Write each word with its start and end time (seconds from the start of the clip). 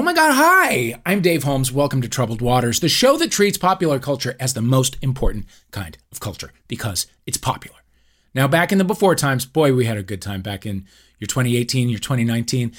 Oh 0.00 0.02
my 0.02 0.14
God, 0.14 0.32
hi! 0.32 0.98
I'm 1.04 1.20
Dave 1.20 1.42
Holmes. 1.42 1.70
Welcome 1.70 2.00
to 2.00 2.08
Troubled 2.08 2.40
Waters, 2.40 2.80
the 2.80 2.88
show 2.88 3.18
that 3.18 3.30
treats 3.30 3.58
popular 3.58 3.98
culture 3.98 4.34
as 4.40 4.54
the 4.54 4.62
most 4.62 4.96
important 5.02 5.44
kind 5.72 5.98
of 6.10 6.20
culture 6.20 6.54
because 6.68 7.06
it's 7.26 7.36
popular. 7.36 7.76
Now, 8.34 8.48
back 8.48 8.72
in 8.72 8.78
the 8.78 8.84
before 8.84 9.14
times, 9.14 9.44
boy, 9.44 9.74
we 9.74 9.84
had 9.84 9.98
a 9.98 10.02
good 10.02 10.22
time 10.22 10.40
back 10.40 10.64
in 10.64 10.86
your 11.18 11.26
2018, 11.26 11.90
your 11.90 11.98
2019. 11.98 12.72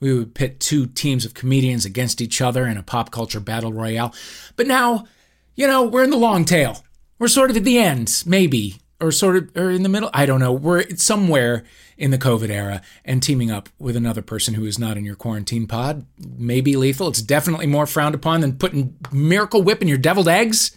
We 0.00 0.18
would 0.18 0.34
pit 0.34 0.58
two 0.58 0.86
teams 0.86 1.24
of 1.24 1.32
comedians 1.32 1.84
against 1.84 2.20
each 2.20 2.40
other 2.40 2.66
in 2.66 2.76
a 2.76 2.82
pop 2.82 3.12
culture 3.12 3.38
battle 3.38 3.72
royale. 3.72 4.12
But 4.56 4.66
now, 4.66 5.06
you 5.54 5.68
know, 5.68 5.84
we're 5.84 6.02
in 6.02 6.10
the 6.10 6.16
long 6.16 6.44
tail. 6.44 6.82
We're 7.20 7.28
sort 7.28 7.50
of 7.52 7.56
at 7.56 7.62
the 7.62 7.78
end, 7.78 8.24
maybe, 8.26 8.80
or 9.04 9.12
sort 9.12 9.36
of, 9.36 9.56
or 9.56 9.70
in 9.70 9.82
the 9.82 9.88
middle. 9.88 10.10
I 10.14 10.26
don't 10.26 10.40
know. 10.40 10.52
We're 10.52 10.88
somewhere 10.96 11.64
in 11.96 12.10
the 12.10 12.18
COVID 12.18 12.48
era 12.48 12.82
and 13.04 13.22
teaming 13.22 13.50
up 13.50 13.68
with 13.78 13.96
another 13.96 14.22
person 14.22 14.54
who 14.54 14.64
is 14.64 14.78
not 14.78 14.96
in 14.96 15.04
your 15.04 15.14
quarantine 15.14 15.66
pod 15.66 16.06
may 16.18 16.60
be 16.60 16.76
lethal. 16.76 17.08
It's 17.08 17.22
definitely 17.22 17.66
more 17.66 17.86
frowned 17.86 18.14
upon 18.14 18.40
than 18.40 18.56
putting 18.56 18.96
Miracle 19.12 19.62
Whip 19.62 19.82
in 19.82 19.88
your 19.88 19.98
deviled 19.98 20.28
eggs. 20.28 20.76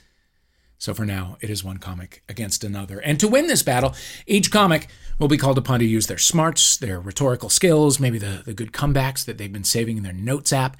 So 0.78 0.94
for 0.94 1.06
now, 1.06 1.38
it 1.42 1.50
is 1.50 1.64
one 1.64 1.78
comic 1.78 2.22
against 2.30 2.64
another. 2.64 3.00
And 3.00 3.20
to 3.20 3.28
win 3.28 3.48
this 3.48 3.64
battle, 3.64 3.96
each 4.28 4.52
comic 4.52 4.88
will 5.18 5.28
be 5.28 5.38
called 5.38 5.58
upon 5.58 5.80
to 5.80 5.86
use 5.86 6.06
their 6.06 6.20
smarts, 6.20 6.78
their 6.78 7.00
rhetorical 7.00 7.50
skills, 7.50 8.00
maybe 8.00 8.20
the, 8.20 8.44
the 8.46 8.54
good 8.54 8.74
comebacks 8.74 9.26
that 9.26 9.40
they've 9.40 9.52
been 9.52 9.64
saving 9.64 9.98
in 9.98 10.04
their 10.04 10.14
notes 10.14 10.54
app, 10.54 10.78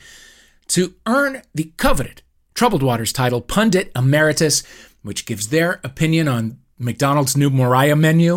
to 0.68 0.94
earn 1.08 1.42
the 1.56 1.72
coveted 1.78 2.22
Troubled 2.54 2.84
Waters 2.84 3.14
title, 3.14 3.42
Pundit 3.42 3.92
Emeritus, 3.96 4.64
which 5.02 5.26
gives 5.26 5.50
their 5.50 5.80
opinion 5.84 6.28
on 6.28 6.60
McDonald's 6.80 7.36
new 7.36 7.50
Mariah 7.50 7.96
menu. 7.96 8.36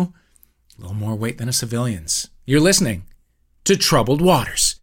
A 0.77 0.81
little 0.81 0.95
more 0.95 1.15
weight 1.15 1.37
than 1.37 1.47
a 1.47 1.53
civilian's. 1.53 2.29
You're 2.45 2.59
listening 2.59 3.03
to 3.65 3.77
Troubled 3.77 4.21
Waters. 4.21 4.79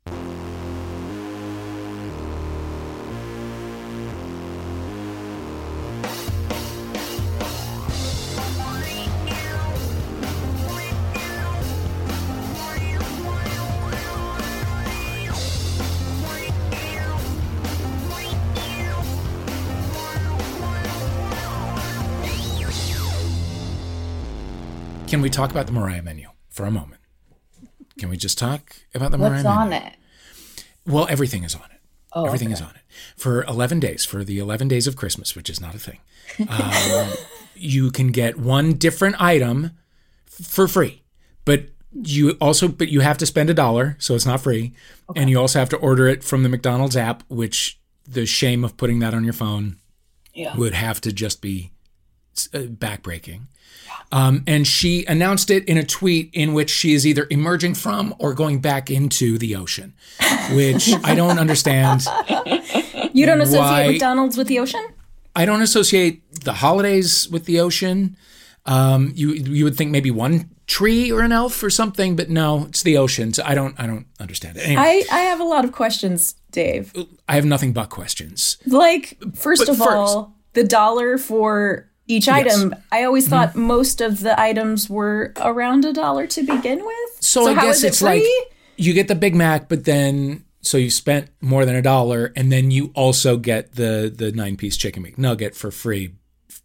Can 25.19 25.23
we 25.24 25.30
talk 25.30 25.51
about 25.51 25.66
the 25.66 25.73
Mariah 25.73 26.01
menu 26.01 26.29
for 26.49 26.65
a 26.65 26.71
moment? 26.71 27.01
Can 27.99 28.09
we 28.09 28.16
just 28.16 28.38
talk 28.38 28.77
about 28.95 29.11
the 29.11 29.19
Mariah 29.19 29.33
What's 29.33 29.43
menu? 29.43 29.59
on 29.59 29.73
it? 29.73 29.95
Well, 30.87 31.09
everything 31.10 31.43
is 31.43 31.57
on 31.57 31.63
it. 31.73 31.80
Oh, 32.13 32.25
everything 32.27 32.52
is 32.52 32.60
on 32.63 32.71
it 32.71 32.83
for 33.16 33.43
11 33.47 33.80
days 33.80 34.05
for 34.05 34.23
the 34.23 34.38
11 34.38 34.66
days 34.69 34.87
of 34.87 34.97
christmas 34.97 35.37
which 35.37 35.51
is 35.51 35.60
not 35.60 35.75
a 35.75 35.79
thing 35.79 35.99
um, 36.49 37.10
you 37.55 37.91
can 37.91 38.09
get 38.13 38.38
one 38.38 38.73
different 38.73 39.21
item 39.21 39.73
f- 40.27 40.47
for 40.47 40.66
free 40.66 41.02
but 41.45 41.66
you 41.93 42.30
also 42.41 42.66
but 42.66 42.88
you 42.88 43.01
have 43.01 43.19
to 43.19 43.27
spend 43.27 43.51
a 43.51 43.55
dollar 43.55 43.95
so 44.01 44.15
it's 44.15 44.25
not 44.25 44.41
free 44.41 44.73
okay. 45.10 45.21
and 45.21 45.29
you 45.29 45.38
also 45.38 45.59
have 45.59 45.69
to 45.69 45.77
order 45.77 46.09
it 46.09 46.25
from 46.25 46.43
the 46.43 46.49
mcdonald's 46.49 46.97
app 46.97 47.23
which 47.29 47.79
the 48.09 48.25
shame 48.25 48.65
of 48.65 48.77
putting 48.79 49.01
that 49.01 49.13
on 49.13 49.23
your 49.23 49.35
phone 49.35 49.77
Yeah. 50.32 50.57
would 50.57 50.73
have 50.73 51.03
to 51.03 51.13
just 51.13 51.43
be 51.43 51.73
uh, 52.55 52.60
backbreaking 52.60 53.43
um, 54.12 54.42
and 54.46 54.66
she 54.66 55.04
announced 55.06 55.51
it 55.51 55.64
in 55.66 55.76
a 55.76 55.84
tweet 55.84 56.30
in 56.32 56.54
which 56.54 56.70
she 56.70 56.95
is 56.95 57.06
either 57.06 57.26
emerging 57.30 57.74
from 57.74 58.14
or 58.18 58.34
going 58.34 58.60
back 58.60 58.90
into 58.90 59.38
the 59.38 59.54
ocean, 59.56 59.92
which 60.52 60.90
I 61.04 61.14
don't 61.14 61.38
understand. 61.38 62.06
You 63.12 63.26
don't 63.26 63.40
associate 63.40 63.60
Why- 63.60 63.88
McDonald's 63.92 64.36
with 64.36 64.48
the 64.48 64.59
ocean? 64.59 64.84
I 65.36 65.44
don't 65.44 65.62
associate 65.62 66.22
the 66.44 66.54
holidays 66.54 67.28
with 67.28 67.44
the 67.44 67.60
ocean. 67.60 68.16
Um, 68.66 69.12
you 69.14 69.32
you 69.32 69.64
would 69.64 69.76
think 69.76 69.91
maybe 69.91 70.10
one 70.10 70.50
tree 70.66 71.10
or 71.12 71.20
an 71.22 71.32
elf 71.32 71.62
or 71.62 71.70
something, 71.70 72.16
but 72.16 72.28
no, 72.28 72.66
it's 72.68 72.82
the 72.82 72.98
ocean. 72.98 73.32
So 73.32 73.42
I 73.44 73.54
don't 73.54 73.74
I 73.78 73.86
don't 73.86 74.06
understand 74.20 74.56
it. 74.58 74.66
Anyway, 74.66 74.82
I, 74.82 75.04
I 75.10 75.20
have 75.20 75.41
a 75.41 75.44
lot 75.44 75.64
of 75.64 75.72
questions, 75.72 76.34
Dave. 76.50 76.92
I, 77.28 77.34
have 77.36 77.47
nothing 77.47 77.72
but 77.72 77.88
questions. 77.88 78.58
Like, 78.66 79.16
first 79.34 79.62
But 79.62 79.70
of 79.70 79.78
first- 79.78 79.91
all, 79.91 80.34
the 80.52 80.64
dollar 80.64 81.16
for 81.18 81.88
each 82.08 82.28
item. 82.28 82.74
I 82.91 83.04
always 83.04 83.24
Mm-hmm. 83.24 83.30
thought 83.30 83.54
most 83.56 84.00
of 84.00 84.20
the 84.20 84.38
items 84.41 84.88
were 84.91 85.32
around 85.36 85.84
a 85.84 85.92
dollar 85.92 86.26
to 86.26 86.42
begin 86.42 86.84
with. 86.84 87.10
So, 87.20 87.46
I 87.46 87.54
how 87.54 87.62
guess 87.62 87.84
it 87.84 87.88
it's 87.88 88.02
like 88.02 88.22
you 88.76 88.92
get 88.94 89.08
the 89.08 89.14
Big 89.14 89.34
Mac, 89.34 89.69
but 89.69 89.84
then 89.84 90.44
so 90.60 90.76
you 90.76 90.91
spent 90.91 91.28
more 91.41 91.64
than 91.64 91.76
a 91.76 91.82
dollar, 91.82 92.32
and 92.34 92.50
then 92.50 92.70
you 92.70 92.91
also 92.94 93.36
get 93.36 93.74
the 93.76 94.12
the 94.14 94.32
nine 94.32 94.56
piece 94.56 94.76
chicken 94.76 95.04
McNugget 95.04 95.54
for 95.54 95.70
free 95.70 96.14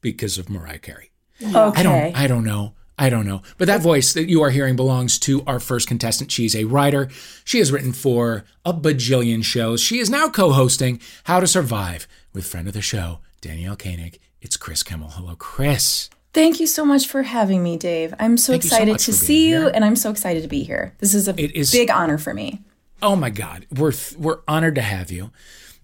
because 0.02 0.38
of 0.38 0.50
Mariah 0.50 0.80
Carey. 0.80 1.12
okay. 1.44 1.80
I 1.80 1.84
don't 1.84 2.16
I 2.16 2.28
don't 2.28 2.44
know. 2.44 2.74
I 2.98 3.10
don't 3.10 3.26
know. 3.26 3.42
But 3.58 3.66
that 3.68 3.82
voice 3.82 4.14
that 4.14 4.30
you 4.30 4.44
are 4.44 4.52
hearing 4.52 4.76
belongs 4.76 5.18
to 5.20 5.44
our 5.48 5.60
first 5.60 5.88
contestant. 5.88 6.32
She's 6.32 6.56
a 6.56 6.66
writer. 6.66 7.10
She 7.44 7.58
has 7.58 7.72
written 7.72 7.92
for 7.92 8.46
a 8.64 8.72
bajillion 8.74 9.44
shows. 9.44 9.82
She 9.82 9.98
is 9.98 10.12
now 10.12 10.30
co-hosting 10.30 11.02
How 11.24 11.40
to 11.40 11.48
Survive 11.48 12.08
with 12.34 12.46
friend 12.46 12.68
of 12.68 12.74
the 12.76 12.82
show, 12.84 13.18
Danielle 13.42 13.76
Koenig. 13.76 14.20
It's 14.44 14.58
Chris 14.58 14.84
Kimmel. 14.84 15.10
Hello, 15.12 15.36
Chris. 15.38 16.10
Thank 16.34 16.60
you 16.60 16.68
so 16.68 16.84
much 16.86 17.08
for 17.08 17.24
having 17.24 17.64
me, 17.64 17.78
Dave. 17.78 18.14
I'm 18.20 18.38
so 18.38 18.52
Thank 18.54 18.66
you 18.66 18.70
so 18.70 18.76
excited 18.76 19.00
to 19.00 19.14
see 19.14 19.48
you, 19.50 19.60
here. 19.62 19.72
and 19.74 19.86
I'm 19.86 19.96
so 19.96 20.10
excited 20.10 20.42
to 20.44 20.50
be 20.50 20.64
here. 20.64 20.94
This 21.00 21.14
is 21.14 21.28
a 21.30 21.58
is- 21.58 21.72
big 21.72 21.90
honor 21.90 22.18
for 22.18 22.34
me. 22.34 22.62
Oh 23.02 23.16
my 23.16 23.30
God, 23.30 23.66
we're 23.72 23.92
th- 23.94 24.18
we're 24.20 24.40
honored 24.48 24.76
to 24.76 24.82
have 24.82 25.12
you. 25.12 25.32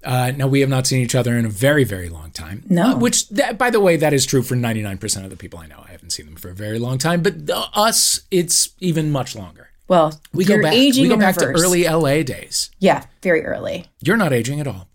Uh, 0.04 0.32
now 0.36 0.48
we 0.48 0.62
have 0.62 0.70
not 0.70 0.88
seen 0.88 1.02
each 1.04 1.16
other 1.16 1.38
in 1.38 1.46
a 1.46 1.50
very 1.50 1.84
very 1.84 2.08
long 2.10 2.32
time. 2.32 2.64
No. 2.70 2.92
Uh, 2.94 2.98
which 2.98 3.28
that, 3.30 3.58
by 3.58 3.70
the 3.70 3.80
way, 3.82 3.96
that 3.98 4.14
is 4.14 4.26
true 4.26 4.42
for 4.42 4.56
ninety 4.56 4.82
nine 4.82 4.98
percent 4.98 5.26
of 5.26 5.30
the 5.30 5.38
people 5.38 5.60
I 5.60 5.68
know. 5.68 5.84
I 5.88 5.92
haven't 5.92 6.10
seen 6.12 6.26
them 6.26 6.36
for 6.36 6.50
a 6.50 6.54
very 6.54 6.80
long 6.80 6.98
time, 6.98 7.22
but 7.22 7.50
uh, 7.50 7.68
us, 7.74 8.22
it's 8.32 8.70
even 8.80 9.12
much 9.12 9.36
longer. 9.36 9.70
Well, 9.88 10.20
We 10.34 10.46
go 10.46 10.62
back. 10.62 10.74
aging 10.74 11.04
we 11.04 11.10
go 11.10 11.18
back 11.18 11.36
reverse. 11.38 11.60
to 11.60 11.66
early 11.66 11.84
LA 11.86 12.22
days. 12.24 12.70
Yeah, 12.80 13.06
very 13.24 13.44
early. 13.46 13.88
You're 14.02 14.18
not 14.18 14.32
aging 14.34 14.60
at 14.60 14.68
all. 14.68 14.88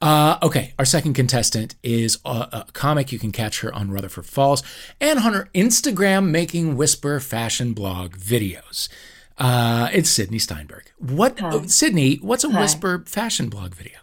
Uh, 0.00 0.38
okay, 0.42 0.74
our 0.78 0.84
second 0.84 1.14
contestant 1.14 1.74
is 1.82 2.18
a, 2.24 2.48
a 2.52 2.66
comic. 2.72 3.10
You 3.10 3.18
can 3.18 3.32
catch 3.32 3.60
her 3.60 3.74
on 3.74 3.90
Rutherford 3.90 4.26
Falls 4.26 4.62
and 5.00 5.18
on 5.18 5.34
her 5.34 5.48
Instagram 5.54 6.30
making 6.30 6.76
whisper 6.76 7.18
fashion 7.20 7.72
blog 7.72 8.16
videos. 8.16 8.88
Uh, 9.38 9.88
it's 9.92 10.10
Sydney 10.10 10.38
Steinberg. 10.38 10.92
What, 10.98 11.38
oh, 11.42 11.64
Sydney? 11.66 12.16
What's 12.16 12.44
a 12.44 12.48
whisper 12.48 13.04
fashion 13.06 13.48
blog 13.48 13.74
video? 13.74 13.98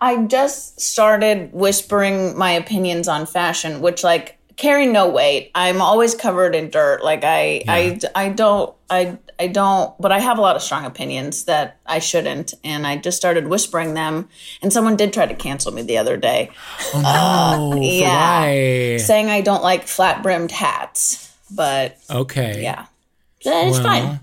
I 0.00 0.24
just 0.24 0.80
started 0.80 1.52
whispering 1.52 2.36
my 2.36 2.52
opinions 2.52 3.06
on 3.06 3.24
fashion, 3.24 3.80
which 3.80 4.02
like 4.02 4.38
carry 4.56 4.86
no 4.86 5.08
weight. 5.08 5.50
I'm 5.54 5.80
always 5.80 6.14
covered 6.14 6.54
in 6.54 6.70
dirt. 6.70 7.04
Like 7.04 7.24
I, 7.24 7.62
I, 7.68 8.00
I 8.14 8.28
don't, 8.30 8.74
I, 8.90 9.18
I 9.38 9.46
don't. 9.48 9.94
But 10.00 10.12
I 10.12 10.18
have 10.20 10.38
a 10.38 10.40
lot 10.40 10.56
of 10.56 10.62
strong 10.62 10.84
opinions 10.84 11.44
that 11.44 11.78
I 11.86 11.98
shouldn't, 11.98 12.54
and 12.64 12.86
I 12.86 12.96
just 12.96 13.16
started 13.16 13.48
whispering 13.48 13.94
them. 13.94 14.28
And 14.62 14.72
someone 14.72 14.96
did 14.96 15.12
try 15.12 15.26
to 15.26 15.34
cancel 15.34 15.72
me 15.72 15.82
the 15.82 15.98
other 15.98 16.16
day, 16.16 16.50
Oh, 16.94 17.02
uh, 17.04 17.72
for 17.72 17.76
yeah. 17.82 18.40
why? 18.40 18.96
saying 18.98 19.28
I 19.30 19.40
don't 19.40 19.62
like 19.62 19.86
flat 19.88 20.22
brimmed 20.22 20.50
hats. 20.52 21.34
But 21.50 21.98
Okay. 22.10 22.62
yeah, 22.62 22.86
it's 23.40 23.46
Well, 23.46 23.82
fine. 23.82 24.20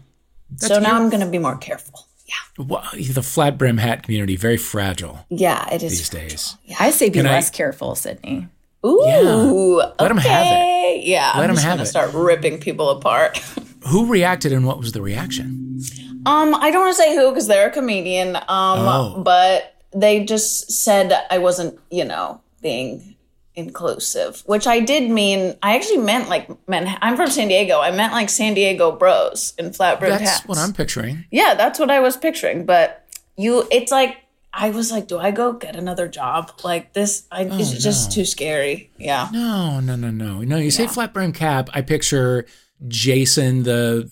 So 0.58 0.80
now 0.80 0.96
I'm 0.96 1.10
going 1.10 1.22
to 1.24 1.30
be 1.30 1.38
more 1.38 1.58
careful. 1.58 2.06
Yeah, 2.26 2.66
Well, 2.66 2.84
the 2.94 3.22
flat 3.24 3.58
brim 3.58 3.78
hat 3.78 4.04
community 4.04 4.36
very 4.36 4.58
fragile 4.58 5.26
yeah, 5.30 5.68
it 5.74 5.82
is 5.84 5.92
these 5.98 6.10
days. 6.10 6.58
I 6.80 6.92
say 6.92 7.10
be 7.10 7.20
Can 7.20 7.28
I- 7.28 7.32
less 7.32 7.50
careful, 7.50 7.96
Sydney. 7.96 8.48
Ooh, 8.86 9.82
Let 10.00 10.10
'em 10.10 10.18
have 10.18 10.46
it. 10.46 10.50
okay. 10.50 11.02
Yeah, 11.06 11.34
Let 11.36 11.44
I'm 11.46 11.50
'em 11.50 11.56
just 11.56 11.66
have 11.66 11.74
gonna 11.74 11.84
it. 11.84 11.86
start 11.88 12.14
ripping 12.14 12.60
people 12.60 12.90
apart. 12.92 13.40
Who 13.88 14.06
reacted 14.08 14.52
and 14.52 14.66
what 14.66 14.78
was 14.80 14.92
the 14.92 15.02
reaction? 15.02 15.80
um, 16.26 16.54
I 16.54 16.70
don't 16.70 16.82
want 16.82 16.96
to 16.98 17.02
say 17.02 17.16
who 17.16 17.30
because 17.30 17.48
they're 17.48 17.70
a 17.70 17.72
comedian. 17.72 18.36
Um, 18.36 18.44
Oh. 18.50 19.22
but 19.24 19.76
they 19.94 20.24
just 20.26 20.72
said 20.72 21.14
I 21.32 21.38
wasn't, 21.38 21.80
you 21.90 22.04
know, 22.06 22.42
being 22.62 23.16
inclusive, 23.56 24.44
which 24.46 24.68
I 24.68 24.80
did 24.80 25.10
mean. 25.10 25.56
I 25.64 25.76
actually 25.76 25.98
meant 26.00 26.30
like 26.30 26.50
man. 26.68 26.98
I'm 27.02 27.16
from 27.16 27.30
San 27.30 27.48
Diego. 27.48 27.80
I 27.80 27.92
meant 27.92 28.14
like 28.14 28.30
San 28.30 28.54
Diego 28.54 28.92
bros 28.92 29.54
in 29.58 29.72
flat 29.74 30.00
brimmed 30.00 30.20
That's 30.20 30.30
hats. 30.32 30.48
what 30.48 30.58
I'm 30.58 30.74
picturing. 30.74 31.26
Yeah, 31.32 31.54
that's 31.56 31.80
what 31.80 31.90
I 31.92 32.00
was 32.00 32.18
picturing. 32.18 32.66
But 32.66 33.06
you, 33.38 33.68
it's 33.72 33.92
like 33.92 34.18
I 34.54 34.72
was 34.72 34.92
like, 34.92 35.08
do 35.08 35.18
I 35.20 35.32
go 35.32 35.54
get 35.54 35.76
another 35.76 36.08
job 36.08 36.52
like 36.64 36.94
this? 36.94 37.26
I, 37.32 37.44
it's 37.44 37.72
just 37.84 38.12
too 38.12 38.26
scary. 38.26 38.92
Yeah. 38.98 39.30
No, 39.32 39.80
no, 39.80 39.96
no, 39.96 40.10
no. 40.10 40.42
No, 40.42 40.58
you 40.58 40.72
say 40.72 40.88
flat 40.88 41.14
brim 41.14 41.32
cap, 41.34 41.70
I 41.74 41.82
picture 41.82 42.46
Jason, 42.88 43.64
the 43.64 44.10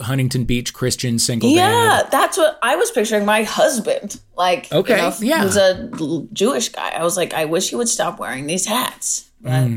uh, 0.00 0.04
Huntington 0.04 0.44
Beach 0.44 0.72
Christian 0.72 1.18
single 1.18 1.50
Yeah, 1.50 2.02
dad. 2.02 2.10
that's 2.12 2.36
what 2.38 2.58
I 2.62 2.76
was 2.76 2.90
picturing. 2.92 3.24
My 3.24 3.42
husband, 3.42 4.20
like, 4.36 4.70
you 4.70 4.78
Okay, 4.78 4.96
know, 4.96 5.12
yeah. 5.20 5.40
who's 5.42 5.56
a 5.56 5.90
Jewish 6.32 6.68
guy. 6.68 6.90
I 6.90 7.02
was 7.02 7.16
like, 7.16 7.34
I 7.34 7.44
wish 7.46 7.70
he 7.70 7.76
would 7.76 7.88
stop 7.88 8.18
wearing 8.20 8.46
these 8.46 8.66
hats. 8.66 9.30
But 9.40 9.68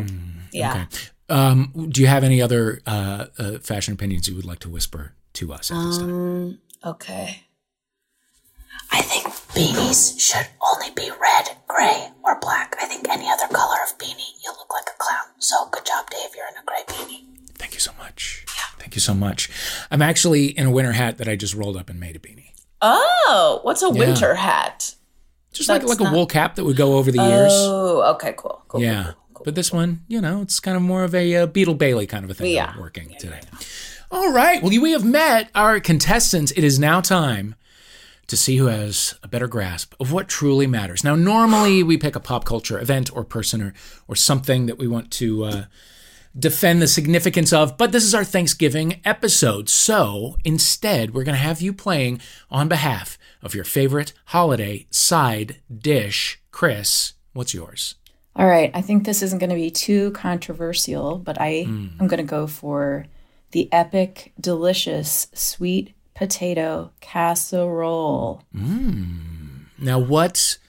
yeah, 0.51 0.85
Um, 1.29 1.89
do 1.89 1.99
you 2.01 2.07
have 2.07 2.23
any 2.23 2.41
other 2.41 2.79
uh, 2.85 3.25
uh, 3.39 3.57
fashion 3.59 3.93
opinions 3.95 4.27
you 4.29 4.35
would 4.35 4.45
like 4.45 4.59
to 4.59 4.69
whisper 4.69 5.13
to 5.33 5.51
us 5.53 5.71
at 5.71 5.83
this 5.83 5.97
time? 5.97 6.59
okay. 6.85 7.43
I 8.91 9.01
think 9.01 9.25
beanies 9.53 10.17
should 10.19 10.47
only 10.71 10.91
be 10.95 11.09
red, 11.19 11.57
gray, 11.67 12.07
or 12.23 12.39
black. 12.39 12.75
I 12.81 12.85
think 12.85 13.09
any 13.09 13.27
other 13.29 13.47
color 13.53 13.75
of 13.85 13.97
beanie, 13.97 14.31
you 14.43 14.51
look 14.51 14.71
like 14.73 14.87
a 14.87 14.97
clown. 14.97 15.25
So 15.39 15.55
good 15.71 15.85
job, 15.85 16.09
Dave. 16.09 16.29
You're 16.35 16.47
in 16.47 16.53
a 16.61 16.65
gray 16.65 16.83
beanie. 16.87 17.25
Thank 17.57 17.73
you 17.73 17.79
so 17.81 17.91
much. 17.97 18.45
Thank 18.79 18.93
you 18.93 18.95
so 19.07 19.13
much. 19.13 19.49
I'm 19.89 20.01
actually 20.01 20.47
in 20.57 20.65
a 20.67 20.71
winter 20.71 20.91
hat 20.91 21.17
that 21.17 21.27
I 21.27 21.35
just 21.35 21.55
rolled 21.55 21.77
up 21.77 21.89
and 21.89 21.99
made 21.99 22.15
a 22.15 22.19
beanie. 22.19 22.51
Oh, 22.81 23.59
what's 23.63 23.81
a 23.81 23.89
winter 23.89 24.35
hat? 24.35 24.93
Just 25.53 25.69
like 25.69 25.81
That's 25.81 25.89
like 25.91 25.99
a 26.01 26.03
not- 26.03 26.13
wool 26.13 26.27
cap 26.27 26.55
that 26.55 26.65
would 26.65 26.77
go 26.77 26.97
over 26.97 27.11
the 27.11 27.19
ears. 27.19 27.51
Oh, 27.55 28.13
okay, 28.13 28.33
cool. 28.37 28.61
cool 28.67 28.81
Yeah. 28.81 29.03
cool, 29.05 29.13
cool, 29.33 29.43
But 29.45 29.55
this 29.55 29.71
one, 29.73 30.01
you 30.07 30.21
know, 30.21 30.41
it's 30.41 30.59
kind 30.59 30.77
of 30.77 30.83
more 30.83 31.03
of 31.03 31.15
a 31.15 31.35
uh, 31.35 31.45
Beetle 31.47 31.73
Bailey 31.75 32.05
kind 32.05 32.23
of 32.23 32.29
a 32.29 32.33
thing 32.35 32.53
Yeah. 32.53 32.77
working 32.79 33.15
today. 33.17 33.39
All 34.11 34.31
right. 34.31 34.61
Well, 34.61 34.69
we 34.79 34.91
have 34.91 35.03
met 35.03 35.49
our 35.55 35.79
contestants. 35.79 36.51
It 36.55 36.63
is 36.63 36.77
now 36.77 37.01
time 37.01 37.55
to 38.27 38.37
see 38.37 38.57
who 38.57 38.67
has 38.67 39.15
a 39.23 39.27
better 39.27 39.47
grasp 39.47 39.93
of 39.99 40.11
what 40.11 40.27
truly 40.27 40.67
matters. 40.67 41.03
Now, 41.03 41.15
normally 41.15 41.81
we 41.81 41.97
pick 41.97 42.15
a 42.15 42.19
pop 42.19 42.45
culture 42.45 42.79
event 42.79 43.09
or 43.15 43.23
person 43.23 43.61
or, 43.61 43.73
or 44.07 44.15
something 44.15 44.65
that 44.67 44.77
we 44.77 44.87
want 44.87 45.11
to 45.13 45.43
uh, 45.45 45.63
defend 46.37 46.81
the 46.81 46.87
significance 46.87 47.51
of, 47.51 47.77
but 47.77 47.91
this 47.91 48.03
is 48.03 48.13
our 48.13 48.23
Thanksgiving 48.23 49.01
episode. 49.03 49.69
So 49.69 50.37
instead, 50.43 51.13
we're 51.13 51.23
going 51.23 51.35
to 51.35 51.41
have 51.41 51.61
you 51.61 51.73
playing 51.73 52.21
on 52.51 52.67
behalf 52.67 53.17
of 53.41 53.55
your 53.55 53.63
favorite 53.63 54.13
holiday 54.25 54.87
side 54.91 55.61
dish. 55.75 56.39
Chris, 56.51 57.13
what's 57.33 57.53
yours? 57.53 57.95
All 58.35 58.45
right, 58.45 58.69
I 58.73 58.81
think 58.81 59.03
this 59.03 59.23
isn't 59.23 59.39
going 59.39 59.49
to 59.49 59.55
be 59.55 59.71
too 59.71 60.11
controversial, 60.11 61.17
but 61.17 61.41
I 61.41 61.63
hmm. 61.63 61.87
am 61.99 62.07
going 62.07 62.19
to 62.19 62.23
go 62.23 62.45
for 62.45 63.07
the 63.51 63.71
epic, 63.73 64.33
delicious 64.39 65.27
sweet 65.33 65.93
potato 66.13 66.91
casserole. 66.99 68.43
Hmm. 68.55 69.63
Now, 69.79 69.97
what 69.97 70.59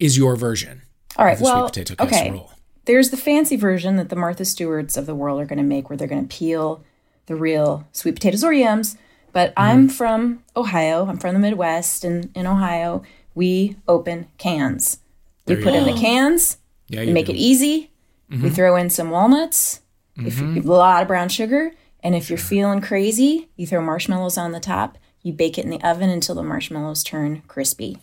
is 0.00 0.16
your 0.16 0.34
version 0.34 0.82
All 1.16 1.24
right, 1.24 1.32
of 1.32 1.38
the 1.38 1.44
well, 1.44 1.68
sweet 1.68 1.86
potato 1.86 2.04
okay. 2.04 2.44
There's 2.86 3.10
the 3.10 3.16
fancy 3.16 3.56
version 3.56 3.96
that 3.96 4.08
the 4.10 4.16
Martha 4.16 4.44
Stewarts 4.44 4.96
of 4.96 5.06
the 5.06 5.14
world 5.14 5.40
are 5.40 5.46
going 5.46 5.58
to 5.58 5.64
make, 5.64 5.88
where 5.88 5.96
they're 5.96 6.08
going 6.08 6.26
to 6.28 6.36
peel 6.36 6.84
the 7.26 7.34
real 7.36 7.86
sweet 7.92 8.14
potatoes 8.14 8.44
or 8.44 8.52
yams. 8.52 8.96
But 9.32 9.50
Mm-hmm. 9.50 9.62
I'm 9.62 9.88
from 9.88 10.42
Ohio. 10.56 11.06
I'm 11.06 11.16
from 11.18 11.34
the 11.34 11.40
Midwest, 11.40 12.04
and 12.04 12.30
in 12.34 12.46
Ohio, 12.46 13.02
we 13.34 13.76
open 13.88 14.28
cans. 14.38 14.98
We 15.46 15.54
There 15.54 15.58
you 15.58 15.64
put 15.64 15.74
in 15.74 15.84
the 15.92 16.00
cans. 16.00 16.58
Yeah, 16.88 17.00
We 17.00 17.08
you 17.08 17.12
make 17.14 17.26
do. 17.26 17.32
Mm-hmm. 17.32 17.38
it 17.38 17.42
easy. 17.42 17.90
We 18.30 18.50
throw 18.50 18.74
in 18.76 18.90
some 18.90 19.10
walnuts, 19.10 19.80
if 20.16 20.40
you, 20.40 20.60
a 20.60 20.62
lot 20.62 21.02
of 21.02 21.08
brown 21.08 21.28
sugar, 21.28 21.72
and 22.02 22.14
if 22.16 22.28
you're 22.28 22.38
feeling 22.38 22.80
crazy, 22.80 23.48
you 23.56 23.64
throw 23.66 23.80
marshmallows 23.80 24.36
on 24.36 24.50
the 24.52 24.58
top. 24.60 24.98
You 25.22 25.32
bake 25.32 25.56
it 25.56 25.64
in 25.64 25.70
the 25.70 25.80
oven 25.82 26.10
until 26.10 26.34
the 26.34 26.42
marshmallows 26.42 27.04
turn 27.04 27.42
crispy. 27.46 27.98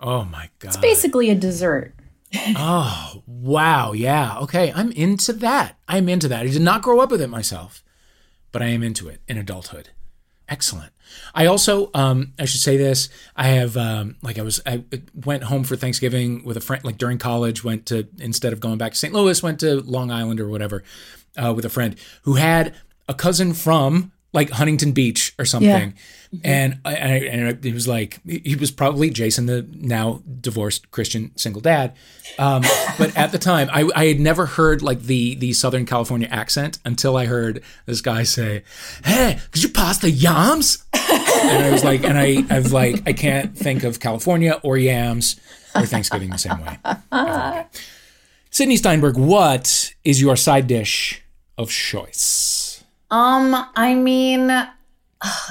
Oh 0.00 0.24
my 0.24 0.50
god! 0.58 0.68
It's 0.68 0.76
basically, 0.76 1.30
a 1.30 1.34
dessert. 1.34 1.94
Oh 2.34 3.22
wow! 3.26 3.92
Yeah. 3.92 4.38
Okay, 4.40 4.72
I'm 4.74 4.90
into 4.92 5.32
that. 5.34 5.76
I'm 5.86 6.08
into 6.08 6.28
that. 6.28 6.40
I 6.46 6.48
did 6.48 6.62
not 6.62 6.82
grow 6.82 7.00
up 7.00 7.10
with 7.10 7.20
it 7.20 7.28
myself, 7.28 7.84
but 8.50 8.62
I 8.62 8.66
am 8.66 8.82
into 8.82 9.08
it 9.08 9.20
in 9.28 9.36
adulthood. 9.36 9.90
Excellent. 10.48 10.92
I 11.34 11.46
also, 11.46 11.90
um, 11.94 12.32
I 12.38 12.44
should 12.46 12.60
say 12.60 12.76
this. 12.76 13.08
I 13.36 13.48
have, 13.48 13.76
um, 13.76 14.16
like, 14.22 14.38
I 14.38 14.42
was, 14.42 14.60
I 14.66 14.84
went 15.14 15.44
home 15.44 15.64
for 15.64 15.76
Thanksgiving 15.76 16.44
with 16.44 16.56
a 16.56 16.60
friend, 16.60 16.84
like 16.84 16.98
during 16.98 17.18
college. 17.18 17.62
Went 17.64 17.86
to 17.86 18.08
instead 18.18 18.52
of 18.52 18.60
going 18.60 18.78
back 18.78 18.92
to 18.92 18.98
St. 18.98 19.14
Louis, 19.14 19.42
went 19.42 19.60
to 19.60 19.80
Long 19.80 20.10
Island 20.10 20.40
or 20.40 20.48
whatever, 20.48 20.82
uh, 21.36 21.52
with 21.54 21.64
a 21.64 21.70
friend 21.70 21.96
who 22.22 22.34
had 22.34 22.74
a 23.08 23.14
cousin 23.14 23.52
from 23.52 24.12
like 24.32 24.50
Huntington 24.50 24.92
Beach 24.92 25.34
or 25.38 25.44
something, 25.44 25.94
and 26.42 26.78
I, 26.84 26.94
and, 26.94 27.12
I, 27.12 27.16
and 27.26 27.64
he 27.64 27.72
was 27.72 27.86
like, 27.86 28.20
he 28.26 28.56
was 28.56 28.70
probably 28.70 29.10
Jason, 29.10 29.46
the 29.46 29.66
now 29.70 30.22
divorced 30.40 30.90
Christian 30.90 31.36
single 31.36 31.60
dad. 31.60 31.94
Um, 32.38 32.62
but 32.98 33.14
at 33.16 33.32
the 33.32 33.38
time, 33.38 33.68
I, 33.72 33.90
I 33.94 34.06
had 34.06 34.20
never 34.20 34.46
heard 34.46 34.82
like 34.82 35.02
the 35.02 35.34
the 35.34 35.52
Southern 35.52 35.84
California 35.84 36.28
accent 36.30 36.78
until 36.84 37.16
I 37.16 37.26
heard 37.26 37.62
this 37.86 38.00
guy 38.00 38.22
say, 38.22 38.64
"Hey, 39.04 39.38
could 39.50 39.62
you 39.62 39.68
pass 39.68 39.98
the 39.98 40.10
yams?" 40.10 40.84
And 40.94 41.64
I 41.64 41.70
was 41.72 41.84
like, 41.84 42.04
and 42.04 42.18
I 42.18 42.44
I've 42.48 42.72
like 42.72 43.02
I 43.06 43.12
can't 43.12 43.56
think 43.56 43.84
of 43.84 44.00
California 44.00 44.60
or 44.62 44.78
yams 44.78 45.40
or 45.74 45.84
Thanksgiving 45.86 46.30
the 46.30 46.38
same 46.38 46.60
way. 46.60 46.78
Sydney 48.50 48.76
Steinberg, 48.76 49.16
what 49.16 49.94
is 50.04 50.20
your 50.20 50.36
side 50.36 50.66
dish 50.66 51.22
of 51.56 51.70
choice? 51.70 52.61
Um, 53.12 53.54
I 53.76 53.94
mean, 53.94 54.48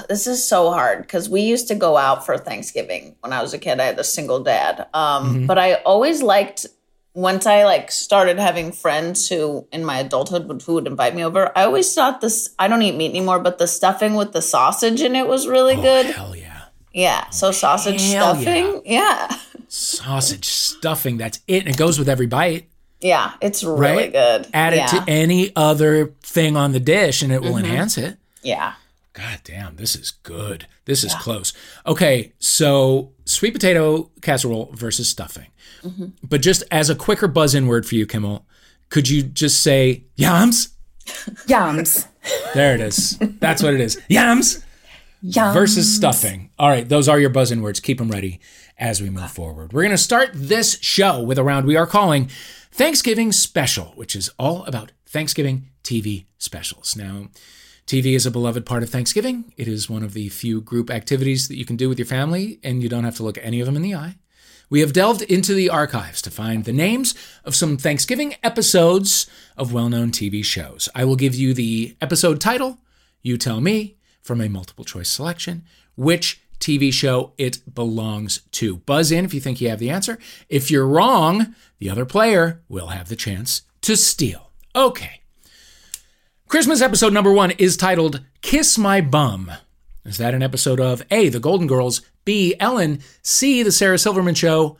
this 0.08 0.26
is 0.26 0.46
so 0.46 0.70
hard 0.70 1.02
because 1.02 1.30
we 1.30 1.42
used 1.42 1.68
to 1.68 1.74
go 1.74 1.96
out 1.96 2.26
for 2.26 2.36
Thanksgiving 2.36 3.14
when 3.20 3.32
I 3.32 3.40
was 3.40 3.54
a 3.54 3.58
kid. 3.58 3.80
I 3.80 3.84
had 3.84 3.98
a 3.98 4.04
single 4.04 4.42
dad. 4.42 4.88
Um, 4.92 5.46
but 5.46 5.58
I 5.58 5.74
always 5.74 6.22
liked 6.22 6.66
once 7.14 7.46
I 7.46 7.64
like 7.64 7.92
started 7.92 8.38
having 8.38 8.72
friends 8.72 9.28
who 9.28 9.66
in 9.70 9.84
my 9.84 9.98
adulthood 9.98 10.48
would 10.48 10.62
who 10.62 10.74
would 10.74 10.86
invite 10.86 11.14
me 11.14 11.24
over. 11.24 11.56
I 11.56 11.64
always 11.64 11.94
thought 11.94 12.20
this. 12.20 12.54
I 12.58 12.68
don't 12.68 12.82
eat 12.82 12.96
meat 12.96 13.10
anymore, 13.10 13.38
but 13.38 13.58
the 13.58 13.68
stuffing 13.68 14.14
with 14.14 14.32
the 14.32 14.42
sausage 14.42 15.00
in 15.00 15.14
it 15.14 15.28
was 15.28 15.46
really 15.46 15.76
good. 15.76 16.06
Hell 16.06 16.34
yeah. 16.34 16.62
Yeah, 16.92 17.30
so 17.30 17.52
sausage 17.52 18.02
Hell 18.10 18.34
stuffing. 18.34 18.82
Yeah. 18.84 19.34
Sausage 19.68 20.44
stuffing, 20.44 21.16
that's 21.16 21.40
it. 21.46 21.60
And 21.60 21.68
it 21.74 21.78
goes 21.78 21.98
with 21.98 22.06
every 22.06 22.26
bite, 22.26 22.68
yeah, 23.02 23.34
it's 23.40 23.62
really 23.62 24.04
right? 24.04 24.12
good. 24.12 24.46
Add 24.54 24.72
it 24.72 24.76
yeah. 24.76 24.86
Mm-hmm. 24.86 25.04
to 25.04 25.10
any 25.10 25.52
other 25.56 26.06
thing 26.22 26.56
on 26.56 26.72
the 26.72 26.80
dish 26.80 27.22
and 27.22 27.32
it 27.32 27.42
will 27.42 27.56
enhance 27.56 27.98
it. 27.98 28.16
yeah. 28.42 28.74
God 29.14 29.40
damn, 29.44 29.76
this 29.76 29.94
is 29.94 30.10
good. 30.10 30.66
This 30.86 31.04
is 31.04 31.14
close. 31.16 31.52
Okay, 31.86 32.32
so 32.38 33.12
sweet 33.26 33.52
potato 33.52 34.10
casserole 34.22 34.70
versus 34.72 35.06
stuffing. 35.06 35.48
Mm-hmm. 35.82 36.06
But 36.26 36.40
just 36.40 36.62
as 36.70 36.88
a 36.88 36.94
quicker 36.94 37.28
buzz 37.28 37.54
in 37.54 37.66
word 37.66 37.84
for 37.84 37.94
you, 37.94 38.06
Kimmel, 38.06 38.46
could 38.88 39.10
you 39.10 39.22
just 39.22 39.62
say 39.62 40.04
yams? 40.16 40.70
Yams. 41.46 42.06
There 42.54 42.74
it 42.74 42.80
is. 42.80 43.18
That's 43.18 43.62
what 43.62 43.74
it 43.74 43.80
is. 43.80 44.00
Yams 44.08 44.64
Yum. 45.22 45.52
versus 45.52 45.92
stuffing. 45.92 46.50
All 46.58 46.68
right, 46.68 46.88
those 46.88 47.08
are 47.08 47.18
your 47.18 47.30
buzz 47.30 47.50
in 47.50 47.62
words. 47.62 47.80
Keep 47.80 47.98
them 47.98 48.10
ready 48.10 48.38
as 48.78 49.02
we 49.02 49.10
move 49.10 49.30
forward. 49.30 49.72
We're 49.72 49.82
going 49.82 49.90
to 49.90 49.98
start 49.98 50.30
this 50.32 50.78
show 50.80 51.20
with 51.22 51.36
a 51.36 51.42
round 51.42 51.66
we 51.66 51.76
are 51.76 51.86
calling 51.86 52.30
Thanksgiving 52.74 53.32
Special, 53.32 53.92
which 53.96 54.16
is 54.16 54.30
all 54.38 54.64
about 54.64 54.92
Thanksgiving 55.04 55.68
TV 55.84 56.24
specials. 56.38 56.96
Now, 56.96 57.28
TV 57.86 58.14
is 58.14 58.24
a 58.24 58.30
beloved 58.30 58.64
part 58.64 58.82
of 58.82 58.88
Thanksgiving. 58.88 59.52
It 59.58 59.68
is 59.68 59.90
one 59.90 60.02
of 60.02 60.14
the 60.14 60.30
few 60.30 60.62
group 60.62 60.90
activities 60.90 61.48
that 61.48 61.58
you 61.58 61.66
can 61.66 61.76
do 61.76 61.90
with 61.90 61.98
your 61.98 62.06
family, 62.06 62.60
and 62.64 62.82
you 62.82 62.88
don't 62.88 63.04
have 63.04 63.16
to 63.16 63.24
look 63.24 63.36
any 63.42 63.60
of 63.60 63.66
them 63.66 63.76
in 63.76 63.82
the 63.82 63.94
eye. 63.94 64.16
We 64.70 64.80
have 64.80 64.94
delved 64.94 65.20
into 65.20 65.52
the 65.52 65.68
archives 65.68 66.22
to 66.22 66.30
find 66.30 66.64
the 66.64 66.72
names 66.72 67.14
of 67.44 67.54
some 67.54 67.76
Thanksgiving 67.76 68.36
episodes 68.42 69.26
of 69.54 69.74
well 69.74 69.90
known 69.90 70.10
TV 70.10 70.42
shows. 70.42 70.88
I 70.94 71.04
will 71.04 71.16
give 71.16 71.34
you 71.34 71.52
the 71.52 71.94
episode 72.00 72.40
title. 72.40 72.78
You 73.20 73.36
tell 73.36 73.60
me, 73.60 73.98
from 74.22 74.40
a 74.40 74.48
multiple 74.48 74.86
choice 74.86 75.10
selection, 75.10 75.66
which 75.94 76.40
TV 76.62 76.92
show 76.92 77.32
it 77.36 77.74
belongs 77.74 78.40
to. 78.52 78.76
Buzz 78.76 79.10
in 79.10 79.24
if 79.24 79.34
you 79.34 79.40
think 79.40 79.60
you 79.60 79.68
have 79.68 79.80
the 79.80 79.90
answer. 79.90 80.16
If 80.48 80.70
you're 80.70 80.86
wrong, 80.86 81.56
the 81.82 81.90
other 81.90 82.04
player 82.06 82.62
will 82.68 82.88
have 82.88 83.08
the 83.08 83.16
chance 83.16 83.62
to 83.80 83.96
steal. 83.96 84.52
Okay. 84.72 85.22
Christmas 86.46 86.80
episode 86.80 87.12
number 87.12 87.32
one 87.32 87.50
is 87.50 87.76
titled 87.76 88.20
Kiss 88.40 88.78
My 88.78 89.00
Bum. 89.00 89.50
Is 90.04 90.16
that 90.18 90.32
an 90.32 90.44
episode 90.44 90.78
of 90.78 91.02
A, 91.10 91.28
The 91.28 91.40
Golden 91.40 91.66
Girls, 91.66 92.00
B, 92.24 92.54
Ellen, 92.60 93.00
C, 93.22 93.64
The 93.64 93.72
Sarah 93.72 93.98
Silverman 93.98 94.36
Show? 94.36 94.78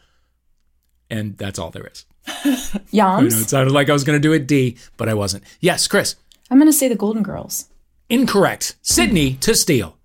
And 1.11 1.37
that's 1.37 1.59
all 1.59 1.73
there 1.73 1.90
is. 1.92 2.04
I 2.44 2.78
know 2.92 3.26
it 3.26 3.32
sounded 3.32 3.73
like 3.73 3.90
I 3.90 3.94
was 3.94 4.04
going 4.04 4.16
to 4.16 4.23
do 4.23 4.32
it 4.32 4.47
D, 4.47 4.76
but 4.97 5.09
I 5.09 5.14
wasn't. 5.14 5.42
Yes, 5.59 5.88
Chris. 5.88 6.14
I'm 6.52 6.59
going 6.59 6.71
to 6.71 6.73
say 6.73 6.87
the 6.87 6.94
Golden 6.94 7.25
Girls. 7.25 7.66
Incorrect. 8.11 8.76
Sydney 8.80 9.35
to 9.40 9.56
steal. 9.56 9.97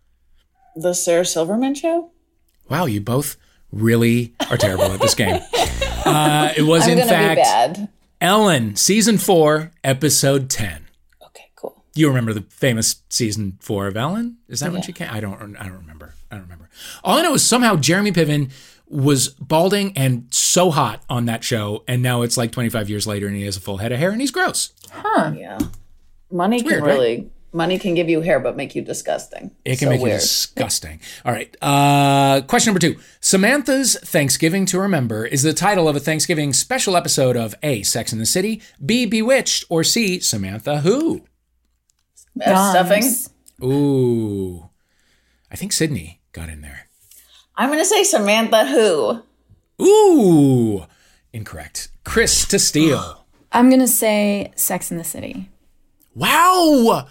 The 0.76 0.96
Sarah 0.96 1.26
Silverman 1.26 1.76
show? 1.76 2.10
Wow, 2.70 2.88
you 2.88 3.02
both 3.02 3.38
really 3.72 4.34
are 4.50 4.58
terrible 4.58 4.86
at 4.86 5.00
this 5.00 5.14
game. 5.14 5.40
Uh, 6.08 6.54
it 6.56 6.64
was, 6.64 6.88
I'm 6.88 6.98
in 6.98 7.08
fact, 7.08 7.38
be 7.38 7.42
bad. 7.44 7.90
Ellen, 8.22 8.76
season 8.76 9.18
four, 9.18 9.72
episode 9.84 10.50
10. 10.50 10.88
Okay, 11.28 11.46
cool. 11.56 11.84
You 11.96 12.08
remember 12.08 12.34
the 12.34 12.42
famous 12.42 13.04
season 13.10 13.58
four 13.62 13.88
of 13.88 13.96
Ellen? 13.98 14.38
Is 14.48 14.60
that 14.62 14.72
when 14.72 14.82
she 14.82 14.94
came? 14.94 15.10
I 15.12 15.20
don't. 15.20 15.56
I 15.58 15.64
don't 15.64 15.78
remember. 15.78 16.14
I 16.32 16.36
don't 16.36 16.44
remember. 16.44 16.70
All 17.04 17.18
I 17.18 17.22
know 17.22 17.34
is 17.34 17.44
somehow 17.48 17.76
Jeremy 17.76 18.12
Piven 18.12 18.52
was 18.90 19.30
balding 19.30 19.92
and 19.98 20.28
so 20.32 20.72
hot 20.72 21.04
on 21.10 21.26
that 21.26 21.44
show, 21.44 21.84
and 21.88 22.02
now 22.02 22.22
it's 22.22 22.38
like 22.38 22.52
25 22.52 22.90
years 22.90 23.06
later, 23.06 23.28
and 23.28 23.36
he 23.36 23.44
has 23.44 23.58
a 23.58 23.62
full 23.62 23.78
head 23.78 23.92
of 23.92 24.00
hair, 24.00 24.12
and 24.12 24.22
he's 24.22 24.32
gross. 24.32 24.72
Huh? 24.92 25.34
Yeah. 25.36 25.60
Money 26.32 26.62
weird, 26.62 26.80
can 26.80 26.84
right? 26.84 26.94
really 26.94 27.30
money 27.54 27.80
can 27.80 27.94
give 27.96 28.10
you 28.10 28.22
hair 28.22 28.40
but 28.40 28.56
make 28.56 28.76
you 28.76 28.82
disgusting. 28.82 29.52
It 29.66 29.80
can 29.80 29.88
so 29.88 29.90
make 29.90 30.02
weird. 30.02 30.14
you 30.16 30.20
disgusting. 30.20 31.00
All 31.26 31.32
right. 31.32 31.56
Uh, 31.62 32.42
question 32.42 32.74
number 32.74 32.80
two. 32.80 33.00
Samantha's 33.20 33.96
Thanksgiving 34.04 34.66
to 34.68 34.80
Remember 34.80 35.26
is 35.26 35.44
the 35.44 35.54
title 35.54 35.88
of 35.88 35.96
a 35.96 36.00
Thanksgiving 36.00 36.54
special 36.54 36.96
episode 36.96 37.36
of 37.36 37.56
A. 37.64 37.84
Sex 37.84 38.14
in 38.14 38.20
the 38.20 38.26
City, 38.26 38.62
B. 38.86 39.06
Bewitched, 39.06 39.66
or 39.70 39.84
C. 39.84 40.20
Samantha 40.20 40.82
Who. 40.82 41.26
Uh, 42.44 42.72
stuffing. 42.72 43.04
Ooh. 43.64 44.70
I 45.52 45.56
think 45.56 45.72
Sydney 45.74 46.22
got 46.34 46.50
in 46.50 46.62
there. 46.62 46.88
I'm 47.56 47.70
gonna 47.70 47.86
say 47.86 48.04
Samantha 48.04 48.66
who. 48.66 49.24
Ooh, 49.84 50.86
incorrect. 51.34 51.90
Chris 52.04 52.46
to 52.48 52.60
steal. 52.60 53.26
I'm 53.52 53.70
gonna 53.70 53.88
say 53.88 54.52
Sex 54.56 54.92
in 54.92 54.98
the 54.98 55.04
City. 55.04 55.50
Wow. 56.14 57.08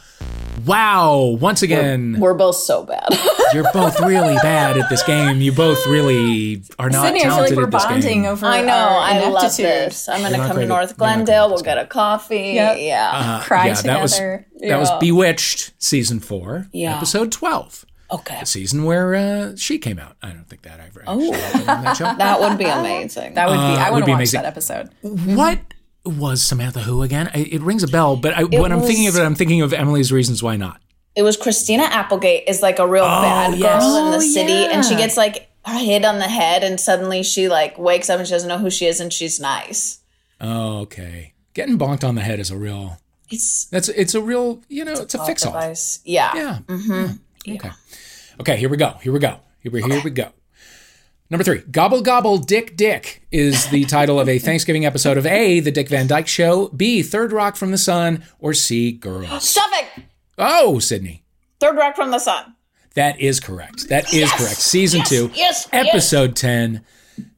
Wow. 0.64 1.36
Once 1.40 1.62
again, 1.62 2.16
We're 2.18 2.34
both 2.34 2.56
so 2.56 2.84
bad. 2.84 3.06
you're 3.52 3.70
both 3.72 4.00
really 4.00 4.34
bad 4.36 4.76
at 4.78 4.88
this 4.88 5.02
game. 5.02 5.40
You 5.40 5.52
both 5.52 5.86
really 5.86 6.62
are 6.78 6.90
not 6.90 7.04
Sydney, 7.06 7.20
I 7.20 7.22
feel 7.24 7.30
like 7.30 7.36
talented 7.36 7.56
we're 7.58 7.64
at 7.64 7.70
this 7.72 7.84
bonding 7.84 8.22
game. 8.22 8.30
over. 8.32 8.46
I 8.46 8.62
know. 8.62 8.72
our 8.72 8.98
I 9.00 9.28
love 9.28 9.56
this. 9.56 10.08
I'm 10.08 10.22
gonna 10.22 10.36
come 10.38 10.56
to 10.56 10.66
North 10.66 10.66
you're 10.66 10.68
not 10.78 10.86
great 10.88 10.96
Glendale. 10.96 11.48
We'll 11.50 11.62
get 11.62 11.78
a 11.78 11.86
coffee. 11.86 12.52
Yep. 12.54 12.76
Yeah. 12.80 13.10
Uh, 13.12 13.42
Cry 13.42 13.72
that 13.74 14.02
was 14.02 14.12
together. 14.12 14.46
that 14.60 14.78
was 14.78 14.90
Bewitched 15.00 15.72
season 15.78 16.20
four, 16.20 16.66
Yeah. 16.72 16.96
episode 16.96 17.30
twelve. 17.32 17.84
okay. 18.10 18.38
The 18.40 18.46
season 18.46 18.84
where 18.84 19.14
uh, 19.14 19.56
she 19.56 19.78
came 19.78 19.98
out. 19.98 20.16
I 20.22 20.30
don't 20.30 20.48
think 20.48 20.62
that 20.62 20.80
ever 20.80 21.02
actually 21.02 21.30
happened 21.32 21.68
on 21.70 21.84
that 21.84 21.96
show. 21.96 22.14
That 22.18 22.40
would 22.40 22.56
be 22.58 22.64
amazing. 22.64 23.34
That 23.34 23.48
would 23.48 23.54
be. 23.54 23.58
I 23.60 23.88
Uh, 23.88 23.92
would 23.92 23.92
want 23.92 24.02
to 24.02 24.06
be 24.06 24.12
watch 24.12 24.16
amazing. 24.18 24.42
that 24.42 24.46
episode. 24.46 24.90
What 25.02 25.58
was 26.06 26.42
Samantha 26.42 26.80
Who 26.80 27.02
again? 27.02 27.30
I, 27.34 27.38
it 27.38 27.60
rings 27.62 27.82
a 27.82 27.88
bell, 27.88 28.16
but 28.16 28.34
I, 28.34 28.44
when 28.44 28.72
I'm 28.72 28.82
thinking 28.82 29.06
of 29.08 29.16
it, 29.16 29.22
I'm 29.22 29.34
thinking 29.34 29.62
of 29.62 29.72
Emily's 29.72 30.12
Reasons 30.12 30.42
Why 30.42 30.56
Not. 30.56 30.80
it 31.14 31.22
was 31.22 31.36
Christina 31.36 31.84
Applegate 31.84 32.44
is 32.48 32.62
like 32.62 32.78
a 32.78 32.86
real 32.86 33.04
oh, 33.04 33.22
bad 33.22 33.50
girl 33.52 33.60
yes. 33.60 33.84
in 33.84 34.10
the 34.10 34.16
Oh, 34.16 34.20
city, 34.20 34.52
and 34.52 34.84
she 34.84 34.94
gets 34.96 35.16
like 35.16 35.48
hit 35.66 36.04
on 36.04 36.18
the 36.18 36.28
head, 36.28 36.62
and 36.62 36.78
suddenly 36.78 37.22
she 37.22 37.48
like 37.48 37.78
wakes 37.78 38.08
up 38.10 38.18
and 38.18 38.26
she 38.26 38.32
doesn't 38.32 38.48
know 38.48 38.58
who 38.58 38.70
she 38.70 38.86
is, 38.86 39.00
and 39.00 39.12
she's 39.12 39.40
nice. 39.40 40.00
Oh, 40.40 40.80
okay. 40.80 41.32
Getting 41.54 41.78
bonked 41.78 42.06
on 42.06 42.14
the 42.14 42.20
head 42.20 42.38
is 42.38 42.50
a 42.50 42.56
real. 42.56 42.98
It's 43.30 43.64
That's 43.66 43.88
it's 43.88 44.14
a 44.14 44.20
real. 44.20 44.62
You 44.68 44.84
know, 44.84 44.92
it's 44.92 45.14
a 45.14 45.24
fix 45.24 45.44
all. 45.44 45.54
Yeah. 46.04 46.36
Yeah. 46.36 46.58
Mm-hmm. 46.66 47.16
yeah. 47.44 47.54
Okay. 47.54 47.70
Okay. 48.40 48.56
Here 48.58 48.68
we 48.68 48.76
go. 48.76 48.90
Here 49.02 49.12
we 49.12 49.18
go. 49.18 49.40
Here 49.60 49.72
we 49.72 49.82
here 49.82 50.02
we 50.04 50.10
go. 50.10 50.28
Number 51.28 51.42
three, 51.42 51.58
Gobble 51.70 52.02
Gobble 52.02 52.38
Dick 52.38 52.76
Dick 52.76 53.26
is 53.32 53.66
the 53.68 53.84
title 53.84 54.20
of 54.20 54.28
a 54.28 54.38
Thanksgiving 54.38 54.84
episode 54.86 55.18
of 55.18 55.26
A, 55.26 55.58
The 55.58 55.72
Dick 55.72 55.88
Van 55.88 56.06
Dyke 56.06 56.28
Show, 56.28 56.68
B, 56.68 57.02
Third 57.02 57.32
Rock 57.32 57.56
from 57.56 57.72
the 57.72 57.78
Sun, 57.78 58.22
or 58.38 58.54
C, 58.54 58.92
Girls. 58.92 59.48
Suffolk. 59.48 60.04
Oh, 60.38 60.78
Sydney. 60.78 61.24
Third 61.58 61.76
Rock 61.76 61.96
from 61.96 62.10
the 62.12 62.20
Sun. 62.20 62.54
That 62.94 63.18
is 63.20 63.40
correct. 63.40 63.88
That 63.88 64.14
is 64.14 64.30
correct. 64.32 64.56
Season 64.56 65.02
two, 65.04 65.30
yes, 65.34 65.68
episode 65.72 66.36
10, 66.36 66.84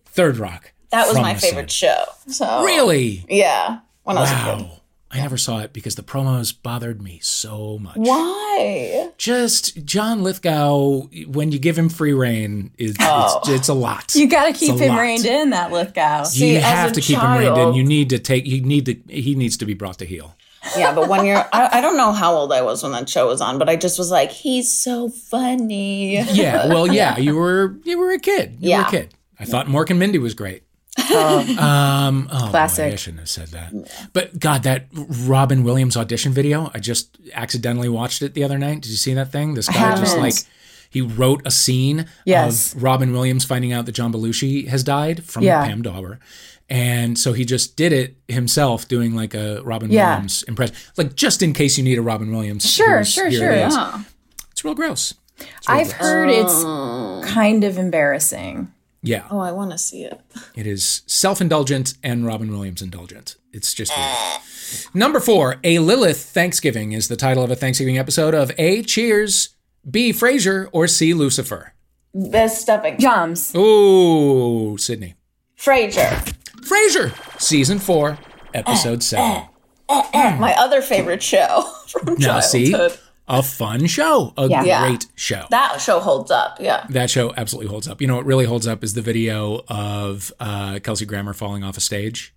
Third 0.04 0.36
Rock. 0.36 0.72
That 0.90 1.08
was 1.08 1.16
my 1.16 1.34
favorite 1.34 1.70
Sun. 1.70 1.88
show. 1.96 2.04
So 2.28 2.62
Really? 2.64 3.24
yeah, 3.28 3.78
when 4.04 4.18
I 4.18 4.20
was 4.20 4.30
a 4.30 4.34
kid. 4.34 4.80
I 5.10 5.20
never 5.20 5.38
saw 5.38 5.60
it 5.60 5.72
because 5.72 5.94
the 5.94 6.02
promos 6.02 6.52
bothered 6.62 7.00
me 7.00 7.18
so 7.22 7.78
much. 7.78 7.96
Why? 7.96 9.10
Just 9.16 9.84
John 9.86 10.22
Lithgow, 10.22 11.02
when 11.26 11.50
you 11.50 11.58
give 11.58 11.78
him 11.78 11.88
free 11.88 12.12
reign, 12.12 12.72
is 12.76 12.94
Oh. 13.00 13.38
it's, 13.40 13.48
it's 13.48 13.68
a 13.68 13.74
lot. 13.74 14.14
You 14.14 14.28
got 14.28 14.46
to 14.46 14.52
keep 14.52 14.76
him 14.76 14.90
lot. 14.90 15.00
reined 15.00 15.24
in, 15.24 15.50
that 15.50 15.72
Lithgow. 15.72 16.20
you 16.20 16.24
See, 16.26 16.56
as 16.58 16.62
have 16.64 16.92
to 16.92 17.00
keep 17.00 17.18
him 17.18 17.38
reined 17.38 17.56
in. 17.56 17.74
You 17.74 17.84
need 17.84 18.10
to 18.10 18.18
take. 18.18 18.46
You 18.46 18.60
need 18.60 18.84
to. 18.86 18.96
He 19.12 19.34
needs 19.34 19.56
to 19.58 19.64
be 19.66 19.72
brought 19.74 19.98
to 20.00 20.04
heel. 20.04 20.34
Yeah, 20.76 20.94
but 20.94 21.08
when 21.08 21.24
you're, 21.24 21.38
I, 21.52 21.78
I 21.78 21.80
don't 21.80 21.96
know 21.96 22.12
how 22.12 22.34
old 22.34 22.52
I 22.52 22.60
was 22.60 22.82
when 22.82 22.92
that 22.92 23.08
show 23.08 23.28
was 23.28 23.40
on, 23.40 23.58
but 23.58 23.70
I 23.70 23.76
just 23.76 23.96
was 23.98 24.10
like, 24.10 24.30
he's 24.30 24.70
so 24.70 25.08
funny. 25.08 26.16
Yeah. 26.20 26.66
Well, 26.68 26.86
yeah. 26.92 27.16
You 27.16 27.36
were. 27.36 27.78
You 27.84 27.98
were 27.98 28.12
a 28.12 28.18
kid. 28.18 28.58
You 28.60 28.70
were 28.70 28.76
Yeah. 28.82 28.88
a 28.88 28.90
kid. 28.90 29.14
I 29.40 29.44
thought 29.46 29.66
Mork 29.68 29.88
and 29.88 29.98
Mindy 29.98 30.18
was 30.18 30.34
great. 30.34 30.64
Oh, 31.10 31.56
Um, 31.58 32.28
oh, 32.32 32.46
boy, 32.46 32.50
Classic. 32.50 32.92
I 32.92 32.96
shouldn't 32.96 33.20
have 33.20 33.28
said 33.28 33.48
that. 33.48 33.72
But 34.12 34.38
God, 34.38 34.62
that 34.64 34.86
Robin 34.92 35.64
Williams 35.64 35.96
audition 35.96 36.32
video, 36.32 36.70
I 36.74 36.78
just 36.78 37.18
accidentally 37.34 37.88
watched 37.88 38.22
it 38.22 38.34
the 38.34 38.44
other 38.44 38.58
night. 38.58 38.82
Did 38.82 38.90
you 38.90 38.96
see 38.96 39.14
that 39.14 39.30
thing? 39.32 39.54
This 39.54 39.68
guy 39.68 39.96
just 39.96 40.16
like 40.18 40.34
he 40.90 41.00
wrote 41.02 41.42
a 41.44 41.50
scene 41.50 42.06
Yes. 42.24 42.72
of 42.74 42.82
Robin 42.82 43.12
Williams 43.12 43.44
finding 43.44 43.72
out 43.72 43.86
that 43.86 43.92
John 43.92 44.12
Belushi 44.12 44.68
has 44.68 44.82
died 44.82 45.24
from 45.24 45.42
Yeah. 45.44 45.64
Pam 45.66 45.82
Dawber. 45.82 46.18
And 46.70 47.18
so 47.18 47.32
he 47.32 47.44
just 47.46 47.76
did 47.76 47.92
it 47.94 48.16
himself, 48.28 48.88
doing 48.88 49.14
like 49.14 49.34
a 49.34 49.62
Robin 49.62 49.90
Yeah. 49.90 50.10
Williams 50.14 50.42
impression, 50.44 50.74
like 50.96 51.14
just 51.14 51.42
in 51.42 51.52
case 51.54 51.78
you 51.78 51.84
need 51.84 51.98
a 51.98 52.02
Robin 52.02 52.30
Williams. 52.30 52.70
Sure, 52.70 53.04
sure, 53.04 53.30
sure. 53.30 53.50
it 53.52 53.66
is. 53.68 53.74
Yeah. 53.74 54.02
It's 54.52 54.64
real 54.64 54.74
gross. 54.74 55.14
It's 55.38 55.68
real 55.68 55.78
I've 55.78 55.86
gross. 55.88 56.00
heard 56.00 56.30
it's 56.30 57.32
kind 57.32 57.64
of 57.64 57.78
embarrassing. 57.78 58.72
Yeah, 59.02 59.26
Oh, 59.30 59.38
I 59.38 59.52
want 59.52 59.70
to 59.70 59.78
see 59.78 60.02
it. 60.04 60.20
it 60.56 60.66
is 60.66 61.02
self-indulgent 61.06 61.94
and 62.02 62.26
Robin 62.26 62.50
Williams 62.50 62.82
indulgent. 62.82 63.36
It's 63.52 63.72
just 63.72 63.92
weird. 63.96 64.42
Number 64.92 65.20
four, 65.20 65.56
A 65.64 65.78
Lilith 65.78 66.20
Thanksgiving 66.22 66.92
is 66.92 67.08
the 67.08 67.16
title 67.16 67.42
of 67.44 67.50
a 67.50 67.56
Thanksgiving 67.56 67.96
episode 67.96 68.34
of 68.34 68.50
A 68.58 68.82
Cheers, 68.82 69.50
B 69.88 70.10
Frasier, 70.12 70.68
or 70.72 70.86
C 70.86 71.14
Lucifer. 71.14 71.74
Best 72.14 72.62
stuffing. 72.62 72.98
Joms. 72.98 73.54
Ooh, 73.54 74.76
Sydney. 74.78 75.14
Frasier. 75.56 76.34
Frasier, 76.62 77.40
season 77.40 77.78
four, 77.78 78.18
episode 78.52 78.98
eh, 78.98 79.02
seven. 79.02 79.42
Eh, 79.88 80.02
eh, 80.12 80.36
My 80.38 80.54
other 80.58 80.82
favorite 80.82 81.22
show 81.22 81.62
from 81.88 82.16
Now, 82.18 82.40
see, 82.40 82.72
childhood. 82.72 82.98
A 83.28 83.42
fun 83.42 83.86
show, 83.86 84.32
a 84.36 84.48
Yeah. 84.48 84.86
great 84.88 85.06
show. 85.14 85.44
That 85.50 85.80
show 85.80 86.00
holds 86.00 86.30
up. 86.30 86.58
Yeah. 86.60 86.86
That 86.90 87.10
show 87.10 87.32
absolutely 87.36 87.68
holds 87.70 87.86
up. 87.88 88.00
You 88.00 88.06
know 88.06 88.16
what 88.16 88.26
really 88.26 88.46
holds 88.46 88.66
up 88.66 88.82
is 88.82 88.94
the 88.94 89.02
video 89.02 89.62
of 89.68 90.32
uh, 90.40 90.78
Kelsey 90.82 91.04
Grammer 91.06 91.32
falling 91.34 91.62
off 91.64 91.76
a 91.76 91.80
stage. 91.80 92.34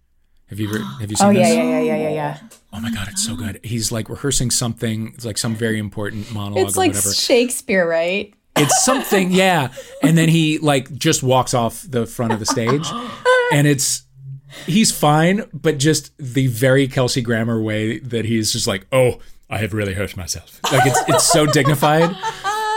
Have 0.49 0.59
you 0.59 0.67
ever, 0.69 0.79
have 0.99 1.09
you 1.09 1.15
seen 1.15 1.27
Oh 1.27 1.33
this? 1.33 1.47
yeah, 1.47 1.53
yeah, 1.53 1.79
yeah, 1.79 1.79
yeah, 1.79 1.97
yeah, 1.97 2.09
yeah. 2.09 2.37
Oh 2.73 2.79
my 2.79 2.91
god, 2.91 3.07
it's 3.09 3.23
so 3.25 3.35
good. 3.35 3.59
He's 3.63 3.91
like 3.91 4.09
rehearsing 4.09 4.51
something. 4.51 5.11
It's 5.13 5.25
like 5.25 5.37
some 5.37 5.55
very 5.55 5.79
important 5.79 6.31
monologue 6.33 6.67
It's 6.67 6.77
or 6.77 6.81
like 6.81 6.89
whatever. 6.93 7.13
Shakespeare, 7.13 7.87
right? 7.87 8.33
It's 8.57 8.83
something, 8.83 9.31
yeah. 9.45 9.69
And 10.03 10.17
then 10.17 10.27
he 10.29 10.57
like 10.57 10.91
just 10.93 11.23
walks 11.23 11.53
off 11.53 11.85
the 11.87 12.05
front 12.05 12.33
of 12.33 12.39
the 12.39 12.45
stage, 12.45 12.85
and 13.53 13.65
it's 13.65 14.03
he's 14.67 14.91
fine, 14.91 15.45
but 15.53 15.77
just 15.77 16.11
the 16.17 16.47
very 16.47 16.87
Kelsey 16.89 17.21
Grammer 17.21 17.61
way 17.61 17.99
that 17.99 18.25
he's 18.25 18.51
just 18.51 18.67
like, 18.67 18.85
oh, 18.91 19.19
I 19.51 19.57
have 19.57 19.73
really 19.73 19.93
hurt 19.93 20.15
myself. 20.17 20.59
Like 20.71 20.85
it's 20.85 20.99
it's 21.07 21.31
so 21.31 21.45
dignified. 21.45 22.15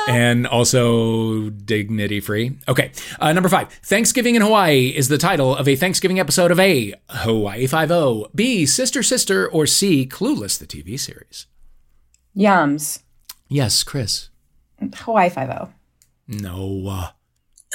And 0.06 0.46
also 0.46 1.48
dignity 1.48 2.20
free. 2.20 2.58
Okay, 2.68 2.92
uh, 3.20 3.32
number 3.32 3.48
five. 3.48 3.72
Thanksgiving 3.84 4.34
in 4.34 4.42
Hawaii 4.42 4.88
is 4.88 5.08
the 5.08 5.16
title 5.16 5.56
of 5.56 5.66
a 5.66 5.76
Thanksgiving 5.76 6.20
episode 6.20 6.50
of 6.50 6.60
A. 6.60 6.92
Hawaii 7.08 7.66
Five 7.66 7.90
O. 7.90 8.28
B. 8.34 8.66
Sister 8.66 9.02
Sister 9.02 9.48
or 9.48 9.66
C. 9.66 10.04
Clueless, 10.06 10.58
the 10.58 10.66
TV 10.66 11.00
series. 11.00 11.46
Yums. 12.36 13.00
Yes, 13.48 13.82
Chris. 13.82 14.28
Hawaii 14.94 15.30
Five 15.30 15.48
O. 15.48 15.70
No. 16.28 16.84
Uh, 16.86 17.08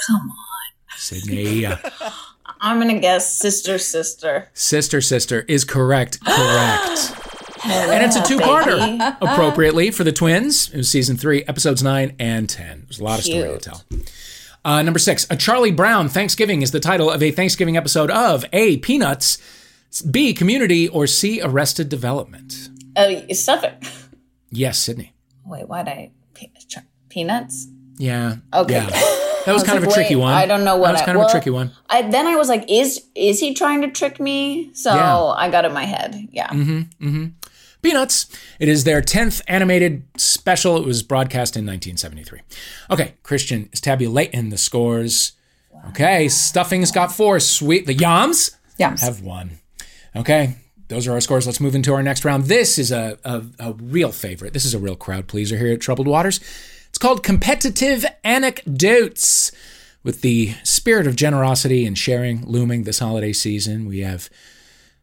Come 0.06 0.30
on. 0.30 0.96
Sydney. 0.96 1.66
I'm 2.60 2.78
going 2.80 2.94
to 2.94 3.00
guess 3.00 3.32
Sister 3.34 3.78
Sister. 3.78 4.48
Sister 4.52 5.00
Sister 5.00 5.40
is 5.48 5.64
correct. 5.64 6.20
Correct. 6.24 7.12
And 7.64 8.04
it's 8.04 8.16
a 8.16 8.22
two-parter, 8.26 9.16
appropriately 9.20 9.90
for 9.90 10.04
the 10.04 10.12
twins. 10.12 10.70
It 10.72 10.78
was 10.78 10.88
season 10.90 11.16
three, 11.16 11.42
episodes 11.44 11.82
nine 11.82 12.14
and 12.18 12.48
ten. 12.48 12.82
There's 12.86 13.00
a 13.00 13.04
lot 13.04 13.18
of 13.18 13.24
story 13.24 13.42
to 13.48 13.58
tell. 13.58 13.82
Uh, 14.64 14.82
number 14.82 14.98
six, 14.98 15.26
a 15.30 15.36
Charlie 15.36 15.70
Brown 15.70 16.08
Thanksgiving 16.08 16.62
is 16.62 16.70
the 16.70 16.80
title 16.80 17.10
of 17.10 17.22
a 17.22 17.30
Thanksgiving 17.30 17.76
episode 17.76 18.10
of 18.10 18.44
A. 18.52 18.76
Peanuts, 18.78 19.38
B. 20.10 20.34
Community, 20.34 20.88
or 20.88 21.06
C. 21.06 21.40
Arrested 21.42 21.88
Development. 21.88 22.68
Oh, 22.96 23.26
Suffolk. 23.32 23.74
Yes, 24.50 24.78
Sydney. 24.78 25.14
Wait, 25.46 25.66
why'd 25.68 25.88
I? 25.88 26.10
Pe- 26.34 26.50
peanuts? 27.08 27.68
Yeah. 27.98 28.36
Okay. 28.54 28.74
Yeah. 28.74 29.16
That 29.46 29.54
was 29.54 29.62
I 29.64 29.68
kind 29.68 29.78
of 29.82 29.88
a 29.90 29.92
tricky 29.94 30.16
one. 30.16 30.34
I 30.34 30.44
don't 30.44 30.64
know 30.64 30.76
what 30.76 30.88
That 30.88 30.92
was 30.92 31.00
I- 31.00 31.04
kind 31.06 31.16
of 31.16 31.20
well, 31.20 31.28
a 31.28 31.32
tricky 31.32 31.48
one. 31.48 31.72
I, 31.88 32.02
then 32.02 32.26
I 32.26 32.36
was 32.36 32.50
like, 32.50 32.70
is 32.70 33.06
is 33.14 33.40
he 33.40 33.54
trying 33.54 33.80
to 33.80 33.90
trick 33.90 34.20
me? 34.20 34.70
So 34.74 34.94
Yeah. 34.94 35.00
Mm-hmm. 35.12 35.40
I 35.40 35.48
got 35.48 35.64
it 35.64 35.68
in 35.68 35.72
my 35.74 35.86
head. 35.86 36.28
Yeah. 36.30 36.50
Peanuts. 37.82 38.26
It 38.58 38.68
is 38.68 38.84
their 38.84 39.00
10th 39.00 39.42
animated 39.48 40.02
special. 40.16 40.76
It 40.76 40.84
was 40.84 41.02
broadcast 41.02 41.56
in 41.56 41.64
1973. 41.64 42.40
Okay, 42.90 43.14
Christian 43.22 43.68
is 43.72 43.80
tabulating 43.80 44.50
the 44.50 44.58
scores. 44.58 45.32
Okay, 45.88 46.28
Stuffing's 46.28 46.90
got 46.90 47.12
four. 47.12 47.40
Sweet. 47.40 47.86
The 47.86 47.94
Yams 47.94 48.56
Yums. 48.78 49.00
have 49.00 49.22
one. 49.22 49.60
Okay, 50.14 50.56
those 50.88 51.06
are 51.06 51.12
our 51.12 51.20
scores. 51.20 51.46
Let's 51.46 51.60
move 51.60 51.74
into 51.74 51.94
our 51.94 52.02
next 52.02 52.24
round. 52.24 52.44
This 52.44 52.78
is 52.78 52.92
a, 52.92 53.18
a, 53.24 53.42
a 53.58 53.72
real 53.74 54.12
favorite. 54.12 54.52
This 54.52 54.64
is 54.64 54.74
a 54.74 54.78
real 54.78 54.96
crowd 54.96 55.28
pleaser 55.28 55.56
here 55.56 55.72
at 55.72 55.80
Troubled 55.80 56.08
Waters. 56.08 56.40
It's 56.88 56.98
called 56.98 57.22
Competitive 57.22 58.04
Anecdotes. 58.24 59.52
With 60.02 60.22
the 60.22 60.54
spirit 60.64 61.06
of 61.06 61.14
generosity 61.14 61.84
and 61.86 61.96
sharing 61.96 62.44
looming 62.46 62.84
this 62.84 63.00
holiday 63.00 63.34
season, 63.34 63.86
we 63.86 64.00
have 64.00 64.30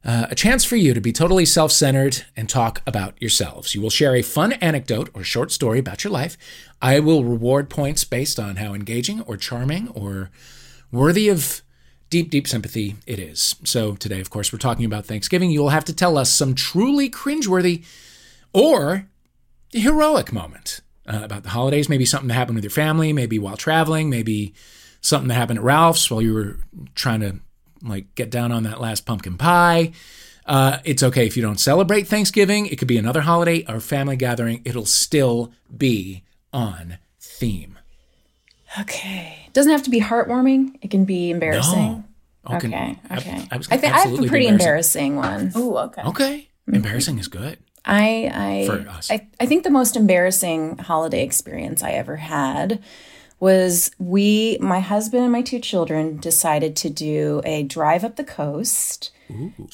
a 0.07 0.35
chance 0.35 0.63
for 0.63 0.77
you 0.77 0.93
to 0.93 1.01
be 1.01 1.11
totally 1.11 1.45
self 1.45 1.71
centered 1.71 2.23
and 2.35 2.47
talk 2.47 2.81
about 2.87 3.21
yourselves. 3.21 3.75
You 3.75 3.81
will 3.81 3.89
share 3.89 4.15
a 4.15 4.21
fun 4.21 4.53
anecdote 4.53 5.09
or 5.13 5.23
short 5.23 5.51
story 5.51 5.79
about 5.79 6.03
your 6.03 6.13
life. 6.13 6.37
I 6.81 6.99
will 6.99 7.25
reward 7.25 7.69
points 7.69 8.05
based 8.05 8.39
on 8.39 8.55
how 8.55 8.73
engaging 8.73 9.21
or 9.21 9.35
charming 9.35 9.89
or 9.89 10.31
worthy 10.91 11.27
of 11.27 11.61
deep, 12.09 12.29
deep 12.29 12.47
sympathy 12.47 12.95
it 13.05 13.19
is. 13.19 13.55
So 13.65 13.95
today, 13.95 14.21
of 14.21 14.29
course, 14.29 14.53
we're 14.53 14.59
talking 14.59 14.85
about 14.85 15.05
Thanksgiving. 15.05 15.51
You 15.51 15.61
will 15.61 15.69
have 15.69 15.85
to 15.85 15.93
tell 15.93 16.17
us 16.17 16.29
some 16.31 16.55
truly 16.55 17.09
cringeworthy 17.09 17.83
or 18.53 19.09
heroic 19.73 20.31
moment 20.31 20.79
uh, 21.05 21.19
about 21.23 21.43
the 21.43 21.49
holidays. 21.49 21.89
Maybe 21.89 22.05
something 22.05 22.29
that 22.29 22.35
happened 22.35 22.55
with 22.55 22.63
your 22.63 22.71
family, 22.71 23.11
maybe 23.11 23.39
while 23.39 23.57
traveling, 23.57 24.09
maybe 24.09 24.53
something 25.01 25.27
that 25.27 25.33
happened 25.35 25.59
at 25.59 25.65
Ralph's 25.65 26.09
while 26.09 26.21
you 26.21 26.33
were 26.33 26.59
trying 26.95 27.19
to 27.19 27.39
like 27.83 28.13
get 28.15 28.29
down 28.29 28.51
on 28.51 28.63
that 28.63 28.79
last 28.81 29.05
pumpkin 29.05 29.37
pie. 29.37 29.91
Uh, 30.45 30.77
it's 30.85 31.03
okay 31.03 31.25
if 31.27 31.35
you 31.35 31.43
don't 31.43 31.59
celebrate 31.59 32.07
Thanksgiving. 32.07 32.67
It 32.67 32.77
could 32.77 32.87
be 32.87 32.97
another 32.97 33.21
holiday 33.21 33.65
or 33.67 33.79
family 33.81 34.15
gathering. 34.15 34.61
It'll 34.63 34.85
still 34.85 35.51
be 35.75 36.23
on 36.53 36.97
theme. 37.19 37.77
Okay. 38.79 39.49
Doesn't 39.53 39.71
have 39.71 39.83
to 39.83 39.89
be 39.89 39.99
heartwarming. 39.99 40.77
It 40.81 40.89
can 40.91 41.05
be 41.05 41.31
embarrassing. 41.31 42.03
No. 42.49 42.55
Okay. 42.55 42.67
Okay. 42.67 42.99
Ab- 43.09 43.19
Okay. 43.19 43.47
abs- 43.51 43.67
I 43.71 43.77
think 43.77 43.93
I 43.93 43.97
have 43.97 44.05
a 44.05 44.09
absolutely 44.09 44.29
pretty 44.29 44.47
embarrassing. 44.47 45.15
embarrassing 45.17 45.53
one. 45.55 45.63
Ooh, 45.63 45.77
okay. 45.77 46.01
Okay. 46.03 46.47
Embarrassing 46.71 47.19
is 47.19 47.27
good. 47.27 47.57
I 47.85 48.31
I, 48.33 48.65
For 48.67 48.89
us. 48.89 49.09
I 49.11 49.27
I 49.39 49.45
think 49.45 49.63
the 49.63 49.69
most 49.69 49.95
embarrassing 49.95 50.77
holiday 50.77 51.23
experience 51.23 51.81
I 51.83 51.91
ever 51.91 52.17
had 52.17 52.81
was 53.39 53.91
we 53.99 54.57
my 54.59 54.79
husband 54.79 55.23
and 55.23 55.31
my 55.31 55.41
two 55.41 55.59
children 55.59 56.17
decided 56.17 56.75
to 56.75 56.89
do 56.89 57.41
a 57.45 57.63
drive 57.63 58.03
up 58.03 58.15
the 58.15 58.23
coast 58.23 59.11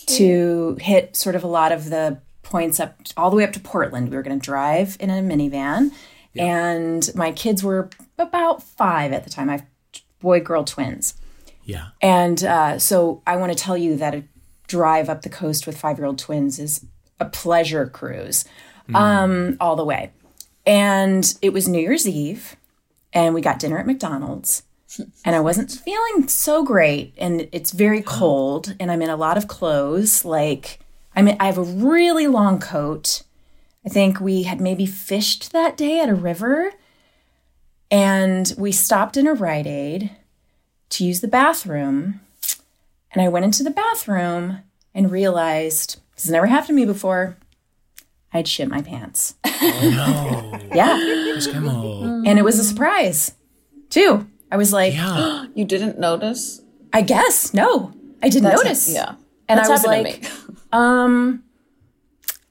to 0.07 0.77
hit 0.81 1.15
sort 1.15 1.35
of 1.35 1.43
a 1.43 1.47
lot 1.47 1.71
of 1.71 1.89
the 1.89 2.19
points 2.41 2.79
up 2.79 2.99
all 3.15 3.29
the 3.29 3.35
way 3.35 3.43
up 3.43 3.53
to 3.53 3.59
Portland. 3.59 4.09
We 4.09 4.15
were 4.15 4.23
going 4.23 4.39
to 4.39 4.43
drive 4.43 4.97
in 4.99 5.09
a 5.09 5.21
minivan 5.21 5.91
and 6.35 7.09
my 7.15 7.31
kids 7.31 7.63
were 7.63 7.89
about 8.17 8.63
5 8.63 9.13
at 9.13 9.23
the 9.23 9.29
time. 9.29 9.49
I 9.49 9.53
have 9.53 9.65
boy 10.19 10.39
girl 10.39 10.63
twins. 10.63 11.15
Yeah. 11.63 11.89
And 12.01 12.43
uh, 12.43 12.79
so 12.79 13.21
I 13.27 13.35
want 13.35 13.51
to 13.51 13.57
tell 13.57 13.77
you 13.77 13.95
that 13.97 14.15
a 14.15 14.23
drive 14.67 15.09
up 15.09 15.21
the 15.21 15.29
coast 15.29 15.67
with 15.67 15.77
five 15.77 15.97
year 15.97 16.07
old 16.07 16.17
twins 16.17 16.57
is 16.59 16.85
a 17.19 17.25
pleasure 17.25 17.85
cruise 17.87 18.45
um, 18.93 19.57
all 19.59 19.75
the 19.75 19.85
way. 19.85 20.11
And 20.65 21.37
it 21.41 21.51
was 21.53 21.67
New 21.67 21.79
Year's 21.79 22.07
Eve, 22.07 22.55
and 23.13 23.33
we 23.33 23.41
got 23.41 23.59
dinner 23.59 23.77
at 23.77 23.87
McDonald's. 23.87 24.63
And 25.25 25.35
I 25.35 25.39
wasn't 25.39 25.71
feeling 25.71 26.27
so 26.27 26.63
great, 26.63 27.15
and 27.17 27.47
it's 27.51 27.71
very 27.71 28.01
oh. 28.01 28.05
cold, 28.05 28.75
and 28.79 28.91
I'm 28.91 29.01
in 29.01 29.09
a 29.09 29.15
lot 29.15 29.37
of 29.37 29.47
clothes. 29.47 30.23
Like 30.23 30.79
I'm, 31.15 31.27
in, 31.27 31.37
I 31.39 31.45
have 31.45 31.57
a 31.57 31.63
really 31.63 32.27
long 32.27 32.59
coat. 32.59 33.23
I 33.85 33.89
think 33.89 34.19
we 34.19 34.43
had 34.43 34.61
maybe 34.61 34.85
fished 34.85 35.51
that 35.51 35.77
day 35.77 35.99
at 35.99 36.09
a 36.09 36.15
river, 36.15 36.73
and 37.89 38.53
we 38.57 38.71
stopped 38.71 39.17
in 39.17 39.27
a 39.27 39.33
Rite 39.33 39.67
Aid 39.67 40.11
to 40.89 41.05
use 41.05 41.21
the 41.21 41.27
bathroom. 41.27 42.21
And 43.11 43.21
I 43.21 43.29
went 43.29 43.45
into 43.45 43.63
the 43.63 43.71
bathroom 43.71 44.59
and 44.93 45.11
realized 45.11 45.99
this 46.15 46.25
has 46.25 46.31
never 46.31 46.47
happened 46.47 46.67
to 46.67 46.73
me 46.73 46.85
before. 46.85 47.37
I'd 48.33 48.47
shit 48.47 48.67
my 48.69 48.81
pants. 48.81 49.35
Oh 49.65 49.89
No. 49.89 50.59
Yeah. 50.75 50.97
Eskimo. 51.37 52.27
And 52.27 52.37
it 52.37 52.41
was 52.43 52.59
a 52.59 52.63
surprise, 52.63 53.33
too. 53.89 54.27
I 54.51 54.57
was 54.57 54.73
like, 54.73 54.93
Yeah. 54.93 55.45
You 55.55 55.63
didn't 55.65 55.99
notice? 55.99 56.61
I 56.91 57.01
guess, 57.01 57.53
no, 57.53 57.93
I 58.21 58.29
didn't 58.29 58.43
That's- 58.43 58.63
notice. 58.63 58.93
Yeah. 58.93 59.15
And 59.47 59.57
That's 59.59 59.69
I 59.69 59.71
was 59.73 59.81
happened 59.85 60.03
like, 60.03 60.21
to 60.23 60.57
um, 60.77 61.43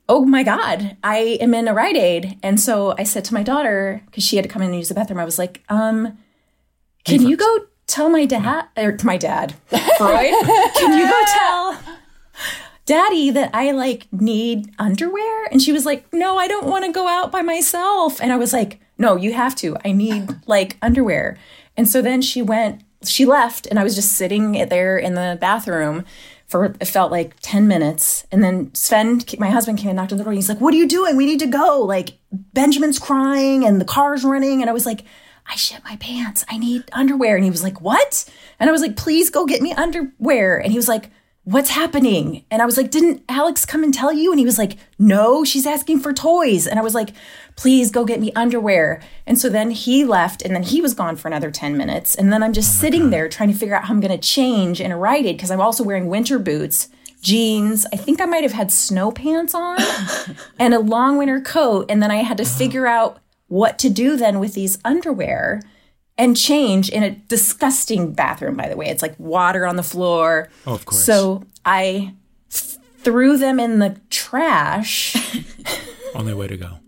oh 0.09 0.25
my 0.25 0.43
God, 0.43 0.97
I 1.05 1.39
am 1.41 1.55
in 1.55 1.69
a 1.69 1.75
Rite 1.75 1.97
Aid. 1.97 2.39
And 2.43 2.61
so 2.61 2.95
I 2.99 3.03
said 3.05 3.25
to 3.27 3.35
my 3.35 3.43
daughter, 3.43 4.03
because 4.07 4.25
she 4.25 4.37
had 4.37 4.43
to 4.45 4.49
come 4.49 4.63
in 4.63 4.69
and 4.71 4.77
use 4.79 4.89
the 4.89 4.95
bathroom, 4.95 5.19
I 5.21 5.25
was 5.25 5.39
like, 5.39 5.63
um, 5.69 6.19
can 7.05 7.23
you 7.23 7.37
go 7.37 7.67
tell 7.87 8.09
my 8.09 8.25
dad, 8.25 8.67
or 8.77 8.93
to 8.97 9.07
my 9.07 9.17
dad, 9.17 9.55
Freud, 9.99 10.35
can 10.77 10.99
you 10.99 11.07
go 11.09 11.21
tell 11.27 11.79
daddy 12.93 13.31
that 13.31 13.51
I 13.55 13.71
like 13.71 14.07
need 14.13 14.71
underwear? 14.79 15.47
And 15.47 15.63
she 15.63 15.73
was 15.73 15.87
like, 15.87 16.13
no, 16.13 16.37
I 16.37 16.47
don't 16.47 16.67
want 16.67 16.85
to 16.85 16.93
go 16.93 17.09
out 17.09 17.33
by 17.33 17.41
myself. 17.41 18.21
And 18.21 18.31
I 18.31 18.37
was 18.37 18.53
like, 18.53 18.81
no, 18.99 19.17
you 19.17 19.33
have 19.33 19.55
to. 19.57 19.79
I 19.83 19.93
need 19.93 20.29
like 20.47 20.77
underwear. 20.83 21.39
And 21.75 21.89
so 21.89 22.03
then 22.03 22.21
she 22.21 22.43
went, 22.43 22.83
she 23.03 23.25
left, 23.25 23.67
and 23.67 23.79
I 23.79 23.83
was 23.83 23.95
just 23.95 24.13
sitting 24.13 24.53
there 24.69 24.99
in 24.99 25.15
the 25.15 25.39
bathroom 25.41 26.05
for 26.47 26.67
it 26.67 26.85
felt 26.87 27.11
like 27.11 27.35
10 27.41 27.67
minutes. 27.67 28.27
And 28.31 28.45
then 28.45 28.73
Sven, 28.75 29.23
my 29.39 29.49
husband, 29.49 29.79
came 29.79 29.89
and 29.89 29.97
knocked 29.97 30.13
on 30.13 30.19
the 30.19 30.25
door. 30.25 30.33
And 30.33 30.39
he's 30.39 30.51
like, 30.51 30.61
What 30.61 30.75
are 30.75 30.77
you 30.77 30.87
doing? 30.87 31.17
We 31.17 31.25
need 31.25 31.41
to 31.41 31.47
go. 31.47 31.81
Like, 31.81 32.11
Benjamin's 32.31 32.99
crying 32.99 33.65
and 33.65 33.81
the 33.81 33.87
car's 33.87 34.23
running. 34.23 34.61
And 34.61 34.69
I 34.69 34.75
was 34.75 34.85
like, 34.85 35.03
I 35.47 35.57
shit 35.57 35.83
my 35.83 35.97
pants. 35.97 36.45
I 36.51 36.59
need 36.59 36.85
underwear. 36.93 37.37
And 37.37 37.45
he 37.45 37.51
was 37.51 37.63
like, 37.63 37.81
What? 37.81 38.31
And 38.61 38.69
I 38.69 38.73
was 38.73 38.83
like, 38.83 38.97
Please 38.97 39.31
go 39.31 39.47
get 39.47 39.63
me 39.63 39.73
underwear. 39.73 40.59
And 40.59 40.71
he 40.71 40.79
was 40.79 40.89
like, 40.89 41.11
What's 41.45 41.71
happening? 41.71 42.45
And 42.53 42.63
I 42.63 42.67
was 42.67 42.77
like, 42.77 42.93
Didn't 42.93 43.25
Alex 43.29 43.65
come 43.65 43.83
and 43.83 43.93
tell 43.93 44.13
you? 44.13 44.31
And 44.31 44.39
he 44.39 44.45
was 44.45 44.59
like, 44.59 44.77
No, 44.97 45.45
she's 45.45 45.67
asking 45.67 45.99
for 45.99 46.13
toys. 46.13 46.69
And 46.69 46.79
I 46.79 46.83
was 46.83 46.95
like, 46.95 47.11
Please 47.57 47.91
go 47.91 48.05
get 48.05 48.21
me 48.21 48.31
underwear. 48.37 49.03
And 49.27 49.37
so 49.37 49.49
then 49.49 49.73
he 49.73 50.05
left 50.05 50.43
and 50.43 50.55
then 50.55 50.63
he 50.63 50.81
was 50.81 50.95
gone 50.95 51.17
for 51.17 51.27
another 51.27 51.51
10 51.51 51.77
minutes. 51.77 52.15
And 52.15 52.33
then 52.33 52.45
I'm 52.45 52.53
just 52.53 52.79
oh 52.79 52.81
sitting 52.83 53.11
there 53.11 53.29
trying 53.29 53.53
to 53.53 53.59
figure 53.59 53.75
out 53.75 53.87
how 53.87 53.95
I'm 53.95 54.01
going 54.01 54.17
to 54.17 54.25
change 54.25 54.81
in 54.81 54.93
a 54.93 54.97
Rite 54.97 55.27
Aid 55.27 55.37
because 55.37 55.51
I'm 55.51 55.61
also 55.61 55.83
wearing 55.83 56.07
winter 56.07 56.39
boots, 56.39 56.89
jeans. 57.23 57.87
I 57.93 57.97
think 57.97 58.21
I 58.21 58.27
might 58.27 58.45
have 58.45 58.53
had 58.53 58.71
snow 58.71 59.11
pants 59.11 59.53
on 59.53 59.79
and 60.61 60.75
a 60.75 60.79
long 60.79 61.19
winter 61.19 61.41
coat. 61.41 61.87
And 61.89 62.01
then 62.01 62.13
I 62.13 62.17
had 62.19 62.39
to 62.39 62.45
figure 62.45 62.87
out 62.87 63.19
what 63.49 63.81
to 63.81 63.91
do 63.91 64.17
then 64.17 64.39
with 64.39 64.55
these 64.55 64.79
underwear 64.85 65.61
and 66.19 66.37
change 66.37 66.89
in 66.91 67.03
a 67.03 67.11
disgusting 67.11 68.13
bathroom, 68.13 68.57
by 68.57 68.69
the 68.69 68.77
way. 68.77 68.87
It's 68.87 69.03
like 69.03 69.19
water 69.19 69.67
on 69.67 69.77
the 69.77 69.83
floor. 69.83 70.49
Oh, 70.67 70.75
of 70.75 70.85
course. 70.85 71.05
So 71.05 71.45
I 71.65 72.15
th- 72.51 72.77
threw 72.99 73.37
them 73.37 73.59
in 73.59 73.79
the 73.79 73.99
trash 74.11 75.17
Only 76.15 76.35
way 76.35 76.47
to 76.49 76.57
go. 76.57 76.79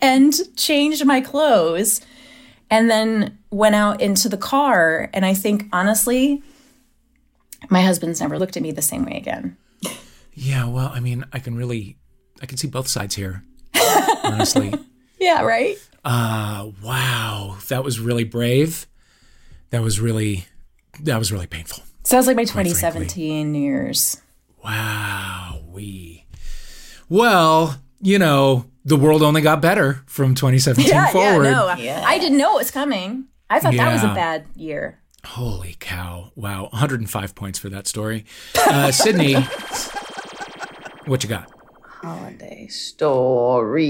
and 0.00 0.32
changed 0.56 1.04
my 1.04 1.20
clothes 1.20 2.00
and 2.70 2.88
then 2.90 3.38
went 3.50 3.74
out 3.74 4.00
into 4.00 4.28
the 4.28 4.36
car. 4.36 5.10
And 5.12 5.24
I 5.26 5.34
think, 5.34 5.64
honestly, 5.72 6.42
my 7.70 7.82
husband's 7.82 8.20
never 8.20 8.38
looked 8.38 8.56
at 8.56 8.62
me 8.62 8.70
the 8.72 8.82
same 8.82 9.04
way 9.04 9.16
again. 9.16 9.56
Yeah, 10.34 10.66
well, 10.66 10.92
I 10.94 11.00
mean, 11.00 11.24
I 11.32 11.40
can 11.40 11.56
really, 11.56 11.96
I 12.40 12.46
can 12.46 12.56
see 12.58 12.68
both 12.68 12.86
sides 12.88 13.14
here. 13.16 13.42
Honestly. 14.22 14.72
Yeah, 15.20 15.42
right? 15.42 15.76
Uh, 16.10 16.70
wow, 16.82 17.58
that 17.68 17.84
was 17.84 18.00
really 18.00 18.24
brave. 18.24 18.86
That 19.68 19.82
was 19.82 20.00
really, 20.00 20.46
that 21.02 21.18
was 21.18 21.30
really 21.30 21.46
painful. 21.46 21.84
Sounds 22.04 22.26
like 22.26 22.34
my 22.34 22.44
2017 22.44 23.52
New 23.52 23.58
Year's. 23.58 24.18
Wow, 24.64 25.60
we. 25.68 26.24
Well, 27.10 27.82
you 28.00 28.18
know, 28.18 28.64
the 28.86 28.96
world 28.96 29.22
only 29.22 29.42
got 29.42 29.60
better 29.60 30.02
from 30.06 30.34
2017 30.34 30.86
forward. 31.12 31.44
Yeah, 31.44 32.00
no, 32.00 32.02
I 32.06 32.18
didn't 32.18 32.38
know 32.38 32.54
it 32.54 32.60
was 32.60 32.70
coming. 32.70 33.26
I 33.50 33.60
thought 33.60 33.74
that 33.74 33.92
was 33.92 34.02
a 34.02 34.14
bad 34.14 34.46
year. 34.56 35.02
Holy 35.26 35.76
cow! 35.78 36.32
Wow, 36.36 36.68
105 36.70 37.34
points 37.34 37.58
for 37.58 37.68
that 37.68 37.86
story. 37.86 38.24
Uh, 38.56 38.90
Sydney, 38.92 39.34
what 41.04 41.22
you 41.22 41.28
got? 41.28 41.52
holiday 42.00 42.66
stories. 42.68 43.88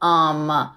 Um, 0.00 0.70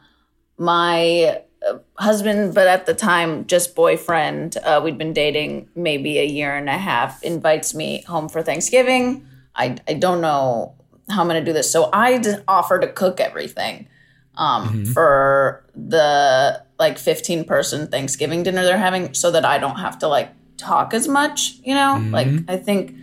my 0.61 1.41
uh, 1.67 1.79
husband, 1.97 2.53
but 2.53 2.67
at 2.67 2.85
the 2.85 2.93
time 2.93 3.47
just 3.47 3.73
boyfriend, 3.73 4.57
uh, 4.57 4.79
we'd 4.83 4.97
been 4.97 5.11
dating 5.11 5.67
maybe 5.75 6.19
a 6.19 6.25
year 6.25 6.55
and 6.55 6.69
a 6.69 6.77
half, 6.77 7.23
invites 7.23 7.73
me 7.73 8.03
home 8.03 8.29
for 8.29 8.43
Thanksgiving. 8.43 9.25
I, 9.55 9.77
I 9.87 9.95
don't 9.95 10.21
know 10.21 10.75
how 11.09 11.21
I'm 11.21 11.27
going 11.27 11.43
to 11.43 11.45
do 11.45 11.51
this. 11.51 11.71
So 11.71 11.89
I 11.91 12.21
offer 12.47 12.79
to 12.79 12.87
cook 12.87 13.19
everything 13.19 13.87
um, 14.35 14.85
for 14.85 15.65
the 15.75 16.63
like 16.77 16.99
15 16.99 17.43
person 17.45 17.87
Thanksgiving 17.87 18.43
dinner 18.43 18.63
they're 18.63 18.77
having 18.77 19.15
so 19.15 19.31
that 19.31 19.45
I 19.45 19.57
don't 19.57 19.77
have 19.77 19.97
to 19.99 20.07
like 20.07 20.29
talk 20.57 20.93
as 20.93 21.07
much, 21.07 21.55
you 21.63 21.73
know? 21.73 21.95
Like, 22.11 22.27
I 22.47 22.57
think 22.57 22.95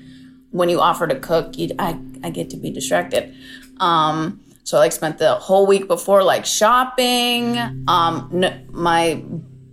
when 0.53 0.69
you 0.69 0.81
offer 0.81 1.09
to 1.09 1.19
cook, 1.19 1.59
you, 1.59 1.75
I, 1.77 1.99
I 2.23 2.31
get 2.31 2.51
to 2.51 2.57
be 2.57 2.71
distracted. 2.71 3.35
Um, 3.81 4.41
so 4.69 4.77
I 4.77 4.81
like 4.81 4.93
spent 4.93 5.17
the 5.17 5.35
whole 5.37 5.67
week 5.67 5.89
before 5.89 6.23
like 6.23 6.45
shopping. 6.45 7.57
Um, 7.89 8.29
n- 8.35 8.69
my 8.71 9.23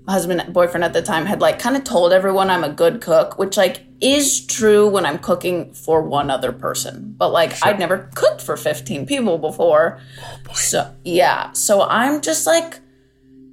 husband, 0.07 0.53
boyfriend 0.53 0.85
at 0.85 0.93
the 0.93 1.01
time 1.01 1.25
had 1.25 1.41
like 1.41 1.59
kind 1.59 1.75
of 1.75 1.83
told 1.83 2.13
everyone 2.13 2.49
I'm 2.49 2.63
a 2.63 2.69
good 2.69 3.01
cook, 3.01 3.37
which 3.37 3.57
like 3.57 3.85
is 3.99 4.45
true 4.45 4.87
when 4.87 5.05
I'm 5.05 5.19
cooking 5.19 5.73
for 5.73 6.01
one 6.01 6.31
other 6.31 6.53
person. 6.53 7.13
But 7.17 7.33
like 7.33 7.51
I'd 7.61 7.77
never 7.77 8.09
cooked 8.15 8.41
for 8.41 8.55
15 8.55 9.05
people 9.05 9.37
before. 9.37 9.99
so 10.53 10.95
yeah, 11.03 11.51
so 11.51 11.81
I'm 11.81 12.21
just 12.21 12.47
like 12.47 12.79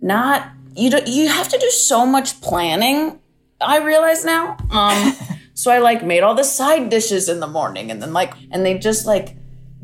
not 0.00 0.48
you. 0.76 0.90
Do, 0.90 1.02
you 1.10 1.26
have 1.26 1.48
to 1.48 1.58
do 1.58 1.70
so 1.70 2.06
much 2.06 2.40
planning. 2.40 3.18
I 3.60 3.78
realize 3.78 4.24
now. 4.24 4.58
Um, 4.70 5.16
so 5.54 5.72
I 5.72 5.78
like 5.78 6.04
made 6.04 6.22
all 6.22 6.36
the 6.36 6.44
side 6.44 6.88
dishes 6.88 7.28
in 7.28 7.40
the 7.40 7.48
morning, 7.48 7.90
and 7.90 8.00
then 8.00 8.12
like, 8.12 8.32
and 8.52 8.64
they 8.64 8.78
just 8.78 9.06
like 9.06 9.36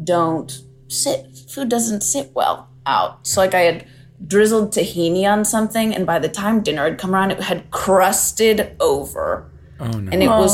don't 0.05 0.57
sit. 0.87 1.38
Food 1.49 1.69
doesn't 1.69 2.03
sit 2.03 2.31
well 2.35 2.69
out. 2.87 3.27
So 3.27 3.41
like 3.41 3.55
I 3.55 3.61
had 3.61 3.87
drizzled 4.27 4.73
tahini 4.73 5.25
on 5.25 5.45
something, 5.45 5.95
and 5.95 6.05
by 6.07 6.19
the 6.19 6.29
time 6.29 6.63
dinner 6.63 6.85
had 6.85 6.99
come 6.99 7.15
around, 7.15 7.31
it 7.31 7.41
had 7.43 7.71
crusted 7.71 8.77
over. 8.81 9.51
Oh 9.81 9.87
no. 9.87 10.11
and 10.11 10.21
it 10.25 10.29
was 10.29 10.53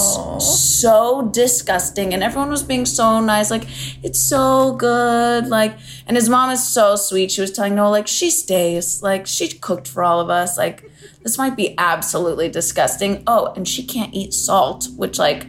so 0.78 1.30
disgusting 1.32 2.12
and 2.12 2.22
everyone 2.22 2.50
was 2.50 2.62
being 2.62 2.84
so 2.84 3.20
nice 3.20 3.50
like 3.50 3.64
it's 4.02 4.20
so 4.20 4.74
good 4.74 5.46
like 5.48 5.78
and 6.06 6.14
his 6.14 6.28
mom 6.28 6.50
is 6.50 6.62
so 6.68 6.94
sweet 6.94 7.32
she 7.32 7.40
was 7.40 7.50
telling 7.50 7.74
noah 7.74 7.88
like 7.88 8.06
she 8.06 8.28
stays 8.30 9.02
like 9.02 9.26
she 9.26 9.48
cooked 9.48 9.88
for 9.88 10.02
all 10.04 10.20
of 10.20 10.28
us 10.28 10.58
like 10.58 10.90
this 11.22 11.38
might 11.38 11.56
be 11.56 11.74
absolutely 11.78 12.50
disgusting 12.50 13.22
oh 13.26 13.50
and 13.56 13.66
she 13.66 13.82
can't 13.82 14.12
eat 14.12 14.34
salt 14.34 14.88
which 14.98 15.18
like 15.18 15.46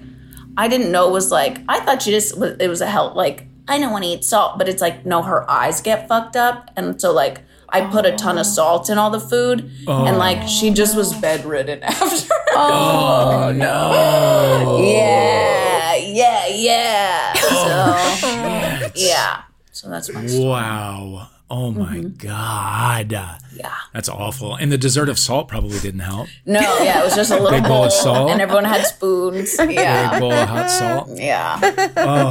i 0.55 0.69
didn't 0.69 0.89
know 0.89 1.10
was 1.10 1.29
like 1.29 1.58
i 1.67 1.81
thought 1.81 2.01
she 2.01 2.12
just 2.12 2.38
was- 2.38 2.55
it 2.62 2.69
was 2.69 2.79
a 2.79 2.88
help 2.88 3.13
like 3.13 3.45
i 3.67 3.78
don't 3.80 3.91
want 3.91 4.04
to 4.04 4.10
eat 4.10 4.23
salt 4.23 4.58
but 4.58 4.67
it's 4.69 4.82
like 4.82 5.06
no 5.06 5.21
her 5.21 5.49
eyes 5.49 5.82
get 5.82 6.08
fucked 6.08 6.36
up 6.36 6.71
and 6.75 6.99
so 6.99 7.12
like 7.12 7.41
I 7.67 7.82
put 7.89 8.06
a 8.06 8.15
ton 8.15 8.38
of 8.38 8.45
salt 8.45 8.89
in 8.89 8.97
all 8.97 9.10
the 9.10 9.19
food, 9.19 9.69
and 9.88 10.17
like 10.17 10.38
oh. 10.43 10.47
she 10.47 10.71
just 10.71 10.95
was 10.95 11.13
bedridden 11.13 11.84
after. 11.84 12.34
oh 12.54 13.51
no. 13.58 14.82
Yeah, 14.82 15.95
yeah, 15.95 16.47
yeah. 16.47 17.34
Oh, 17.36 18.12
So, 18.21 18.91
yeah. 18.95 19.41
So 19.71 19.89
that's 19.89 20.10
my 20.10 20.25
story. 20.25 20.47
Wow. 20.47 21.28
Oh 21.49 21.69
my 21.69 21.97
mm-hmm. 21.97 22.27
God. 22.27 23.12
Yeah. 23.12 23.75
That's 23.93 24.10
awful. 24.10 24.55
And 24.55 24.71
the 24.71 24.79
dessert 24.79 25.10
of 25.10 25.19
salt 25.19 25.47
probably 25.47 25.79
didn't 25.79 25.99
help. 25.99 26.27
No, 26.45 26.60
yeah, 26.60 27.01
it 27.01 27.05
was 27.05 27.15
just 27.15 27.29
a 27.31 27.36
little 27.39 27.51
Big 27.51 27.63
bowl 27.63 27.84
of 27.84 27.93
salt? 27.93 28.31
and 28.31 28.41
everyone 28.41 28.65
had 28.65 28.86
spoons. 28.86 29.55
Yeah. 29.75 30.12
Big 30.12 30.19
bowl 30.21 30.34
of 30.34 30.49
hot 30.49 30.69
salt. 30.69 31.10
Yeah. 31.15 31.60
oh 31.97 32.29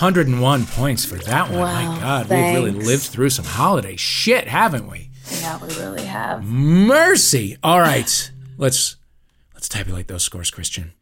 101 0.00 0.66
points 0.66 1.04
for 1.04 1.16
that 1.16 1.50
one. 1.50 1.60
Wow, 1.60 1.92
my 1.92 2.00
God. 2.00 2.28
We've 2.28 2.54
really 2.54 2.70
lived 2.70 3.04
through 3.04 3.30
some 3.30 3.44
holiday 3.44 3.96
shit, 3.96 4.48
haven't 4.48 4.90
we? 4.90 5.10
Yeah, 5.40 5.58
we 5.58 5.68
really 5.76 6.04
have. 6.04 6.44
Mercy. 6.44 7.56
All 7.62 7.80
right. 7.80 8.30
Let's 8.58 8.96
let's 9.54 9.68
tabulate 9.68 10.08
those 10.08 10.22
scores, 10.22 10.50
Christian. 10.50 10.92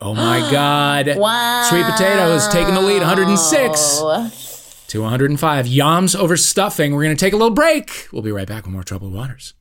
Oh 0.00 0.14
my 0.14 0.38
God. 0.50 1.16
Wow. 1.16 1.66
Sweet 1.68 1.84
potatoes 1.84 2.48
taking 2.48 2.74
the 2.74 2.80
lead, 2.80 3.00
106 3.00 4.47
to 4.88 5.02
105. 5.02 5.66
Yams 5.66 6.14
over 6.14 6.36
stuffing. 6.36 6.94
We're 6.94 7.04
going 7.04 7.16
to 7.16 7.24
take 7.24 7.32
a 7.32 7.36
little 7.36 7.54
break. 7.54 8.08
We'll 8.12 8.22
be 8.22 8.32
right 8.32 8.48
back 8.48 8.64
with 8.64 8.72
more 8.72 8.82
Troubled 8.82 9.12
Waters. 9.12 9.54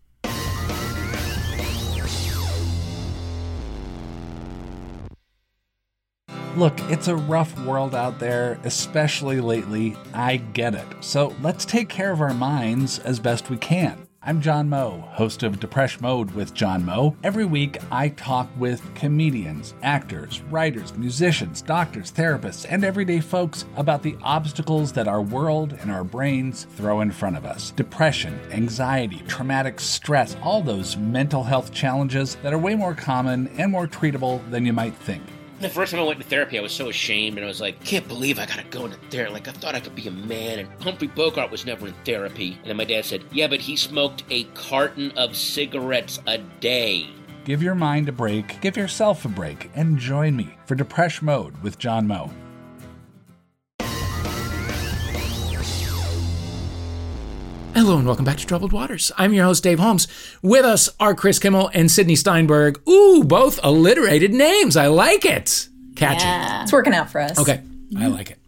Look, 6.58 6.80
it's 6.90 7.08
a 7.08 7.16
rough 7.16 7.56
world 7.66 7.94
out 7.94 8.18
there, 8.18 8.60
especially 8.64 9.40
lately. 9.42 9.96
I 10.12 10.38
get 10.38 10.74
it. 10.74 10.88
So 11.02 11.36
let's 11.44 11.66
take 11.66 11.88
care 11.88 12.12
of 12.12 12.20
our 12.20 12.34
minds 12.34 12.98
as 12.98 13.20
best 13.20 13.52
we 13.52 13.58
can. 13.58 14.07
I'm 14.24 14.42
John 14.42 14.68
Moe, 14.68 15.08
host 15.12 15.44
of 15.44 15.60
Depression 15.60 16.02
Mode 16.02 16.32
with 16.32 16.56
John 16.56 16.84
Moe. 16.84 17.16
Every 17.24 17.46
week, 17.46 17.78
I 17.92 18.10
talk 18.10 18.50
with 18.58 18.82
comedians, 18.96 19.76
actors, 19.84 20.42
writers, 20.50 20.94
musicians, 20.98 21.62
doctors, 21.62 22.12
therapists, 22.12 22.66
and 22.68 22.84
everyday 22.84 23.20
folks 23.20 23.66
about 23.78 24.02
the 24.02 24.18
obstacles 24.24 24.92
that 24.94 25.08
our 25.08 25.22
world 25.22 25.78
and 25.82 25.92
our 25.92 26.04
brains 26.04 26.66
throw 26.76 27.02
in 27.02 27.12
front 27.12 27.38
of 27.38 27.46
us. 27.46 27.72
Depression, 27.72 28.38
anxiety, 28.52 29.22
traumatic 29.28 29.80
stress, 29.80 30.36
all 30.42 30.64
those 30.64 30.98
mental 30.98 31.44
health 31.44 31.72
challenges 31.72 32.36
that 32.42 32.54
are 32.54 32.60
way 32.60 32.74
more 32.74 32.96
common 32.96 33.48
and 33.60 33.72
more 33.72 33.88
treatable 33.88 34.42
than 34.50 34.66
you 34.66 34.74
might 34.74 34.96
think. 34.96 35.24
The 35.60 35.70
first 35.70 35.92
time 35.92 36.02
I 36.02 36.04
went 36.04 36.20
to 36.20 36.26
therapy, 36.28 36.60
I 36.60 36.62
was 36.62 36.72
so 36.72 36.90
ashamed, 36.90 37.38
and 37.38 37.44
I 37.44 37.48
was 37.48 37.60
like, 37.60 37.84
can't 37.84 38.08
believe 38.08 38.38
I 38.38 38.46
gotta 38.46 38.64
go 38.70 38.86
into 38.86 38.98
therapy. 39.10 39.34
Like, 39.34 39.48
I 39.48 39.52
thought 39.52 39.74
I 39.74 39.80
could 39.80 39.96
be 39.96 40.08
a 40.08 40.12
man, 40.12 40.60
and 40.60 40.70
Humphrey 40.84 41.08
Bogart 41.08 41.50
was 41.50 41.66
never 41.66 41.88
in 41.88 41.96
therapy. 42.06 42.60
And 42.62 42.66
then 42.66 42.78
my 42.78 42.84
dad 42.84 43.06
said, 43.06 43.24
yeah, 43.32 43.48
but 43.48 43.60
he 43.60 43.76
smoked 43.76 44.24
a 44.30 44.44
carton 44.54 45.12
of 45.18 45.36
cigarettes 45.36 46.20
a 46.28 46.38
day. 46.38 47.10
Give 47.44 47.64
your 47.64 47.74
mind 47.74 48.08
a 48.08 48.12
break, 48.12 48.62
give 48.62 48.78
yourself 48.78 49.26
a 49.26 49.30
break, 49.30 49.72
and 49.74 49.98
join 49.98 50.36
me 50.36 50.56
for 50.68 50.76
Depression 50.76 51.26
Mode 51.26 51.58
with 51.64 51.80
John 51.80 52.06
Moe. 52.06 52.32
Hello 57.78 57.96
and 58.00 58.08
welcome 58.08 58.26
back 58.26 58.38
to 58.38 58.46
Troubled 58.48 58.74
Waters. 58.74 59.12
I'm 59.20 59.36
your 59.36 59.46
host, 59.46 59.62
Dave 59.62 59.78
Holmes. 59.78 60.08
With 60.42 60.66
us 60.66 60.90
are 61.00 61.14
Chris 61.14 61.38
Kimmel 61.38 61.70
and 61.76 61.92
Sydney 61.92 62.16
Steinberg. 62.16 62.82
Ooh, 62.90 63.24
both 63.24 63.60
alliterated 63.64 64.34
names. 64.34 64.76
I 64.76 64.88
like 64.88 65.26
it. 65.26 65.70
Catchy. 65.96 66.26
It's 66.64 66.74
working 66.74 66.96
out 66.96 67.12
for 67.12 67.22
us. 67.22 67.38
Okay, 67.38 67.62
I 67.96 68.08
like 68.08 68.32
it. 68.32 68.40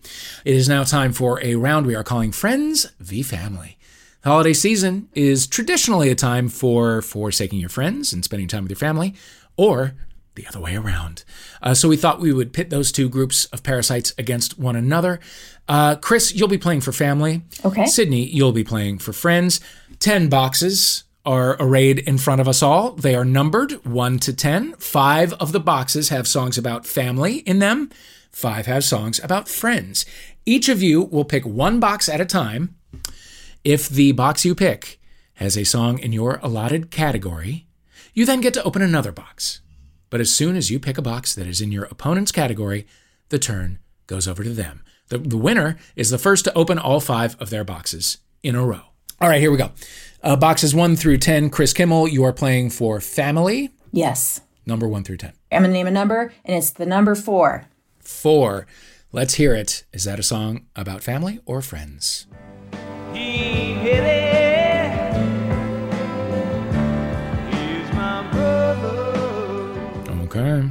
It 0.46 0.56
is 0.56 0.68
now 0.68 0.84
time 0.84 1.14
for 1.14 1.40
a 1.44 1.54
round 1.54 1.86
we 1.86 1.94
are 1.94 2.04
calling 2.04 2.32
Friends 2.32 2.92
v 3.00 3.22
Family. 3.22 3.78
The 4.24 4.32
holiday 4.32 4.54
season 4.54 5.10
is 5.14 5.46
traditionally 5.46 6.10
a 6.10 6.16
time 6.16 6.50
for 6.50 7.04
forsaking 7.04 7.60
your 7.60 7.70
friends 7.70 8.12
and 8.12 8.24
spending 8.26 8.48
time 8.48 8.64
with 8.64 8.72
your 8.72 8.78
family, 8.78 9.14
or 9.56 9.94
the 10.34 10.48
other 10.48 10.60
way 10.60 10.76
around. 10.76 11.24
Uh, 11.62 11.74
so 11.74 11.90
we 11.90 11.98
thought 11.98 12.20
we 12.20 12.34
would 12.34 12.54
pit 12.54 12.70
those 12.70 12.92
two 12.92 13.10
groups 13.10 13.46
of 13.48 13.62
parasites 13.62 14.14
against 14.18 14.58
one 14.58 14.76
another. 14.76 15.20
Uh, 15.70 15.96
Chris, 15.96 16.34
you'll 16.34 16.48
be 16.48 16.58
playing 16.58 16.82
for 16.82 16.92
family. 16.92 17.44
Okay. 17.64 17.86
Sydney, 17.86 18.26
you'll 18.26 18.52
be 18.52 18.64
playing 18.64 18.98
for 18.98 19.14
friends. 19.14 19.62
Ten 20.00 20.28
boxes 20.28 21.04
are 21.26 21.58
arrayed 21.60 22.00
in 22.00 22.18
front 22.18 22.42
of 22.42 22.48
us 22.48 22.64
all. 22.64 22.94
They 22.94 23.14
are 23.14 23.24
numbered 23.24 23.74
1 23.86 24.20
to 24.20 24.34
10. 24.34 24.74
Five 24.74 25.34
of 25.34 25.52
the 25.52 25.60
boxes 25.60 26.10
have 26.10 26.28
songs 26.28 26.58
about 26.58 26.88
family 26.88 27.38
in 27.40 27.60
them, 27.60 27.92
five 28.32 28.66
have 28.66 28.84
songs 28.84 29.20
about 29.24 29.48
friends. 29.48 30.06
Each 30.46 30.70
of 30.70 30.82
you 30.82 31.04
will 31.04 31.26
pick 31.26 31.46
one 31.46 31.80
box 31.80 32.10
at 32.10 32.20
a 32.20 32.26
time. 32.26 32.76
If 33.64 33.90
the 33.90 34.14
box 34.14 34.44
you 34.44 34.56
pick 34.56 35.00
has 35.36 35.56
a 35.56 35.66
song 35.66 36.00
in 36.00 36.14
your 36.14 36.40
allotted 36.42 36.90
category, 36.90 37.68
you 38.14 38.26
then 38.26 38.42
get 38.42 38.56
to 38.56 38.64
open 38.64 38.82
another 38.82 39.12
box. 39.12 39.62
But 40.10 40.22
as 40.22 40.34
soon 40.34 40.56
as 40.56 40.72
you 40.72 40.80
pick 40.80 40.98
a 40.98 41.04
box 41.04 41.36
that 41.36 41.46
is 41.46 41.62
in 41.62 41.72
your 41.72 41.84
opponent's 41.86 42.32
category, 42.32 42.88
the 43.28 43.38
turn 43.38 43.78
goes 44.08 44.28
over 44.28 44.44
to 44.44 44.50
them. 44.50 44.82
The, 45.10 45.18
the 45.18 45.38
winner 45.38 45.78
is 45.96 46.10
the 46.10 46.18
first 46.18 46.46
to 46.46 46.54
open 46.58 46.78
all 46.80 47.00
five 47.00 47.36
of 47.40 47.50
their 47.50 47.64
boxes 47.64 48.18
in 48.44 48.56
a 48.56 48.64
row. 48.66 48.82
All 49.22 49.28
right, 49.30 49.42
here 49.42 49.52
we 49.52 49.58
go. 49.58 49.72
Uh, 50.24 50.36
boxes 50.36 50.74
one 50.76 50.96
through 50.96 51.18
10, 51.18 51.50
Chris 51.50 51.74
Kimmel, 51.74 52.08
you 52.08 52.24
are 52.24 52.34
playing 52.34 52.70
for 52.70 53.00
family, 53.02 53.72
Yes. 53.92 54.42
number 54.66 54.88
one 54.88 55.04
through 55.04 55.18
10. 55.18 55.34
I'm 55.52 55.62
going 55.64 55.72
to 55.72 55.74
name 55.74 55.88
a 55.88 55.92
number, 55.92 56.32
and 56.46 56.56
it's 56.56 56.70
the 56.70 56.86
number 56.86 57.16
four. 57.16 57.66
Four, 58.00 58.68
let's 59.12 59.36
hear 59.36 59.54
it. 59.56 59.84
Is 59.94 60.04
that 60.04 60.20
a 60.20 60.24
song 60.24 60.66
about 60.76 61.04
family 61.04 61.40
or 61.46 61.62
friends? 61.62 62.28
He 63.14 63.74
hit 63.74 64.04
it. 64.04 65.16
He's 67.54 67.94
my 67.94 68.30
brother. 68.32 70.12
Okay. 70.24 70.70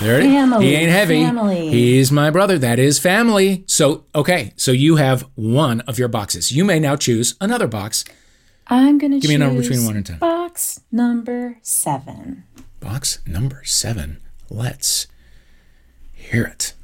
There 0.00 0.20
it 0.20 0.26
is. 0.26 0.32
Family, 0.32 0.66
He 0.66 0.74
ain't 0.76 0.90
heavy. 0.92 1.24
family. 1.24 1.68
He's 1.70 2.12
my 2.12 2.30
brother. 2.30 2.56
That 2.56 2.78
is 2.78 2.98
family. 3.00 3.64
So, 3.66 4.04
okay. 4.14 4.52
So 4.56 4.70
you 4.70 4.96
have 4.96 5.22
one 5.34 5.80
of 5.82 5.98
your 5.98 6.06
boxes. 6.08 6.52
You 6.52 6.64
may 6.64 6.78
now 6.78 6.94
choose 6.94 7.34
another 7.40 7.66
box. 7.66 8.04
I'm 8.68 8.98
going 8.98 9.10
to 9.12 9.18
Give 9.18 9.28
me 9.30 9.34
a 9.34 9.38
number 9.38 9.60
between 9.60 9.84
one 9.84 9.96
and 9.96 10.06
10. 10.06 10.18
Box 10.18 10.80
number 10.92 11.58
seven. 11.62 12.44
Box 12.80 13.18
number 13.26 13.62
seven. 13.64 14.20
Let's 14.50 15.08
hear 16.12 16.44
it. 16.44 16.74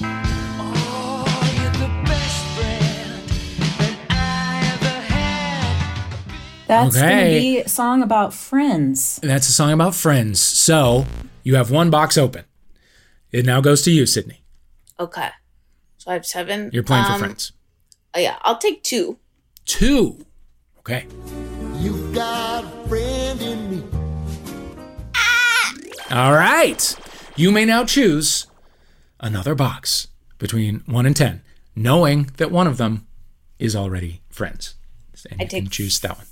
You're 0.00 1.70
the 1.72 1.90
best 2.04 2.46
friend 2.54 3.28
that 3.78 4.06
I 4.10 4.72
ever 4.74 5.00
had. 5.00 6.66
That's 6.68 6.94
going 6.96 7.08
to 7.34 7.40
be 7.40 7.58
a 7.60 7.68
song 7.68 8.02
about 8.02 8.32
friends. 8.32 9.18
That's 9.22 9.48
a 9.48 9.52
song 9.52 9.72
about 9.72 9.94
friends. 9.96 10.40
So 10.40 11.06
you 11.44 11.54
have 11.54 11.70
one 11.70 11.90
box 11.90 12.18
open. 12.18 12.44
It 13.30 13.46
now 13.46 13.60
goes 13.60 13.82
to 13.82 13.90
you, 13.92 14.06
Sydney. 14.06 14.42
Okay. 14.98 15.28
So 15.98 16.10
I 16.10 16.14
have 16.14 16.26
seven. 16.26 16.70
You're 16.72 16.82
playing 16.82 17.04
for 17.04 17.12
Um, 17.12 17.18
friends. 17.20 17.52
Oh, 18.14 18.18
yeah, 18.18 18.38
I'll 18.42 18.58
take 18.58 18.82
two. 18.82 19.18
Two. 19.64 20.26
Okay. 20.80 21.06
You've 21.78 22.14
got 22.14 22.64
a 22.64 22.88
friend 22.88 23.40
in 23.40 23.70
me. 23.70 23.82
All 26.10 26.32
right. 26.32 26.96
You 27.36 27.50
may 27.50 27.64
now 27.64 27.84
choose 27.84 28.46
another 29.20 29.54
box 29.54 30.08
between 30.38 30.82
one 30.86 31.06
and 31.06 31.16
10, 31.16 31.42
knowing 31.74 32.30
that 32.36 32.50
one 32.52 32.66
of 32.66 32.76
them 32.76 33.06
is 33.58 33.74
already 33.74 34.20
friends. 34.30 34.74
And 35.30 35.40
I 35.40 35.44
you 35.44 35.48
can 35.50 35.64
take- 35.64 35.70
choose 35.72 35.98
that 36.00 36.16
one. 36.18 36.26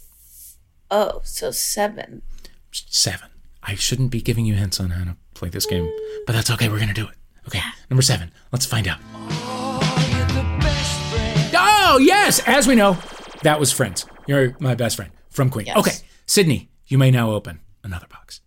Oh, 0.90 1.22
so 1.24 1.50
seven. 1.50 2.22
Seven. 2.70 3.30
I 3.62 3.74
shouldn't 3.74 4.10
be 4.10 4.20
giving 4.20 4.44
you 4.44 4.54
hints 4.54 4.80
on 4.80 4.90
how 4.90 5.04
to 5.04 5.16
play 5.34 5.48
this 5.48 5.66
game, 5.66 5.84
mm. 5.84 6.18
but 6.26 6.32
that's 6.32 6.50
okay. 6.50 6.68
We're 6.68 6.76
going 6.76 6.88
to 6.88 6.94
do 6.94 7.06
it. 7.06 7.14
Okay. 7.46 7.60
Number 7.90 8.02
seven. 8.02 8.32
Let's 8.50 8.66
find 8.66 8.88
out. 8.88 8.98
Oh, 9.14 10.08
you're 10.10 10.26
the 10.26 10.58
best. 10.60 11.54
Oh, 11.54 11.98
yes. 11.98 12.40
As 12.46 12.66
we 12.66 12.74
know, 12.74 12.98
that 13.42 13.60
was 13.60 13.72
Friends. 13.72 14.06
You're 14.26 14.56
my 14.60 14.74
best 14.74 14.96
friend 14.96 15.12
from 15.30 15.50
Queen. 15.50 15.66
Yes. 15.66 15.76
Okay. 15.76 15.92
Sydney, 16.26 16.70
you 16.86 16.98
may 16.98 17.10
now 17.10 17.32
open 17.32 17.60
another 17.82 18.06
box. 18.08 18.40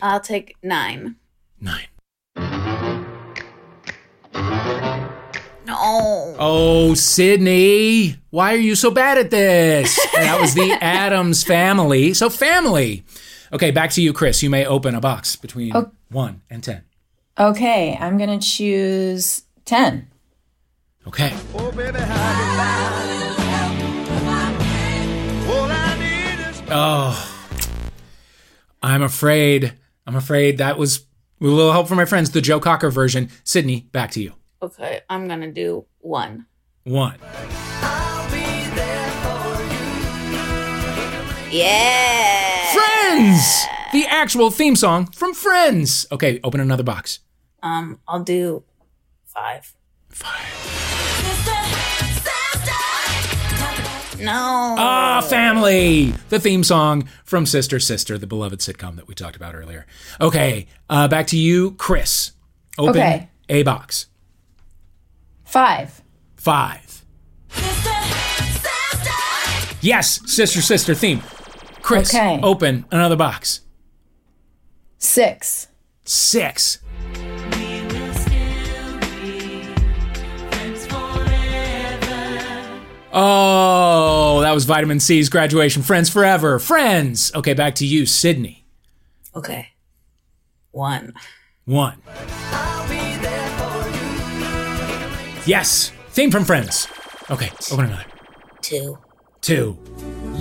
I'll 0.00 0.20
take 0.20 0.56
nine. 0.62 1.16
Nine. 1.60 1.86
No. 5.64 6.34
Oh, 6.38 6.94
Sydney, 6.94 8.16
why 8.30 8.54
are 8.54 8.58
you 8.58 8.74
so 8.74 8.90
bad 8.90 9.18
at 9.18 9.30
this? 9.30 9.96
that 10.14 10.40
was 10.40 10.54
the 10.54 10.72
Addams 10.80 11.44
family. 11.44 12.14
So, 12.14 12.28
family. 12.30 13.04
Okay, 13.52 13.70
back 13.70 13.90
to 13.92 14.02
you, 14.02 14.12
Chris. 14.12 14.42
You 14.42 14.48
may 14.50 14.64
open 14.64 14.94
a 14.94 15.00
box 15.00 15.36
between 15.36 15.72
1 16.10 16.42
and 16.48 16.64
10. 16.64 16.84
Okay, 17.38 17.96
I'm 17.98 18.18
gonna 18.18 18.38
choose 18.38 19.44
ten. 19.64 20.08
Okay. 21.06 21.32
Oh, 21.54 21.72
baby, 21.72 21.98
how 21.98 22.38
you 22.38 22.58
lie. 22.58 23.08
All 25.48 25.70
I 25.70 25.98
need 25.98 26.40
is 26.50 26.62
Oh, 26.70 27.56
I'm 28.82 29.02
afraid. 29.02 29.72
I'm 30.06 30.14
afraid 30.14 30.58
that 30.58 30.76
was 30.76 31.06
with 31.40 31.50
a 31.50 31.54
little 31.54 31.72
help 31.72 31.88
from 31.88 31.96
my 31.96 32.04
friends. 32.04 32.30
The 32.30 32.42
Joe 32.42 32.60
Cocker 32.60 32.90
version. 32.90 33.30
Sydney, 33.44 33.88
back 33.92 34.10
to 34.12 34.22
you. 34.22 34.34
Okay, 34.60 35.00
I'm 35.08 35.26
gonna 35.26 35.50
do 35.50 35.86
one. 36.00 36.44
One. 36.84 37.16
Yeah. 41.50 42.31
Friends! 43.32 43.66
The 43.94 44.04
actual 44.08 44.50
theme 44.50 44.76
song 44.76 45.06
from 45.06 45.32
Friends. 45.32 46.06
Okay, 46.12 46.38
open 46.44 46.60
another 46.60 46.82
box. 46.82 47.20
Um, 47.62 47.98
I'll 48.06 48.22
do 48.22 48.62
five. 49.24 49.74
No. 54.18 54.74
Ah, 54.78 55.20
family! 55.28 56.12
The 56.28 56.38
theme 56.38 56.62
song 56.62 57.08
from 57.24 57.46
Sister 57.46 57.80
Sister, 57.80 58.18
the 58.18 58.26
beloved 58.26 58.60
sitcom 58.60 58.96
that 58.96 59.08
we 59.08 59.14
talked 59.14 59.36
about 59.36 59.54
earlier. 59.54 59.86
Okay, 60.20 60.66
uh, 60.90 61.08
back 61.08 61.26
to 61.28 61.38
you, 61.38 61.70
Chris. 61.72 62.32
Open 62.78 63.00
Okay. 63.00 63.28
a 63.48 63.62
box. 63.62 64.06
Five. 65.44 66.02
Five. 66.36 67.02
Yes, 69.80 70.20
Sister 70.30 70.60
Sister 70.60 70.94
theme. 70.94 71.22
Chris, 71.98 72.14
Okay. 72.14 72.40
open 72.42 72.84
another 72.90 73.16
box. 73.16 73.60
Six. 74.98 75.68
Six. 76.04 76.78
Oh, 83.14 84.40
that 84.40 84.52
was 84.52 84.64
Vitamin 84.64 84.98
C's 84.98 85.28
graduation. 85.28 85.82
Friends 85.82 86.08
forever. 86.08 86.58
Friends. 86.58 87.30
Okay, 87.34 87.52
back 87.52 87.74
to 87.76 87.86
you, 87.86 88.06
Sydney. 88.06 88.64
Okay. 89.34 89.68
One. 90.70 91.12
One. 91.66 92.00
Yes. 95.44 95.92
Theme 96.10 96.30
from 96.30 96.44
Friends. 96.44 96.88
Okay, 97.30 97.50
open 97.70 97.86
another. 97.86 98.04
Two. 98.62 98.98
Two. 99.42 99.76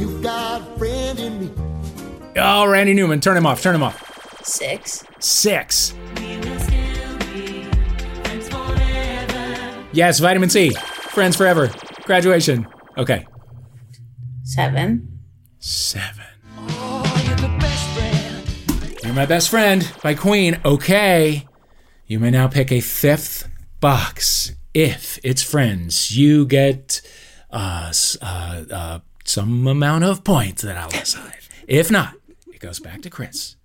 You 0.02 0.20
got 0.22 0.62
a 0.62 0.80
friend 0.80 1.20
in 1.20 1.40
me. 1.40 1.52
Oh, 2.36 2.66
Randy 2.68 2.96
Newman. 2.96 3.22
Turn 3.22 3.38
him 3.38 3.46
off. 3.46 3.62
Turn 3.62 3.76
him 3.76 3.84
off. 3.84 4.42
Six. 4.44 5.06
Six. 5.20 5.94
Yes, 9.94 10.20
vitamin 10.20 10.50
C. 10.50 10.72
Friends 10.72 11.36
forever. 11.36 11.70
Graduation. 12.06 12.66
Okay. 12.98 13.28
Seven. 14.44 15.20
Seven. 15.60 16.26
Oh, 16.58 17.24
you're 17.28 17.36
the 17.36 17.58
best 17.60 17.90
friend. 17.90 19.04
You're 19.04 19.14
my 19.14 19.28
best 19.28 19.50
friend 19.50 19.92
by 20.02 20.16
Queen. 20.16 20.60
Okay. 20.66 21.46
You 22.08 22.20
may 22.20 22.32
now 22.32 22.48
pick 22.48 22.72
a 22.72 22.82
fifth 22.82 23.48
box. 23.80 24.54
If 24.74 25.20
it's 25.24 25.44
friends, 25.44 26.18
you 26.18 26.48
get 26.48 27.02
uh, 27.52 27.94
uh, 28.22 28.64
uh, 28.72 29.00
some 29.24 29.68
amount 29.68 30.04
of 30.04 30.24
points 30.24 30.62
that 30.64 30.78
I'll 30.78 30.90
decide. 30.90 31.38
If 31.68 31.90
not, 31.92 32.16
it 32.54 32.60
goes 32.60 32.80
back 32.80 33.02
to 33.04 33.10
Chris. 33.10 33.56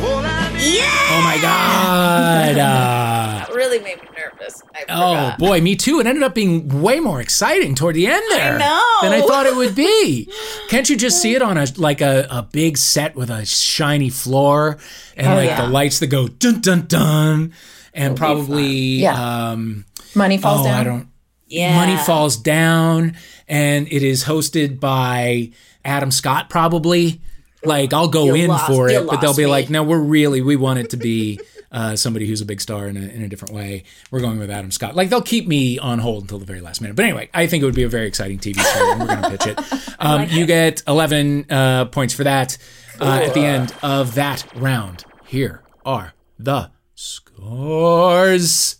All 0.00 0.24
I 0.24 0.52
need 0.52 0.76
Yeah. 0.78 0.84
Oh 1.10 1.20
my 1.24 1.38
God. 1.42 1.78
Uh, 1.88 2.54
That 2.54 3.50
really 3.54 3.78
made 3.78 4.00
me 4.02 4.08
nervous. 4.16 4.62
I 4.74 4.84
Oh 4.88 5.14
forgot. 5.14 5.38
boy, 5.38 5.60
me 5.60 5.76
too. 5.76 6.00
It 6.00 6.06
ended 6.06 6.22
up 6.22 6.34
being 6.34 6.82
way 6.82 6.98
more 7.00 7.20
exciting 7.20 7.74
toward 7.74 7.94
the 7.94 8.06
end 8.06 8.22
there 8.30 8.58
know. 8.58 8.82
than 9.02 9.12
I 9.12 9.20
thought 9.26 9.46
it 9.46 9.54
would 9.56 9.74
be. 9.74 10.30
Can't 10.68 10.88
you 10.88 10.96
just 10.96 11.20
see 11.20 11.34
it 11.34 11.42
on 11.42 11.56
a 11.58 11.66
like 11.76 12.00
a, 12.00 12.26
a 12.30 12.42
big 12.42 12.78
set 12.78 13.14
with 13.16 13.28
a 13.30 13.44
shiny 13.44 14.08
floor 14.10 14.78
and 15.16 15.26
like 15.26 15.48
yeah. 15.48 15.62
the 15.62 15.68
lights 15.68 15.98
that 16.00 16.06
go 16.08 16.28
dun 16.28 16.60
dun 16.60 16.86
dun 16.86 17.52
and 17.98 18.16
probably 18.16 18.66
Yeah. 19.02 19.50
um 19.50 19.84
Money 20.14 20.38
falls 20.38 20.60
oh 20.62 20.64
down. 20.64 20.80
I 20.80 20.84
don't 20.84 21.08
Yeah. 21.46 21.76
Money 21.76 21.96
Falls 21.96 22.36
Down 22.36 23.16
and 23.48 23.86
it 23.90 24.02
is 24.02 24.24
hosted 24.24 24.80
by 24.80 25.50
Adam 25.84 26.10
Scott 26.10 26.48
probably. 26.50 27.20
Like 27.64 27.92
I'll 27.92 28.08
go 28.08 28.26
You 28.26 28.34
in 28.36 28.48
lost- 28.48 28.66
for 28.68 28.88
it, 28.88 29.06
but 29.06 29.20
they'll 29.20 29.34
be 29.36 29.44
me. 29.44 29.50
like, 29.50 29.68
no, 29.70 29.82
we're 29.82 29.98
really 29.98 30.40
we 30.42 30.56
want 30.56 30.78
it 30.78 30.90
to 30.90 30.96
be 30.96 31.40
uh, 31.72 31.96
somebody 31.96 32.26
who's 32.26 32.40
a 32.40 32.44
big 32.46 32.60
star 32.60 32.86
in 32.86 32.96
a, 32.96 33.00
in 33.00 33.22
a 33.22 33.28
different 33.28 33.52
way. 33.54 33.82
We're 34.10 34.20
going 34.20 34.38
with 34.38 34.50
Adam 34.50 34.70
Scott. 34.70 34.94
Like 34.94 35.08
they'll 35.10 35.20
keep 35.22 35.46
me 35.48 35.78
on 35.78 35.98
hold 35.98 36.22
until 36.22 36.38
the 36.38 36.46
very 36.46 36.60
last 36.60 36.80
minute. 36.80 36.94
But 36.96 37.04
anyway, 37.04 37.28
I 37.34 37.46
think 37.46 37.62
it 37.62 37.66
would 37.66 37.74
be 37.74 37.82
a 37.82 37.88
very 37.88 38.06
exciting 38.06 38.38
TV 38.38 38.60
show, 38.60 38.90
and 38.92 39.00
we're 39.00 39.06
going 39.08 39.22
to 39.22 39.30
pitch 39.30 39.46
it. 39.48 39.60
Um, 40.00 40.28
you 40.30 40.46
get 40.46 40.84
11 40.86 41.46
uh, 41.50 41.84
points 41.86 42.14
for 42.14 42.22
that 42.22 42.56
uh, 43.00 43.20
at 43.24 43.34
the 43.34 43.40
end 43.40 43.74
of 43.82 44.14
that 44.14 44.46
round. 44.54 45.04
Here 45.26 45.60
are 45.84 46.14
the 46.38 46.70
scores. 46.98 48.76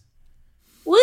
Woo. 0.85 0.97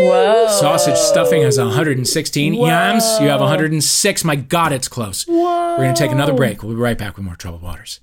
Whoa. 0.00 0.48
Sausage 0.60 0.96
stuffing 0.96 1.42
has 1.42 1.58
116. 1.58 2.52
Yams, 2.52 3.04
you 3.20 3.28
have 3.28 3.40
106. 3.40 4.24
My 4.24 4.36
God, 4.36 4.72
it's 4.72 4.86
close. 4.86 5.26
We're 5.26 5.76
going 5.78 5.94
to 5.94 5.98
take 5.98 6.12
another 6.12 6.34
break. 6.34 6.62
We'll 6.62 6.74
be 6.74 6.80
right 6.80 6.98
back 6.98 7.16
with 7.16 7.24
more 7.24 7.36
Troubled 7.36 7.62
Waters. 7.62 8.00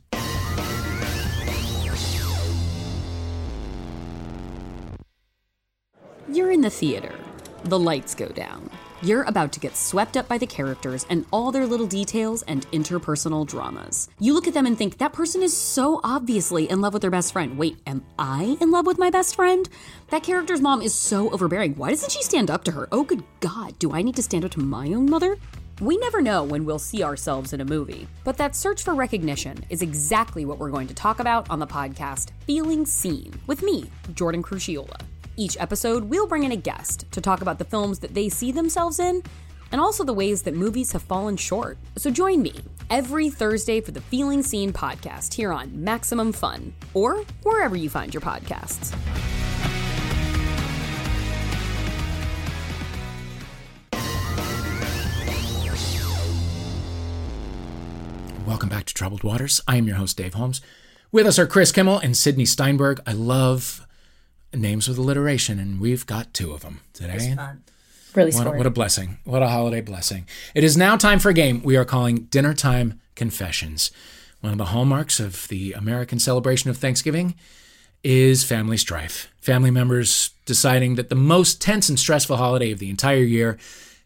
You're 6.28 6.52
in 6.52 6.62
the 6.62 6.72
theater. 6.72 7.14
The 7.66 7.78
lights 7.78 8.16
go 8.16 8.30
down. 8.30 8.72
You're 9.02 9.24
about 9.24 9.52
to 9.52 9.60
get 9.60 9.76
swept 9.76 10.16
up 10.16 10.28
by 10.28 10.38
the 10.38 10.48
characters 10.48 11.06
and 11.10 11.26
all 11.32 11.52
their 11.52 11.66
little 11.66 11.86
details 11.86 12.44
and 12.44 12.66
interpersonal 12.72 13.46
dramas. 13.46 14.08
You 14.20 14.34
look 14.34 14.48
at 14.48 14.54
them 14.54 14.66
and 14.66 14.78
think, 14.78 14.98
that 14.98 15.12
person 15.12 15.44
is 15.44 15.56
so 15.56 16.00
obviously 16.04 16.70
in 16.70 16.80
love 16.80 16.94
with 16.94 17.02
their 17.02 17.12
best 17.12 17.34
friend. 17.34 17.58
Wait, 17.58 17.78
am 17.86 18.06
I 18.18 18.58
in 18.62 18.72
love 18.72 18.86
with 18.86 18.98
my 18.98 19.10
best 19.10 19.36
friend? 19.36 19.68
That 20.12 20.24
character's 20.24 20.62
mom 20.62 20.82
is 20.82 20.94
so 20.94 21.30
overbearing. 21.32 21.76
Why 21.76 21.90
doesn't 21.90 22.12
she 22.12 22.24
stand 22.24 22.50
up 22.50 22.64
to 22.64 22.72
her? 22.72 22.88
Oh, 22.92 23.04
good 23.04 23.24
God, 23.42 23.78
do 23.80 23.92
I 23.92 24.02
need 24.02 24.16
to 24.16 24.24
stand 24.24 24.46
up 24.46 24.52
to 24.52 24.60
my 24.60 24.88
own 24.94 25.10
mother? 25.10 25.38
We 25.82 25.98
never 25.98 26.22
know 26.22 26.46
when 26.46 26.64
we'll 26.64 26.80
see 26.80 27.04
ourselves 27.04 27.52
in 27.52 27.60
a 27.60 27.66
movie, 27.66 28.08
but 28.24 28.38
that 28.38 28.56
search 28.56 28.82
for 28.82 28.96
recognition 28.96 29.66
is 29.70 29.82
exactly 29.82 30.46
what 30.46 30.58
we're 30.58 30.72
going 30.72 30.88
to 30.88 30.94
talk 30.94 31.20
about 31.20 31.50
on 31.50 31.60
the 31.60 31.68
podcast 31.68 32.30
Feeling 32.48 32.86
Seen 32.86 33.34
with 33.46 33.62
me, 33.62 33.92
Jordan 34.14 34.42
Crucchiola. 34.42 35.02
Each 35.38 35.58
episode, 35.60 36.06
we'll 36.06 36.28
bring 36.28 36.46
in 36.46 36.54
a 36.54 36.56
guest 36.56 37.12
to 37.12 37.20
talk 37.20 37.42
about 37.42 37.60
the 37.60 37.66
films 37.66 38.00
that 38.00 38.14
they 38.14 38.30
see 38.30 38.54
themselves 38.54 39.00
in 39.00 39.22
and 39.72 39.82
also 39.82 40.06
the 40.06 40.14
ways 40.14 40.44
that 40.44 40.54
movies 40.54 40.94
have 40.94 41.02
fallen 41.02 41.36
short. 41.36 41.78
So 41.98 42.10
join 42.10 42.42
me 42.42 42.54
every 42.90 43.30
Thursday 43.30 43.82
for 43.82 43.92
the 43.92 44.00
Feeling 44.00 44.42
Seen 44.42 44.72
podcast 44.72 45.34
here 45.34 45.52
on 45.52 45.84
Maximum 45.84 46.32
Fun 46.32 46.74
or 46.94 47.26
wherever 47.44 47.76
you 47.76 47.90
find 47.90 48.14
your 48.14 48.22
podcasts. 48.22 48.96
Welcome 58.48 58.70
back 58.70 58.86
to 58.86 58.94
Troubled 58.94 59.24
Waters. 59.24 59.60
I 59.68 59.76
am 59.76 59.86
your 59.86 59.98
host, 59.98 60.16
Dave 60.16 60.36
Holmes. 60.36 60.62
With 61.12 61.28
us 61.28 61.38
are 61.38 61.48
Chris 61.48 61.74
Kimmel 61.74 61.98
and 62.00 62.16
Sydney 62.16 62.46
Steinberg. 62.46 63.02
I 63.06 63.12
love 63.12 63.85
names 64.60 64.88
with 64.88 64.98
alliteration, 64.98 65.60
and 65.60 65.80
we've 65.80 66.06
got 66.06 66.34
two 66.34 66.52
of 66.52 66.62
them 66.62 66.82
today. 66.94 67.36
Really 68.16 68.32
What 68.32 68.40
a, 68.40 68.42
scored. 68.44 68.58
what 68.58 68.68
a 68.68 68.72
blessing. 68.72 69.18
What 69.26 69.44
a 69.44 69.50
holiday 69.50 69.82
blessing. 69.82 70.26
It 70.54 70.64
is 70.64 70.78
now 70.78 70.96
time 70.96 71.20
for 71.20 71.30
a 71.30 71.34
game 71.34 71.62
we 71.64 71.76
are 71.76 71.84
calling 71.86 72.26
Dinner 72.26 72.54
Time 72.54 73.02
Confessions. 73.16 73.92
One 74.40 74.54
of 74.54 74.58
the 74.58 74.66
hallmarks 74.66 75.20
of 75.20 75.48
the 75.50 75.74
American 75.74 76.20
celebration 76.20 76.70
of 76.70 76.78
Thanksgiving 76.78 77.36
is 78.04 78.44
family 78.44 78.78
strife. 78.78 79.30
Family 79.42 79.72
members 79.72 80.30
deciding 80.46 80.96
that 80.96 81.10
the 81.10 81.16
most 81.16 81.62
tense 81.62 81.90
and 81.90 82.00
stressful 82.00 82.38
holiday 82.38 82.72
of 82.72 82.80
the 82.80 82.90
entire 82.90 83.24
year 83.24 83.58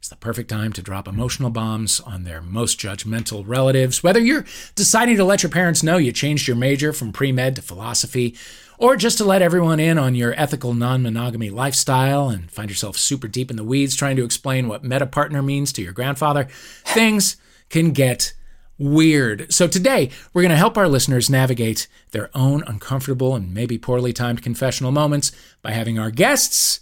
is 0.01 0.09
the 0.09 0.15
perfect 0.15 0.49
time 0.49 0.71
to 0.73 0.81
drop 0.81 1.07
emotional 1.07 1.49
bombs 1.49 1.99
on 1.99 2.23
their 2.23 2.41
most 2.41 2.79
judgmental 2.79 3.43
relatives. 3.45 4.01
Whether 4.01 4.21
you're 4.21 4.45
deciding 4.75 5.17
to 5.17 5.25
let 5.25 5.43
your 5.43 5.49
parents 5.51 5.83
know 5.83 5.97
you 5.97 6.13
changed 6.13 6.47
your 6.47 6.55
major 6.55 6.93
from 6.93 7.11
pre 7.11 7.31
med 7.33 7.57
to 7.57 7.61
philosophy, 7.61 8.35
or 8.79 8.95
just 8.95 9.17
to 9.17 9.25
let 9.25 9.41
everyone 9.41 9.79
in 9.79 9.97
on 9.97 10.15
your 10.15 10.33
ethical 10.39 10.73
non 10.73 11.03
monogamy 11.03 11.49
lifestyle 11.49 12.29
and 12.29 12.49
find 12.49 12.69
yourself 12.69 12.97
super 12.97 13.27
deep 13.27 13.51
in 13.51 13.57
the 13.57 13.63
weeds 13.63 13.95
trying 13.95 14.15
to 14.15 14.23
explain 14.23 14.67
what 14.67 14.83
meta 14.83 15.05
partner 15.05 15.41
means 15.41 15.71
to 15.73 15.83
your 15.83 15.91
grandfather, 15.91 16.47
things 16.85 17.35
can 17.69 17.91
get 17.91 18.33
weird. 18.77 19.53
So 19.53 19.67
today, 19.67 20.09
we're 20.33 20.41
going 20.41 20.49
to 20.51 20.55
help 20.55 20.77
our 20.77 20.87
listeners 20.87 21.29
navigate 21.29 21.87
their 22.11 22.29
own 22.33 22.63
uncomfortable 22.65 23.35
and 23.35 23.53
maybe 23.53 23.77
poorly 23.77 24.13
timed 24.13 24.41
confessional 24.41 24.93
moments 24.93 25.33
by 25.61 25.71
having 25.71 25.99
our 25.99 26.09
guests 26.09 26.79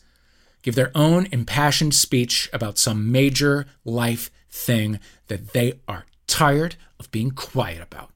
give 0.62 0.75
their 0.75 0.91
own 0.93 1.27
impassioned 1.31 1.95
speech 1.95 2.47
about 2.53 2.77
some 2.77 3.12
major 3.12 3.65
life 3.83 4.29
thing 4.51 4.99
that 5.27 5.53
they 5.53 5.79
are 5.88 6.05
tired 6.27 6.75
of 6.99 7.10
being 7.10 7.31
quiet 7.31 7.81
about. 7.81 8.12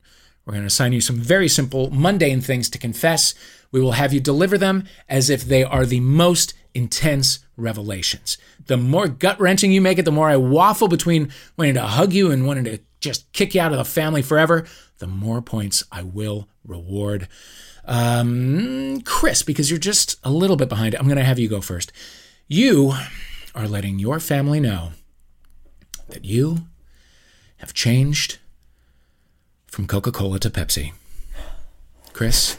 We're 0.45 0.53
going 0.53 0.63
to 0.63 0.67
assign 0.67 0.93
you 0.93 1.01
some 1.01 1.17
very 1.17 1.47
simple, 1.47 1.89
mundane 1.91 2.41
things 2.41 2.69
to 2.71 2.77
confess. 2.77 3.33
We 3.71 3.79
will 3.81 3.93
have 3.93 4.13
you 4.13 4.19
deliver 4.19 4.57
them 4.57 4.85
as 5.07 5.29
if 5.29 5.43
they 5.43 5.63
are 5.63 5.85
the 5.85 5.99
most 5.99 6.53
intense 6.73 7.39
revelations. 7.57 8.37
The 8.65 8.77
more 8.77 9.07
gut 9.07 9.39
wrenching 9.39 9.71
you 9.71 9.81
make 9.81 9.97
it, 9.97 10.05
the 10.05 10.11
more 10.11 10.29
I 10.29 10.37
waffle 10.37 10.87
between 10.87 11.31
wanting 11.57 11.75
to 11.75 11.81
hug 11.81 12.13
you 12.13 12.31
and 12.31 12.45
wanting 12.45 12.65
to 12.65 12.79
just 12.99 13.31
kick 13.33 13.55
you 13.55 13.61
out 13.61 13.71
of 13.71 13.77
the 13.77 13.85
family 13.85 14.21
forever, 14.21 14.65
the 14.99 15.07
more 15.07 15.41
points 15.41 15.83
I 15.91 16.03
will 16.03 16.47
reward. 16.65 17.27
Um, 17.85 19.01
Chris, 19.01 19.41
because 19.41 19.69
you're 19.69 19.79
just 19.79 20.19
a 20.23 20.29
little 20.31 20.55
bit 20.55 20.69
behind, 20.69 20.95
I'm 20.95 21.05
going 21.05 21.17
to 21.17 21.23
have 21.23 21.39
you 21.39 21.49
go 21.49 21.61
first. 21.61 21.91
You 22.47 22.93
are 23.55 23.67
letting 23.67 23.99
your 23.99 24.19
family 24.19 24.59
know 24.59 24.91
that 26.09 26.25
you 26.25 26.67
have 27.57 27.73
changed 27.73 28.39
from 29.67 29.87
Coca 29.87 30.11
Cola 30.11 30.39
to 30.39 30.49
Pepsi. 30.49 30.93
Chris, 32.13 32.57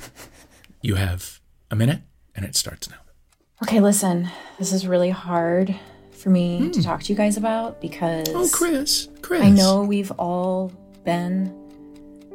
you 0.83 0.97
have 0.97 1.41
a 1.71 1.77
minute 1.77 2.01
and 2.35 2.45
it 2.45 2.57
starts 2.57 2.89
now. 2.91 2.97
Okay, 3.63 3.81
listen, 3.81 4.29
this 4.59 4.73
is 4.73 4.87
really 4.87 5.11
hard 5.11 5.75
for 6.11 6.31
me 6.31 6.71
to 6.71 6.83
talk 6.83 7.03
to 7.05 7.13
you 7.13 7.17
guys 7.17 7.37
about 7.37 7.81
because 7.81 8.29
Hmm. 8.29 8.37
Oh, 8.37 8.49
Chris, 8.53 9.09
Chris. 9.23 9.43
I 9.43 9.51
know 9.51 9.83
we've 9.83 10.11
all 10.13 10.73
been 11.05 11.53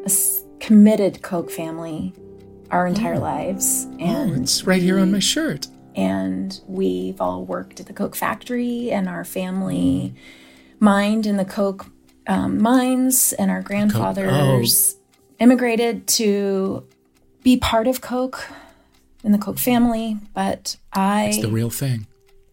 a 0.06 0.12
committed 0.60 1.22
Coke 1.22 1.52
family 1.52 2.14
our 2.72 2.86
entire 2.88 3.18
lives, 3.20 3.86
Oh, 3.94 3.98
and 4.00 4.44
it's 4.44 4.66
right 4.66 4.82
here 4.82 5.00
on 5.00 5.12
my 5.12 5.20
shirt. 5.20 5.68
and 5.96 6.60
we've 6.68 7.20
all 7.22 7.46
worked 7.46 7.80
at 7.80 7.86
the 7.88 7.94
Coke 7.94 8.16
factory, 8.16 8.92
and 8.92 9.08
our 9.08 9.24
family 9.24 10.14
mined 10.80 11.26
in 11.26 11.38
the 11.38 11.46
Coke 11.46 11.88
um, 12.28 12.62
mines, 12.62 13.32
and 13.34 13.50
our 13.50 13.62
grandfathers 13.62 14.98
immigrated 15.40 16.08
to 16.08 16.86
be 17.48 17.56
part 17.56 17.88
of 17.88 18.02
Coke 18.02 18.40
in 19.24 19.32
the 19.32 19.38
Coke 19.38 19.58
family. 19.58 20.18
But 20.34 20.76
I 20.92 21.28
It's 21.28 21.38
the 21.42 21.48
real 21.60 21.70
thing. 21.70 22.06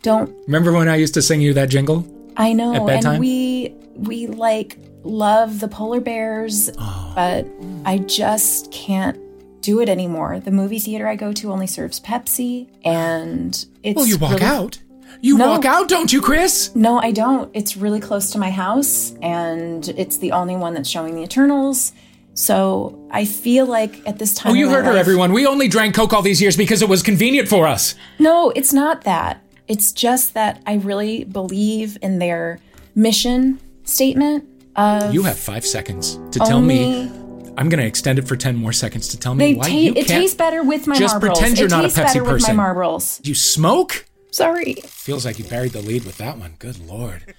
don't 0.02 0.32
Remember 0.46 0.70
when 0.72 0.88
I 0.88 0.94
used 1.04 1.14
to 1.14 1.22
sing 1.22 1.40
you 1.40 1.52
that 1.54 1.68
jingle? 1.68 2.06
I 2.36 2.52
know, 2.52 2.74
At 2.76 2.86
bedtime? 2.86 3.12
and 3.14 3.20
we 3.20 3.74
we 3.96 4.28
like 4.28 4.78
love 5.02 5.58
the 5.58 5.66
polar 5.68 6.00
bears, 6.00 6.70
Oh. 6.78 7.12
but 7.16 7.44
I 7.84 7.98
just 7.98 8.70
can't 8.70 9.18
do 9.62 9.80
it 9.80 9.88
anymore. 9.88 10.38
The 10.48 10.52
movie 10.52 10.78
theater 10.78 11.06
I 11.08 11.16
go 11.16 11.32
to 11.40 11.50
only 11.54 11.66
serves 11.66 11.98
Pepsi, 12.00 12.68
and 12.84 13.52
it's 13.82 13.96
Well, 13.96 14.06
you 14.06 14.16
walk 14.18 14.32
really- 14.34 14.44
out. 14.44 14.78
You 15.20 15.38
No. 15.38 15.48
walk 15.50 15.64
out, 15.64 15.88
don't 15.88 16.12
you, 16.12 16.20
Chris? 16.20 16.70
No, 16.74 16.98
I 17.08 17.10
don't. 17.22 17.48
It's 17.52 17.76
really 17.76 18.00
close 18.08 18.30
to 18.32 18.38
my 18.38 18.50
house, 18.50 19.14
and 19.22 19.80
it's 20.02 20.16
the 20.18 20.30
only 20.32 20.56
one 20.56 20.72
that's 20.74 20.88
showing 20.88 21.14
the 21.16 21.22
Eternals. 21.22 21.92
So 22.34 23.06
I 23.10 23.24
feel 23.24 23.66
like 23.66 24.06
at 24.08 24.18
this 24.18 24.34
time, 24.34 24.52
Oh, 24.52 24.54
you 24.54 24.68
heard 24.68 24.84
her, 24.86 24.96
everyone. 24.96 25.32
We 25.32 25.46
only 25.46 25.68
drank 25.68 25.94
Coke 25.94 26.12
all 26.12 26.22
these 26.22 26.42
years 26.42 26.56
because 26.56 26.82
it 26.82 26.88
was 26.88 27.02
convenient 27.02 27.48
for 27.48 27.66
us. 27.66 27.94
No, 28.18 28.50
it's 28.50 28.72
not 28.72 29.02
that. 29.04 29.40
It's 29.68 29.92
just 29.92 30.34
that 30.34 30.60
I 30.66 30.74
really 30.74 31.24
believe 31.24 31.96
in 32.02 32.18
their 32.18 32.58
mission 32.94 33.60
statement 33.84 34.44
of 34.76 35.14
You 35.14 35.22
have 35.22 35.38
five 35.38 35.64
seconds 35.64 36.18
to 36.32 36.40
tell 36.40 36.60
me. 36.60 37.10
I'm 37.56 37.68
going 37.68 37.78
to 37.80 37.86
extend 37.86 38.18
it 38.18 38.26
for 38.26 38.34
10 38.36 38.56
more 38.56 38.72
seconds 38.72 39.06
to 39.08 39.18
tell 39.18 39.34
me 39.36 39.54
why 39.54 39.68
ta- 39.68 39.74
you 39.74 39.92
it 39.94 40.08
tastes 40.08 40.34
better 40.36 40.64
with 40.64 40.88
my 40.88 40.98
marbles. 40.98 41.12
Just 41.12 41.20
pretend 41.20 41.56
you're 41.58 41.66
it 41.68 41.70
not 41.70 41.84
a 41.84 41.88
Pepsi 41.88 41.94
better 41.96 42.20
with 42.24 42.26
my 42.28 42.32
person. 42.38 42.56
marbles. 42.56 43.20
You 43.22 43.36
smoke? 43.36 44.06
Sorry. 44.32 44.74
Feels 44.86 45.24
like 45.24 45.38
you 45.38 45.44
buried 45.44 45.70
the 45.70 45.80
lead 45.80 46.04
with 46.04 46.18
that 46.18 46.36
one. 46.36 46.56
Good 46.58 46.84
lord. 46.84 47.32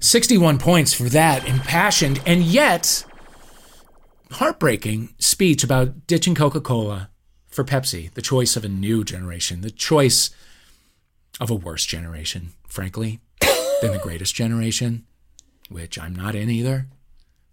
61 0.00 0.58
points 0.58 0.92
for 0.92 1.04
that, 1.04 1.48
impassioned 1.48 2.20
and 2.26 2.42
yet 2.42 3.04
heartbreaking 4.32 5.14
speech 5.18 5.64
about 5.64 6.06
ditching 6.06 6.34
Coca 6.34 6.60
Cola 6.60 7.10
for 7.46 7.64
Pepsi, 7.64 8.12
the 8.14 8.22
choice 8.22 8.56
of 8.56 8.64
a 8.64 8.68
new 8.68 9.04
generation, 9.04 9.60
the 9.62 9.70
choice 9.70 10.30
of 11.40 11.50
a 11.50 11.54
worse 11.54 11.84
generation, 11.84 12.52
frankly, 12.68 13.20
than 13.80 13.92
the 13.92 14.00
greatest 14.02 14.34
generation, 14.34 15.04
which 15.68 15.98
I'm 15.98 16.14
not 16.14 16.34
in 16.34 16.50
either. 16.50 16.86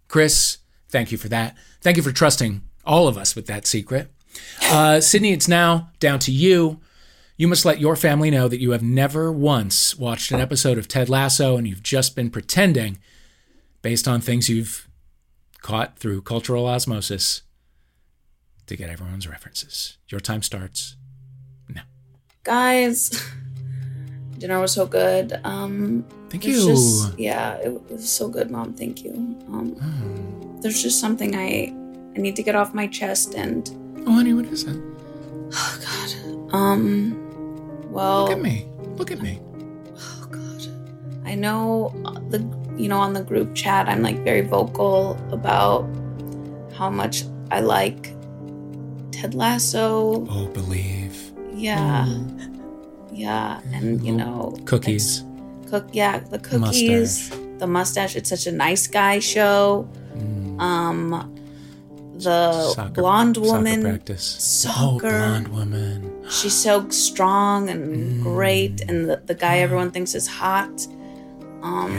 Chris, 0.08 0.58
thank 0.88 1.10
you 1.10 1.18
for 1.18 1.28
that. 1.28 1.56
Thank 1.80 1.96
you 1.96 2.02
for 2.02 2.12
trusting 2.12 2.62
all 2.84 3.08
of 3.08 3.18
us 3.18 3.34
with 3.34 3.46
that 3.46 3.66
secret. 3.66 4.10
Uh, 4.62 5.00
Sydney, 5.00 5.32
it's 5.32 5.48
now 5.48 5.90
down 5.98 6.18
to 6.20 6.32
you. 6.32 6.80
You 7.36 7.48
must 7.48 7.64
let 7.64 7.80
your 7.80 7.96
family 7.96 8.30
know 8.30 8.48
that 8.48 8.60
you 8.60 8.70
have 8.70 8.82
never 8.82 9.30
once 9.30 9.96
watched 9.96 10.30
an 10.30 10.40
episode 10.40 10.78
of 10.78 10.88
Ted 10.88 11.08
Lasso 11.08 11.56
and 11.56 11.66
you've 11.66 11.82
just 11.82 12.16
been 12.16 12.30
pretending, 12.30 12.98
based 13.82 14.08
on 14.08 14.20
things 14.20 14.48
you've 14.48 14.85
caught 15.66 15.98
through 15.98 16.22
cultural 16.22 16.64
osmosis, 16.64 17.42
to 18.68 18.76
get 18.76 18.88
everyone's 18.88 19.26
references. 19.26 19.98
Your 20.08 20.20
time 20.20 20.40
starts 20.42 20.94
now. 21.74 21.82
Guys, 22.44 23.10
dinner 24.38 24.60
was 24.60 24.70
so 24.70 24.86
good. 24.86 25.40
Um, 25.42 26.04
Thank 26.30 26.44
you. 26.44 26.66
Just, 26.66 27.18
yeah, 27.18 27.56
it 27.56 27.82
was 27.90 28.08
so 28.08 28.28
good, 28.28 28.48
Mom. 28.48 28.74
Thank 28.74 29.02
you. 29.02 29.12
Um, 29.48 30.58
There's 30.62 30.80
just 30.80 31.00
something 31.00 31.34
I 31.34 31.74
I 32.14 32.18
need 32.20 32.36
to 32.36 32.44
get 32.44 32.54
off 32.54 32.72
my 32.72 32.86
chest, 32.86 33.34
and 33.34 33.68
Oh, 34.06 34.12
honey, 34.12 34.34
what 34.34 34.46
is 34.46 34.62
it? 34.62 34.80
oh 35.52 35.78
God, 35.82 36.54
um, 36.54 37.90
well, 37.90 38.26
Look 38.28 38.36
at 38.38 38.40
me. 38.40 38.68
Look 38.98 39.10
at 39.10 39.20
me. 39.20 39.40
oh 39.96 40.28
God, 40.30 40.62
I 41.24 41.34
know 41.34 41.92
uh, 42.04 42.20
the 42.30 42.38
you 42.76 42.88
know 42.88 42.98
on 42.98 43.12
the 43.14 43.22
group 43.22 43.54
chat 43.54 43.88
I'm 43.88 44.02
like 44.02 44.18
very 44.24 44.42
vocal 44.42 45.16
about 45.32 45.88
how 46.74 46.90
much 46.90 47.24
I 47.50 47.60
like 47.60 48.14
Ted 49.12 49.34
Lasso. 49.34 50.26
Oh, 50.28 50.46
believe. 50.52 51.32
Yeah, 51.54 52.06
yeah, 53.12 53.60
and 53.72 54.04
you 54.04 54.12
know 54.12 54.54
Cookies. 54.66 55.24
cook 55.70 55.88
yeah 55.92 56.18
the 56.18 56.38
cookies 56.38 57.30
the 57.58 57.66
mustache 57.66 58.14
it's 58.14 58.28
such 58.28 58.46
a 58.46 58.52
nice 58.52 58.86
guy 58.86 59.18
show 59.18 59.88
um 60.58 61.10
the 62.18 62.30
Mm. 62.30 62.74
Soccer- 62.74 62.92
blonde 63.02 63.36
soccer 63.36 63.48
woman 63.52 63.82
practice. 63.82 64.24
soccer. 64.38 65.06
Oh, 65.06 65.18
blonde 65.18 65.48
woman. 65.48 66.12
she's 66.30 66.54
so 66.54 66.88
strong 66.90 67.68
and 67.68 67.82
Mm. 67.84 68.22
great 68.22 68.80
and 68.88 69.08
the, 69.08 69.16
the 69.26 69.34
guy 69.34 69.58
everyone 69.58 69.90
thinks 69.90 70.14
is 70.14 70.26
hot 70.26 70.86
um 71.62 71.90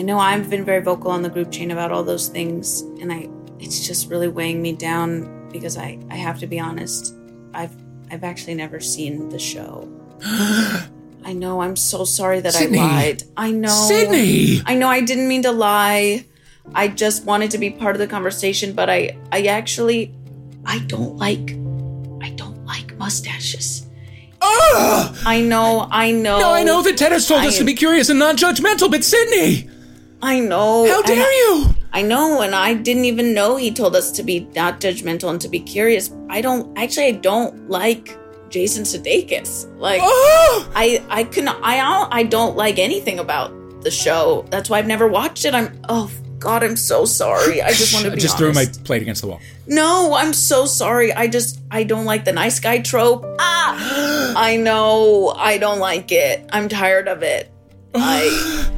i 0.00 0.02
know 0.02 0.18
i've 0.18 0.48
been 0.48 0.64
very 0.64 0.80
vocal 0.80 1.10
on 1.10 1.20
the 1.20 1.28
group 1.28 1.52
chain 1.52 1.70
about 1.70 1.92
all 1.92 2.02
those 2.02 2.28
things 2.28 2.80
and 3.02 3.12
i 3.12 3.28
it's 3.58 3.86
just 3.86 4.08
really 4.08 4.28
weighing 4.28 4.62
me 4.62 4.72
down 4.72 5.46
because 5.52 5.76
i 5.76 5.98
i 6.10 6.14
have 6.16 6.38
to 6.38 6.46
be 6.46 6.58
honest 6.58 7.14
i've 7.52 7.76
i've 8.10 8.24
actually 8.24 8.54
never 8.54 8.80
seen 8.80 9.28
the 9.28 9.38
show 9.38 9.86
I 11.22 11.34
know. 11.34 11.60
I'm 11.60 11.76
so 11.76 12.04
sorry 12.04 12.40
that 12.40 12.54
Sydney. 12.54 12.78
I 12.78 12.82
lied. 12.82 13.22
I 13.36 13.50
know. 13.50 13.68
Sydney! 13.68 14.62
I 14.64 14.74
know. 14.74 14.88
I 14.88 15.02
didn't 15.02 15.28
mean 15.28 15.42
to 15.42 15.52
lie. 15.52 16.24
I 16.74 16.88
just 16.88 17.24
wanted 17.24 17.50
to 17.50 17.58
be 17.58 17.70
part 17.70 17.94
of 17.94 17.98
the 17.98 18.06
conversation, 18.06 18.72
but 18.72 18.88
I, 18.88 19.18
I 19.30 19.42
actually, 19.44 20.14
I 20.64 20.78
don't 20.80 21.16
like, 21.18 21.52
I 22.22 22.30
don't 22.36 22.64
like 22.64 22.96
mustaches. 22.96 23.86
Ugh! 24.40 25.16
I 25.26 25.42
know. 25.42 25.88
I 25.90 26.10
know. 26.10 26.40
No, 26.40 26.52
I 26.52 26.62
know 26.62 26.82
that 26.82 26.96
Ted 26.96 27.12
has 27.12 27.28
told 27.28 27.44
us 27.44 27.58
to 27.58 27.64
be 27.64 27.74
curious 27.74 28.08
and 28.08 28.18
non 28.18 28.36
judgmental, 28.36 28.90
but 28.90 29.04
Sydney! 29.04 29.69
I 30.22 30.40
know. 30.40 30.86
How 30.86 31.02
dare 31.02 31.22
I- 31.24 31.64
you! 31.66 31.74
I 31.92 32.02
know, 32.02 32.40
and 32.42 32.54
I 32.54 32.74
didn't 32.74 33.04
even 33.06 33.34
know 33.34 33.56
he 33.56 33.72
told 33.72 33.96
us 33.96 34.12
to 34.12 34.22
be 34.22 34.40
not 34.54 34.80
judgmental 34.80 35.30
and 35.30 35.40
to 35.40 35.48
be 35.48 35.58
curious. 35.58 36.10
I 36.28 36.40
don't 36.40 36.76
actually. 36.78 37.06
I 37.06 37.12
don't 37.12 37.68
like 37.68 38.16
Jason 38.48 38.84
Sudeikis. 38.84 39.66
Like, 39.78 40.00
Oh! 40.02 40.70
I 40.74 41.02
I 41.08 41.24
can 41.24 41.48
I 41.48 41.78
don't 41.78 42.12
I 42.14 42.22
don't 42.22 42.56
like 42.56 42.78
anything 42.78 43.18
about 43.18 43.52
the 43.82 43.90
show. 43.90 44.46
That's 44.50 44.70
why 44.70 44.78
I've 44.78 44.86
never 44.86 45.08
watched 45.08 45.44
it. 45.44 45.54
I'm 45.54 45.80
oh 45.88 46.10
God, 46.38 46.62
I'm 46.62 46.76
so 46.76 47.04
sorry. 47.04 47.60
I 47.60 47.70
just 47.72 47.92
want 47.92 48.06
to 48.06 48.12
I 48.12 48.14
be 48.14 48.20
just 48.20 48.38
threw 48.38 48.52
my 48.52 48.66
plate 48.84 49.02
against 49.02 49.22
the 49.22 49.28
wall. 49.28 49.40
No, 49.66 50.14
I'm 50.14 50.32
so 50.32 50.66
sorry. 50.66 51.12
I 51.12 51.26
just 51.26 51.60
I 51.72 51.82
don't 51.82 52.04
like 52.04 52.24
the 52.24 52.32
nice 52.32 52.60
guy 52.60 52.78
trope. 52.78 53.24
Ah, 53.40 54.32
I 54.36 54.56
know. 54.56 55.34
I 55.36 55.58
don't 55.58 55.80
like 55.80 56.12
it. 56.12 56.48
I'm 56.52 56.68
tired 56.68 57.08
of 57.08 57.22
it. 57.24 57.50
I 57.94 58.70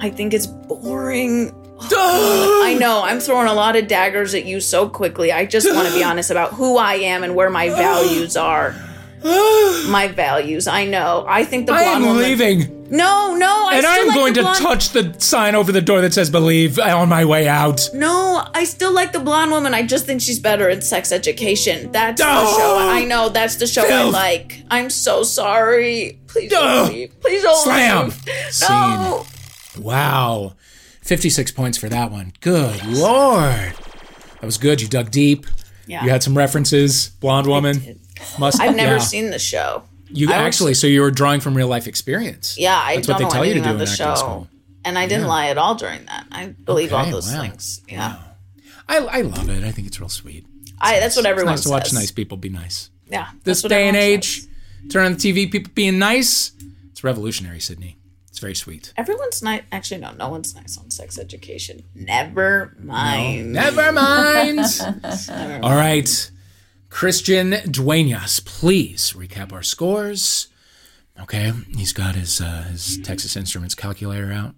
I 0.00 0.10
think 0.10 0.34
it's 0.34 0.46
boring. 0.46 1.52
I 1.80 2.76
know. 2.78 3.02
I'm 3.04 3.20
throwing 3.20 3.48
a 3.48 3.54
lot 3.54 3.76
of 3.76 3.88
daggers 3.88 4.34
at 4.34 4.44
you 4.44 4.60
so 4.60 4.88
quickly. 4.88 5.32
I 5.32 5.44
just 5.46 5.66
want 5.72 5.88
to 5.88 5.94
be 5.94 6.02
honest 6.04 6.30
about 6.30 6.52
who 6.54 6.76
I 6.78 6.94
am 6.94 7.22
and 7.24 7.34
where 7.34 7.50
my 7.50 7.68
values 7.70 8.36
are. 8.36 8.74
My 9.24 10.10
values. 10.14 10.66
I 10.66 10.84
know. 10.84 11.24
I 11.26 11.44
think 11.44 11.64
the 11.66 11.72
blonde 11.72 11.86
I 11.88 11.92
am 11.94 12.02
woman. 12.02 12.22
leaving, 12.22 12.86
No, 12.90 13.34
no. 13.34 13.68
I 13.70 13.76
and 13.76 13.86
still 13.86 14.00
I'm 14.02 14.06
like 14.08 14.14
going 14.16 14.32
the 14.34 14.42
to 14.42 14.60
touch 14.62 14.90
the 14.90 15.14
sign 15.18 15.54
over 15.54 15.72
the 15.72 15.80
door 15.80 16.02
that 16.02 16.12
says 16.12 16.28
"Believe" 16.28 16.78
on 16.78 17.08
my 17.08 17.24
way 17.24 17.48
out. 17.48 17.88
No, 17.94 18.46
I 18.52 18.64
still 18.64 18.92
like 18.92 19.12
the 19.12 19.20
blonde 19.20 19.50
woman. 19.50 19.72
I 19.72 19.82
just 19.82 20.04
think 20.04 20.20
she's 20.20 20.38
better 20.38 20.68
in 20.68 20.82
sex 20.82 21.10
education. 21.10 21.90
That's 21.90 22.20
the 22.20 22.26
Oh! 22.28 22.56
show. 22.58 22.76
I 22.90 23.04
know 23.04 23.30
that's 23.30 23.56
the 23.56 23.66
show 23.66 23.84
I 23.84 23.88
Filth. 23.88 24.12
like. 24.12 24.62
I'm 24.70 24.90
so 24.90 25.22
sorry. 25.22 26.18
Please 26.26 26.52
Oh! 26.54 26.60
don't 26.84 26.92
leave. 26.94 27.20
Please 27.20 27.42
don't 27.42 27.64
Slam. 27.64 28.04
leave. 28.10 28.24
No. 28.68 29.24
Wow. 29.78 30.54
56 31.02 31.52
points 31.52 31.76
for 31.78 31.88
that 31.88 32.10
one. 32.10 32.32
Good 32.40 32.84
lord. 32.86 33.74
That 33.74 34.42
was 34.42 34.58
good. 34.58 34.80
You 34.80 34.88
dug 34.88 35.10
deep. 35.10 35.46
Yeah. 35.86 36.04
You 36.04 36.10
had 36.10 36.22
some 36.22 36.36
references. 36.36 37.08
Blonde 37.20 37.46
woman. 37.46 38.00
Must 38.38 38.60
I've 38.60 38.76
never 38.76 38.94
yeah. 38.96 39.00
seen 39.00 39.30
the 39.30 39.38
show. 39.38 39.84
You 40.08 40.28
I 40.32 40.38
was- 40.38 40.46
actually, 40.46 40.74
so 40.74 40.86
you 40.86 41.00
were 41.02 41.10
drawing 41.10 41.40
from 41.40 41.56
real 41.56 41.68
life 41.68 41.86
experience. 41.86 42.56
Yeah, 42.58 42.78
I 42.78 42.96
That's 42.96 43.08
what 43.08 43.18
they 43.18 43.24
tell 43.26 43.44
you 43.44 43.54
to 43.54 43.60
do 43.60 43.70
in 43.70 43.78
the 43.78 43.86
show. 43.86 44.14
school. 44.14 44.48
And 44.84 44.98
I 44.98 45.06
didn't 45.06 45.26
lie 45.26 45.48
at 45.48 45.58
all 45.58 45.74
during 45.74 46.04
that. 46.06 46.26
I 46.30 46.46
believe 46.46 46.92
all 46.92 47.06
those 47.10 47.32
wow. 47.32 47.40
things. 47.40 47.80
Yeah. 47.88 48.18
I, 48.88 48.98
I 48.98 49.20
love 49.22 49.48
it. 49.48 49.64
I 49.64 49.70
think 49.70 49.86
it's 49.86 49.98
real 49.98 50.10
sweet. 50.10 50.46
I 50.80 51.00
that's 51.00 51.16
what 51.16 51.24
It's 51.24 51.30
everyone 51.30 51.54
nice 51.54 51.62
to 51.62 51.70
watch 51.70 51.92
nice 51.92 52.10
people 52.10 52.36
be 52.36 52.50
nice. 52.50 52.90
Yeah. 53.08 53.28
This 53.44 53.62
day 53.62 53.88
and 53.88 53.96
age, 53.96 54.40
says. 54.40 54.48
turn 54.90 55.06
on 55.06 55.12
the 55.14 55.18
TV, 55.18 55.50
people 55.50 55.72
being 55.74 55.98
nice. 55.98 56.52
It's 56.90 57.02
revolutionary, 57.02 57.60
Sydney. 57.60 57.96
It's 58.34 58.40
very 58.40 58.56
sweet. 58.56 58.92
Everyone's 58.96 59.44
nice. 59.44 59.62
Actually, 59.70 60.00
no, 60.00 60.10
no 60.14 60.28
one's 60.28 60.56
nice 60.56 60.76
on 60.76 60.90
sex 60.90 61.20
education. 61.20 61.84
Never 61.94 62.74
mind. 62.80 63.52
Never 63.62 63.92
mind. 63.92 64.58
All 65.62 65.76
right. 65.76 66.32
Christian 66.90 67.54
Duenas, 67.70 68.40
please 68.40 69.12
recap 69.12 69.52
our 69.52 69.62
scores. 69.62 70.48
Okay, 71.20 71.52
he's 71.76 71.92
got 71.92 72.16
his 72.16 72.40
uh, 72.40 72.64
his 72.72 72.98
Texas 73.04 73.36
Instruments 73.36 73.76
calculator 73.76 74.32
out. 74.32 74.56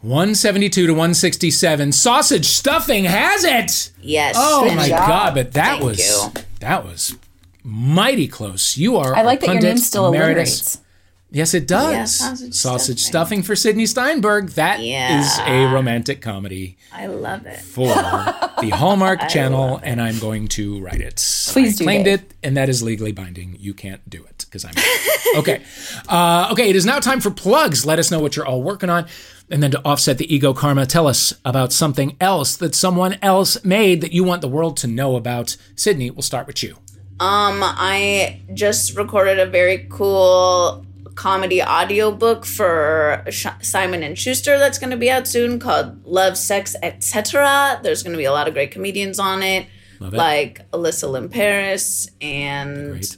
172 0.00 0.86
to 0.86 0.92
167. 0.94 1.92
Sausage 1.92 2.46
stuffing 2.46 3.04
has 3.04 3.44
it. 3.44 3.92
Yes. 4.00 4.36
Oh 4.38 4.64
Good 4.66 4.74
my 4.76 4.88
job. 4.88 5.06
god, 5.06 5.34
but 5.34 5.52
that 5.52 5.72
Thank 5.80 5.84
was 5.84 5.98
you. 5.98 6.42
that 6.60 6.82
was 6.82 7.14
mighty 7.62 8.26
close. 8.26 8.78
You 8.78 8.96
are 8.96 9.14
I 9.14 9.20
like 9.20 9.40
our 9.42 9.48
that 9.48 9.52
your 9.52 9.54
pundit 9.56 9.68
name 9.68 9.76
still 9.76 10.06
emeritus. 10.08 10.76
alliterates. 10.76 10.85
Yes, 11.30 11.54
it 11.54 11.66
does. 11.66 11.92
Yeah, 11.92 12.04
sausage 12.04 12.54
stuffing. 12.54 12.96
stuffing. 12.96 13.42
for 13.42 13.56
Sydney 13.56 13.84
Steinberg. 13.86 14.50
That 14.50 14.78
is 14.78 14.86
Yeah. 14.86 15.50
a 15.50 15.66
romantic 15.74 16.22
comedy 16.22 16.78
I 16.92 17.06
love 17.08 17.44
it. 17.46 17.58
for 17.60 17.86
the 18.60 18.70
Hallmark 18.72 19.28
Channel, 19.28 19.80
and 19.82 20.00
I'm 20.00 20.18
going 20.20 20.46
to 20.48 20.80
write 20.80 21.00
it. 21.00 21.16
Please 21.48 21.74
I 21.74 21.78
do, 21.78 21.84
claimed 21.84 22.04
Dave. 22.04 22.20
it, 22.20 22.34
and 22.44 22.56
that 22.56 22.68
is 22.68 22.82
legally 22.82 23.10
binding. 23.12 23.56
You 23.58 23.74
can't 23.74 24.08
do 24.08 24.24
it 24.24 24.46
because 24.46 24.64
I'm 24.64 24.74
okay. 25.36 25.62
Uh, 26.08 26.48
okay, 26.52 26.70
it 26.70 26.76
is 26.76 26.86
now 26.86 27.00
time 27.00 27.20
for 27.20 27.30
plugs. 27.32 27.84
Let 27.84 27.98
us 27.98 28.10
know 28.10 28.20
what 28.20 28.36
you're 28.36 28.46
all 28.46 28.62
working 28.62 28.88
on, 28.88 29.06
and 29.50 29.60
then 29.62 29.72
to 29.72 29.84
offset 29.84 30.18
the 30.18 30.32
ego 30.32 30.54
karma, 30.54 30.86
tell 30.86 31.08
us 31.08 31.34
about 31.44 31.72
something 31.72 32.16
else 32.20 32.56
that 32.56 32.74
someone 32.74 33.18
else 33.20 33.62
made 33.64 34.00
that 34.00 34.12
you 34.12 34.22
want 34.22 34.42
the 34.42 34.48
world 34.48 34.76
to 34.78 34.86
know 34.86 35.16
about. 35.16 35.56
Sydney, 35.74 36.08
we'll 36.08 36.22
start 36.22 36.46
with 36.46 36.62
you. 36.62 36.76
Um, 37.18 37.60
I 37.64 38.42
just 38.54 38.96
recorded 38.96 39.38
a 39.40 39.46
very 39.46 39.86
cool 39.90 40.85
comedy 41.16 41.60
audiobook 41.62 42.46
for 42.46 43.24
Sh- 43.30 43.46
Simon 43.62 44.02
and 44.04 44.16
Schuster 44.16 44.58
that's 44.58 44.78
going 44.78 44.90
to 44.90 44.96
be 44.96 45.10
out 45.10 45.26
soon 45.26 45.58
called 45.58 46.04
Love, 46.04 46.36
Sex, 46.38 46.76
Etc. 46.82 47.80
There's 47.82 48.02
going 48.04 48.12
to 48.12 48.18
be 48.18 48.24
a 48.26 48.32
lot 48.32 48.46
of 48.48 48.54
great 48.54 48.70
comedians 48.70 49.18
on 49.18 49.42
it, 49.42 49.66
Love 49.98 50.14
it. 50.14 50.16
like 50.16 50.70
Alyssa 50.70 51.08
Limperis 51.10 52.08
and 52.20 52.92
Great. 52.92 53.16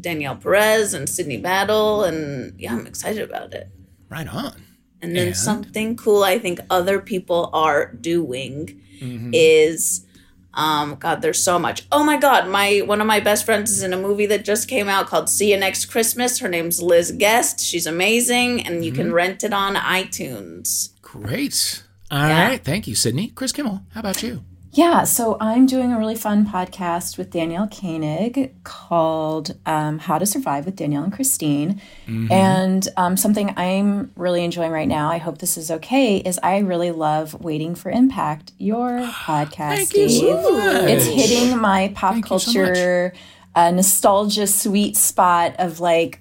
Danielle 0.00 0.36
Perez 0.36 0.94
and 0.94 1.08
Sydney 1.08 1.38
Battle, 1.38 2.04
and 2.04 2.54
yeah, 2.60 2.72
I'm 2.74 2.86
excited 2.86 3.28
about 3.28 3.52
it. 3.54 3.68
Right 4.08 4.28
on. 4.28 4.62
And 5.02 5.16
then 5.16 5.28
And? 5.28 5.36
something 5.36 5.96
cool 5.96 6.22
I 6.22 6.38
think 6.38 6.60
other 6.70 7.00
people 7.00 7.50
are 7.52 7.92
doing 7.94 8.82
Mm-hmm. 9.00 9.30
is 9.32 10.04
um 10.54 10.96
god 10.96 11.22
there's 11.22 11.42
so 11.42 11.58
much. 11.58 11.86
Oh 11.92 12.02
my 12.04 12.16
god, 12.18 12.48
my 12.48 12.78
one 12.84 13.00
of 13.00 13.06
my 13.06 13.20
best 13.20 13.44
friends 13.44 13.70
is 13.70 13.82
in 13.82 13.92
a 13.92 13.96
movie 13.96 14.26
that 14.26 14.44
just 14.44 14.68
came 14.68 14.88
out 14.88 15.06
called 15.06 15.28
See 15.28 15.50
You 15.52 15.56
Next 15.58 15.86
Christmas. 15.86 16.38
Her 16.40 16.48
name's 16.48 16.82
Liz 16.82 17.12
Guest. 17.12 17.60
She's 17.60 17.86
amazing 17.86 18.66
and 18.66 18.84
you 18.84 18.90
Mm-hmm. 18.92 19.00
can 19.02 19.12
rent 19.12 19.44
it 19.44 19.52
on 19.52 19.74
iTunes. 19.76 20.90
Great. 21.02 21.82
All 22.10 22.18
right, 22.22 22.62
Thank 22.64 22.88
you, 22.88 22.96
Sydney. 22.96 23.28
Chris 23.28 23.52
Kimmel, 23.52 23.82
how 23.94 24.00
about 24.00 24.22
you? 24.22 24.42
Yeah, 24.72 25.02
so 25.02 25.36
I'm 25.40 25.66
doing 25.66 25.92
a 25.92 25.98
really 25.98 26.14
fun 26.14 26.46
podcast 26.46 27.18
with 27.18 27.30
Danielle 27.30 27.66
Koenig 27.66 28.54
called 28.62 29.56
um, 29.66 29.98
How 29.98 30.18
to 30.18 30.24
Survive 30.24 30.64
with 30.64 30.76
Danielle 30.76 31.02
and 31.02 31.12
Christine. 31.12 31.80
And 32.30 32.88
um, 32.96 33.16
something 33.16 33.52
I'm 33.56 34.12
really 34.14 34.44
enjoying 34.44 34.70
right 34.70 34.86
now, 34.86 35.10
I 35.10 35.18
hope 35.18 35.38
this 35.38 35.56
is 35.56 35.70
okay, 35.72 36.18
is 36.18 36.38
I 36.42 36.58
really 36.58 36.92
love 36.92 37.34
Waiting 37.42 37.74
for 37.74 37.90
Impact, 37.90 38.52
your 38.58 38.90
podcast. 39.10 39.90
Thank 39.90 39.94
you 39.94 40.08
so 40.08 40.56
much. 40.56 40.84
It's 40.84 41.06
hitting 41.06 41.58
my 41.58 41.92
pop 41.96 42.12
Thank 42.12 42.30
you 42.30 42.38
so 42.38 42.52
culture 42.52 43.12
uh, 43.54 43.70
nostalgia 43.70 44.46
sweet 44.46 44.96
spot 44.96 45.56
of 45.58 45.80
like 45.80 46.20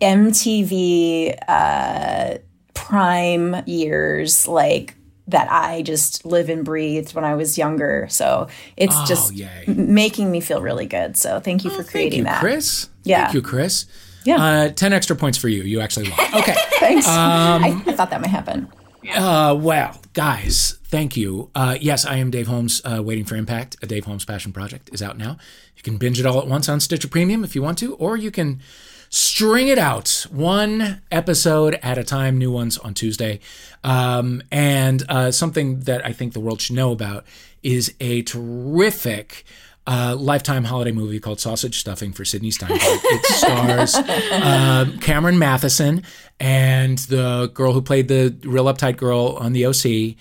MTV 0.00 1.36
uh, 1.46 2.38
prime 2.74 3.62
years, 3.66 4.48
like 4.48 4.94
that 5.28 5.50
I 5.50 5.82
just 5.82 6.24
live 6.26 6.48
and 6.50 6.64
breathed 6.64 7.14
when 7.14 7.24
I 7.24 7.34
was 7.34 7.56
younger. 7.56 8.06
So 8.10 8.48
it's 8.76 8.94
Oh, 8.96 9.04
just 9.06 9.32
yay. 9.32 9.64
making 9.66 10.30
me 10.30 10.40
feel 10.40 10.60
really 10.60 10.86
good. 10.86 11.16
So 11.16 11.40
thank 11.40 11.64
you 11.64 11.70
for 11.70 11.76
Thank 11.78 11.90
creating 11.90 12.18
you, 12.20 12.24
that. 12.24 12.40
Chris. 12.40 12.88
Yeah. 13.04 13.24
Thank 13.24 13.34
you, 13.34 13.42
Chris. 13.42 13.86
Yeah. 14.24 14.42
Uh, 14.42 14.68
10 14.70 14.92
extra 14.92 15.16
points 15.16 15.38
for 15.38 15.48
you. 15.48 15.62
You 15.62 15.80
actually 15.80 16.10
won. 16.10 16.18
Okay. 16.42 16.54
Thanks. 16.78 17.06
Um, 17.08 17.64
I, 17.64 17.82
I 17.86 17.92
thought 17.92 18.10
that 18.10 18.20
might 18.20 18.30
happen. 18.30 18.68
Uh, 19.14 19.54
well, 19.58 20.00
guys, 20.14 20.78
thank 20.84 21.14
you. 21.16 21.50
Uh, 21.54 21.76
yes, 21.80 22.06
I 22.06 22.16
am 22.16 22.30
Dave 22.30 22.46
Holmes. 22.46 22.80
Uh, 22.84 23.02
Waiting 23.02 23.24
for 23.26 23.36
Impact, 23.36 23.76
a 23.82 23.86
Dave 23.86 24.04
Holmes 24.06 24.24
passion 24.24 24.50
project, 24.52 24.88
is 24.94 25.02
out 25.02 25.18
now. 25.18 25.36
You 25.76 25.82
can 25.82 25.98
binge 25.98 26.18
it 26.18 26.24
all 26.26 26.38
at 26.38 26.46
once 26.46 26.68
on 26.70 26.80
Stitcher 26.80 27.08
Premium 27.08 27.44
if 27.44 27.54
you 27.54 27.62
want 27.62 27.76
to, 27.78 27.94
or 27.96 28.16
you 28.16 28.30
can 28.30 28.60
string 29.14 29.68
it 29.68 29.78
out 29.78 30.26
one 30.32 31.00
episode 31.12 31.78
at 31.84 31.96
a 31.96 32.02
time, 32.02 32.36
new 32.36 32.50
ones 32.50 32.76
on 32.78 32.92
Tuesday. 32.92 33.38
Um, 33.84 34.42
and 34.50 35.04
uh, 35.08 35.30
something 35.30 35.80
that 35.80 36.04
I 36.04 36.12
think 36.12 36.32
the 36.32 36.40
world 36.40 36.60
should 36.60 36.74
know 36.74 36.90
about 36.90 37.24
is 37.62 37.94
a 38.00 38.22
terrific. 38.22 39.44
Uh, 39.86 40.16
lifetime 40.18 40.64
holiday 40.64 40.92
movie 40.92 41.20
called 41.20 41.38
Sausage 41.38 41.78
Stuffing 41.78 42.14
for 42.14 42.24
Sydney 42.24 42.50
Steinberg. 42.50 42.80
It 42.80 43.26
stars 43.26 43.94
um, 43.94 44.98
Cameron 45.00 45.36
Mathison 45.36 46.02
and 46.40 46.96
the 47.00 47.50
girl 47.52 47.74
who 47.74 47.82
played 47.82 48.08
the 48.08 48.34
real 48.44 48.64
uptight 48.64 48.96
girl 48.96 49.36
on 49.38 49.52
the 49.52 49.66
OC, 49.66 50.16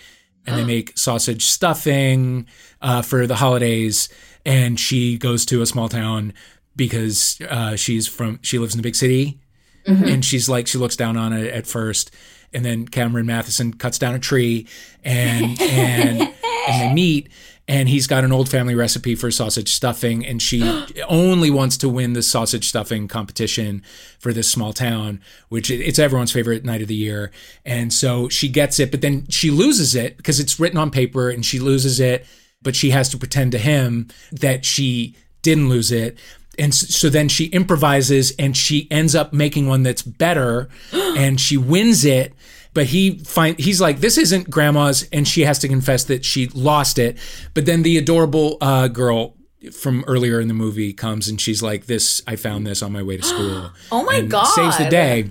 and 0.46 0.58
they 0.58 0.66
make 0.66 0.98
sausage 0.98 1.46
stuffing 1.46 2.46
uh, 2.82 3.02
for 3.04 3.26
the 3.26 3.36
holidays. 3.36 4.10
And 4.46 4.78
she 4.78 5.18
goes 5.18 5.46
to 5.46 5.62
a 5.62 5.66
small 5.66 5.88
town 5.88 6.34
because 6.76 7.40
uh, 7.50 7.76
she's 7.76 8.08
from 8.08 8.40
she 8.42 8.60
lives 8.60 8.74
in 8.74 8.78
the 8.80 8.84
big 8.84 8.96
city, 8.96 9.40
and 9.86 10.26
she's 10.26 10.50
like 10.50 10.68
she 10.68 10.78
looks 10.78 10.96
down 10.96 11.18
on 11.18 11.34
it 11.34 11.54
at 11.54 11.68
first, 11.68 12.12
and 12.54 12.64
then 12.64 12.88
Cameron 12.88 13.26
Mathison 13.26 13.78
cuts 13.78 13.98
down 13.98 14.16
a 14.16 14.20
tree, 14.20 14.68
and 15.04 15.60
and 15.62 16.22
and 16.68 16.82
they 16.82 16.94
meet. 16.94 17.30
And 17.66 17.88
he's 17.88 18.08
got 18.08 18.26
an 18.26 18.34
old 18.34 18.50
family 18.50 18.76
recipe 18.76 19.16
for 19.16 19.32
sausage 19.32 19.72
stuffing, 19.72 20.26
and 20.26 20.42
she 20.42 20.62
only 21.08 21.50
wants 21.50 21.78
to 21.78 21.88
win 21.88 22.12
the 22.12 22.22
sausage 22.22 22.68
stuffing 22.68 23.08
competition 23.08 23.84
for 24.20 24.34
this 24.34 24.50
small 24.50 24.74
town, 24.74 25.22
which 25.48 25.72
it's 25.72 25.98
everyone's 25.98 26.34
favorite 26.34 26.66
night 26.66 26.82
of 26.82 26.90
the 26.90 26.96
year. 26.96 27.32
And 27.64 27.94
so 27.94 28.28
she 28.28 28.50
gets 28.50 28.82
it, 28.82 28.92
but 28.92 29.00
then 29.00 29.28
she 29.30 29.50
loses 29.50 29.96
it 29.96 30.18
because 30.18 30.42
it's 30.42 30.60
written 30.60 30.78
on 30.78 30.92
paper, 30.92 31.30
and 31.30 31.46
she 31.46 31.58
loses 31.58 32.02
it. 32.02 32.26
But 32.62 32.76
she 32.76 32.92
has 32.92 33.10
to 33.10 33.18
pretend 33.18 33.54
to 33.54 33.58
him 33.58 34.10
that 34.32 34.66
she 34.66 35.16
didn't 35.42 35.70
lose 35.70 35.92
it. 35.92 36.18
And 36.60 36.74
so 36.74 37.10
then 37.10 37.30
she 37.30 37.46
improvises 37.46 38.32
and 38.38 38.56
she 38.56 38.88
ends 38.92 39.16
up 39.16 39.34
making 39.34 39.68
one 39.68 39.84
that's 39.84 40.02
better 40.04 40.70
and 40.94 41.40
she 41.40 41.58
wins 41.58 42.06
it. 42.06 42.34
But 42.74 42.88
he 42.88 43.20
find 43.20 43.58
he's 43.60 43.80
like, 43.80 44.00
this 44.00 44.18
isn't 44.18 44.50
grandma's, 44.50 45.08
and 45.12 45.28
she 45.28 45.42
has 45.42 45.60
to 45.60 45.68
confess 45.68 46.06
that 46.06 46.26
she 46.26 46.48
lost 46.48 46.98
it. 46.98 47.18
But 47.54 47.66
then 47.68 47.84
the 47.84 47.98
adorable 48.00 48.58
uh, 48.62 48.88
girl 48.88 49.36
from 49.72 50.04
earlier 50.08 50.40
in 50.40 50.48
the 50.48 50.54
movie 50.54 50.92
comes 50.92 51.28
and 51.28 51.40
she's 51.40 51.62
like, 51.62 51.86
This 51.86 52.22
I 52.28 52.36
found 52.36 52.66
this 52.68 52.82
on 52.82 52.92
my 52.92 53.04
way 53.04 53.18
to 53.18 53.24
school. 53.34 53.72
Oh 53.92 54.04
my 54.04 54.22
God. 54.22 54.46
Saves 54.46 54.78
the 54.78 54.90
day. 54.90 55.30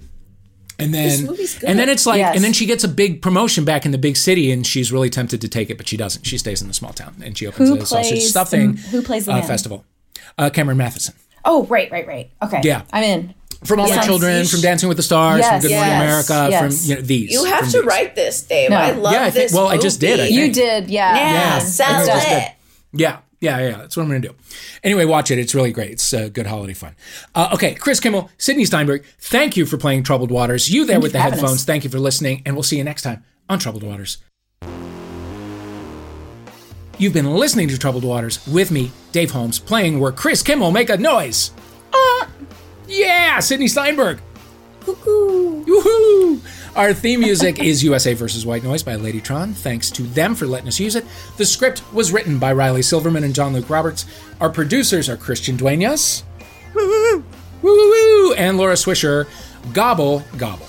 And 0.78 0.92
then 0.92 1.28
and 1.64 1.78
then 1.78 1.88
it's 1.88 2.06
like 2.06 2.18
Yes. 2.18 2.34
and 2.34 2.42
then 2.44 2.52
she 2.52 2.66
gets 2.66 2.82
a 2.82 2.88
big 2.88 3.22
promotion 3.22 3.64
back 3.64 3.84
in 3.84 3.92
the 3.92 3.98
big 3.98 4.16
city 4.16 4.50
and 4.50 4.66
she's 4.66 4.90
really 4.90 5.10
tempted 5.10 5.40
to 5.42 5.48
take 5.48 5.68
it, 5.70 5.76
but 5.76 5.86
she 5.86 5.96
doesn't. 5.96 6.24
She 6.24 6.38
stays 6.38 6.62
in 6.62 6.68
the 6.68 6.74
small 6.74 6.92
town 6.92 7.16
and 7.24 7.36
she 7.36 7.46
opens 7.46 7.68
Who 7.68 7.76
a 7.76 7.86
sausage 7.86 8.22
stuffing 8.22 8.76
who 8.76 9.02
plays 9.02 9.26
the 9.26 9.32
uh, 9.32 9.42
festival. 9.42 9.84
Uh, 10.39 10.51
Cameron 10.51 10.78
Mathison. 10.78 11.14
Oh, 11.45 11.64
right, 11.66 11.91
right, 11.91 12.07
right. 12.07 12.30
Okay. 12.43 12.61
Yeah. 12.64 12.83
I'm 12.93 13.03
in. 13.05 13.35
From 13.64 13.78
All 13.78 13.89
My 13.89 13.99
Children, 14.03 14.45
from 14.47 14.61
Dancing 14.61 14.89
with 14.89 14.97
the 14.97 15.05
Stars, 15.05 15.39
Yes, 15.41 15.62
from 15.62 15.70
Good 15.70 15.76
Morning 15.76 15.93
yes, 15.93 16.28
America, 16.30 16.51
yes. 16.51 16.61
from 16.85 16.91
you 16.91 16.95
know 16.97 17.03
these. 17.03 17.30
You 17.33 17.45
have 17.45 17.70
to 17.70 17.78
these. 17.78 17.85
write 17.87 18.16
this, 18.16 18.43
Dave. 18.43 18.70
No. 18.70 18.76
I 18.76 18.91
love 18.91 19.12
Yeah, 19.12 19.22
I 19.22 19.30
think- 19.30 19.35
this. 19.51 19.53
well, 19.53 19.68
I 19.68 19.76
just 19.78 20.01
did, 20.01 20.18
I 20.18 20.24
think. 20.24 20.37
You 20.37 20.53
did, 20.53 20.91
yeah. 20.91 21.14
Yeah, 21.14 21.33
Yeah, 21.33 21.59
sell 21.61 22.03
it. 22.03 22.28
did. 22.28 23.01
Yeah, 23.01 23.18
yeah, 23.41 23.59
yeah. 23.61 23.76
That's 23.78 23.97
what 23.97 24.03
I'm 24.03 24.09
going 24.09 24.22
to 24.22 24.28
do. 24.30 24.35
Anyway, 24.83 25.05
watch 25.05 25.30
it. 25.30 25.39
It's 25.39 25.55
really 25.55 25.70
great. 25.70 25.91
It's 25.93 26.12
uh, 26.12 26.28
good 26.33 26.49
holiday 26.49 26.72
fun. 26.74 26.97
Uh, 27.37 27.51
okay, 27.55 27.74
Chris 27.74 28.01
Kimmel, 28.01 28.30
Sydney 28.37 28.64
Steinberg, 28.64 29.05
thank 29.20 29.57
you 29.57 29.64
for 29.64 29.76
playing 29.76 30.03
Troubled 30.03 30.33
Waters. 30.33 30.68
You 30.68 30.85
there 30.85 30.95
Thank 30.95 31.03
with 31.05 31.12
you 31.12 31.18
the 31.18 31.22
headphones, 31.22 31.53
us. 31.61 31.64
thank 31.64 31.85
you 31.85 31.91
for 31.91 32.01
listening, 32.01 32.43
and 32.45 32.57
we'll 32.57 32.64
see 32.64 32.78
you 32.78 32.85
next 32.85 33.03
time 33.03 33.22
on 33.49 33.61
Troubled 33.61 33.85
Waters. 33.85 34.18
You've 37.03 37.12
been 37.12 37.34
listening 37.34 37.66
to 37.66 37.76
Troubled 37.76 38.05
Waters 38.05 38.46
with 38.46 38.70
me, 38.70 38.92
Dave 39.11 39.32
Holmes, 39.32 39.59
playing 39.59 39.98
where 39.98 40.12
Chris 40.12 40.40
Kimmel 40.40 40.70
make 40.70 40.88
a 40.88 40.96
noise. 40.96 41.50
Uh, 41.92 42.26
yeah, 42.86 43.40
Sydney 43.40 43.66
Steinberg. 43.66 44.20
Cuckoo. 44.82 45.64
Woohoo! 45.64 46.40
Our 46.76 46.94
theme 46.94 47.18
music 47.18 47.59
is 47.59 47.82
USA 47.82 48.14
vs. 48.14 48.46
White 48.46 48.62
Noise 48.62 48.84
by 48.84 48.94
Ladytron. 48.94 49.53
Thanks 49.53 49.90
to 49.90 50.03
them 50.05 50.36
for 50.36 50.46
letting 50.46 50.68
us 50.68 50.78
use 50.78 50.94
it. 50.94 51.05
The 51.38 51.44
script 51.44 51.82
was 51.92 52.12
written 52.12 52.38
by 52.38 52.53
Riley 52.53 52.82
Silverman 52.82 53.24
and 53.24 53.34
John 53.34 53.53
Luke 53.53 53.68
Roberts. 53.68 54.07
Our 54.40 54.50
producers 54.50 55.09
are 55.09 55.16
Christian 55.16 55.57
Duenas. 55.57 56.22
Woo 56.72 56.86
woo 56.86 57.24
woo! 57.62 58.34
And 58.34 58.57
Laura 58.57 58.74
Swisher. 58.74 59.26
Gobble, 59.72 60.22
gobble. 60.36 60.68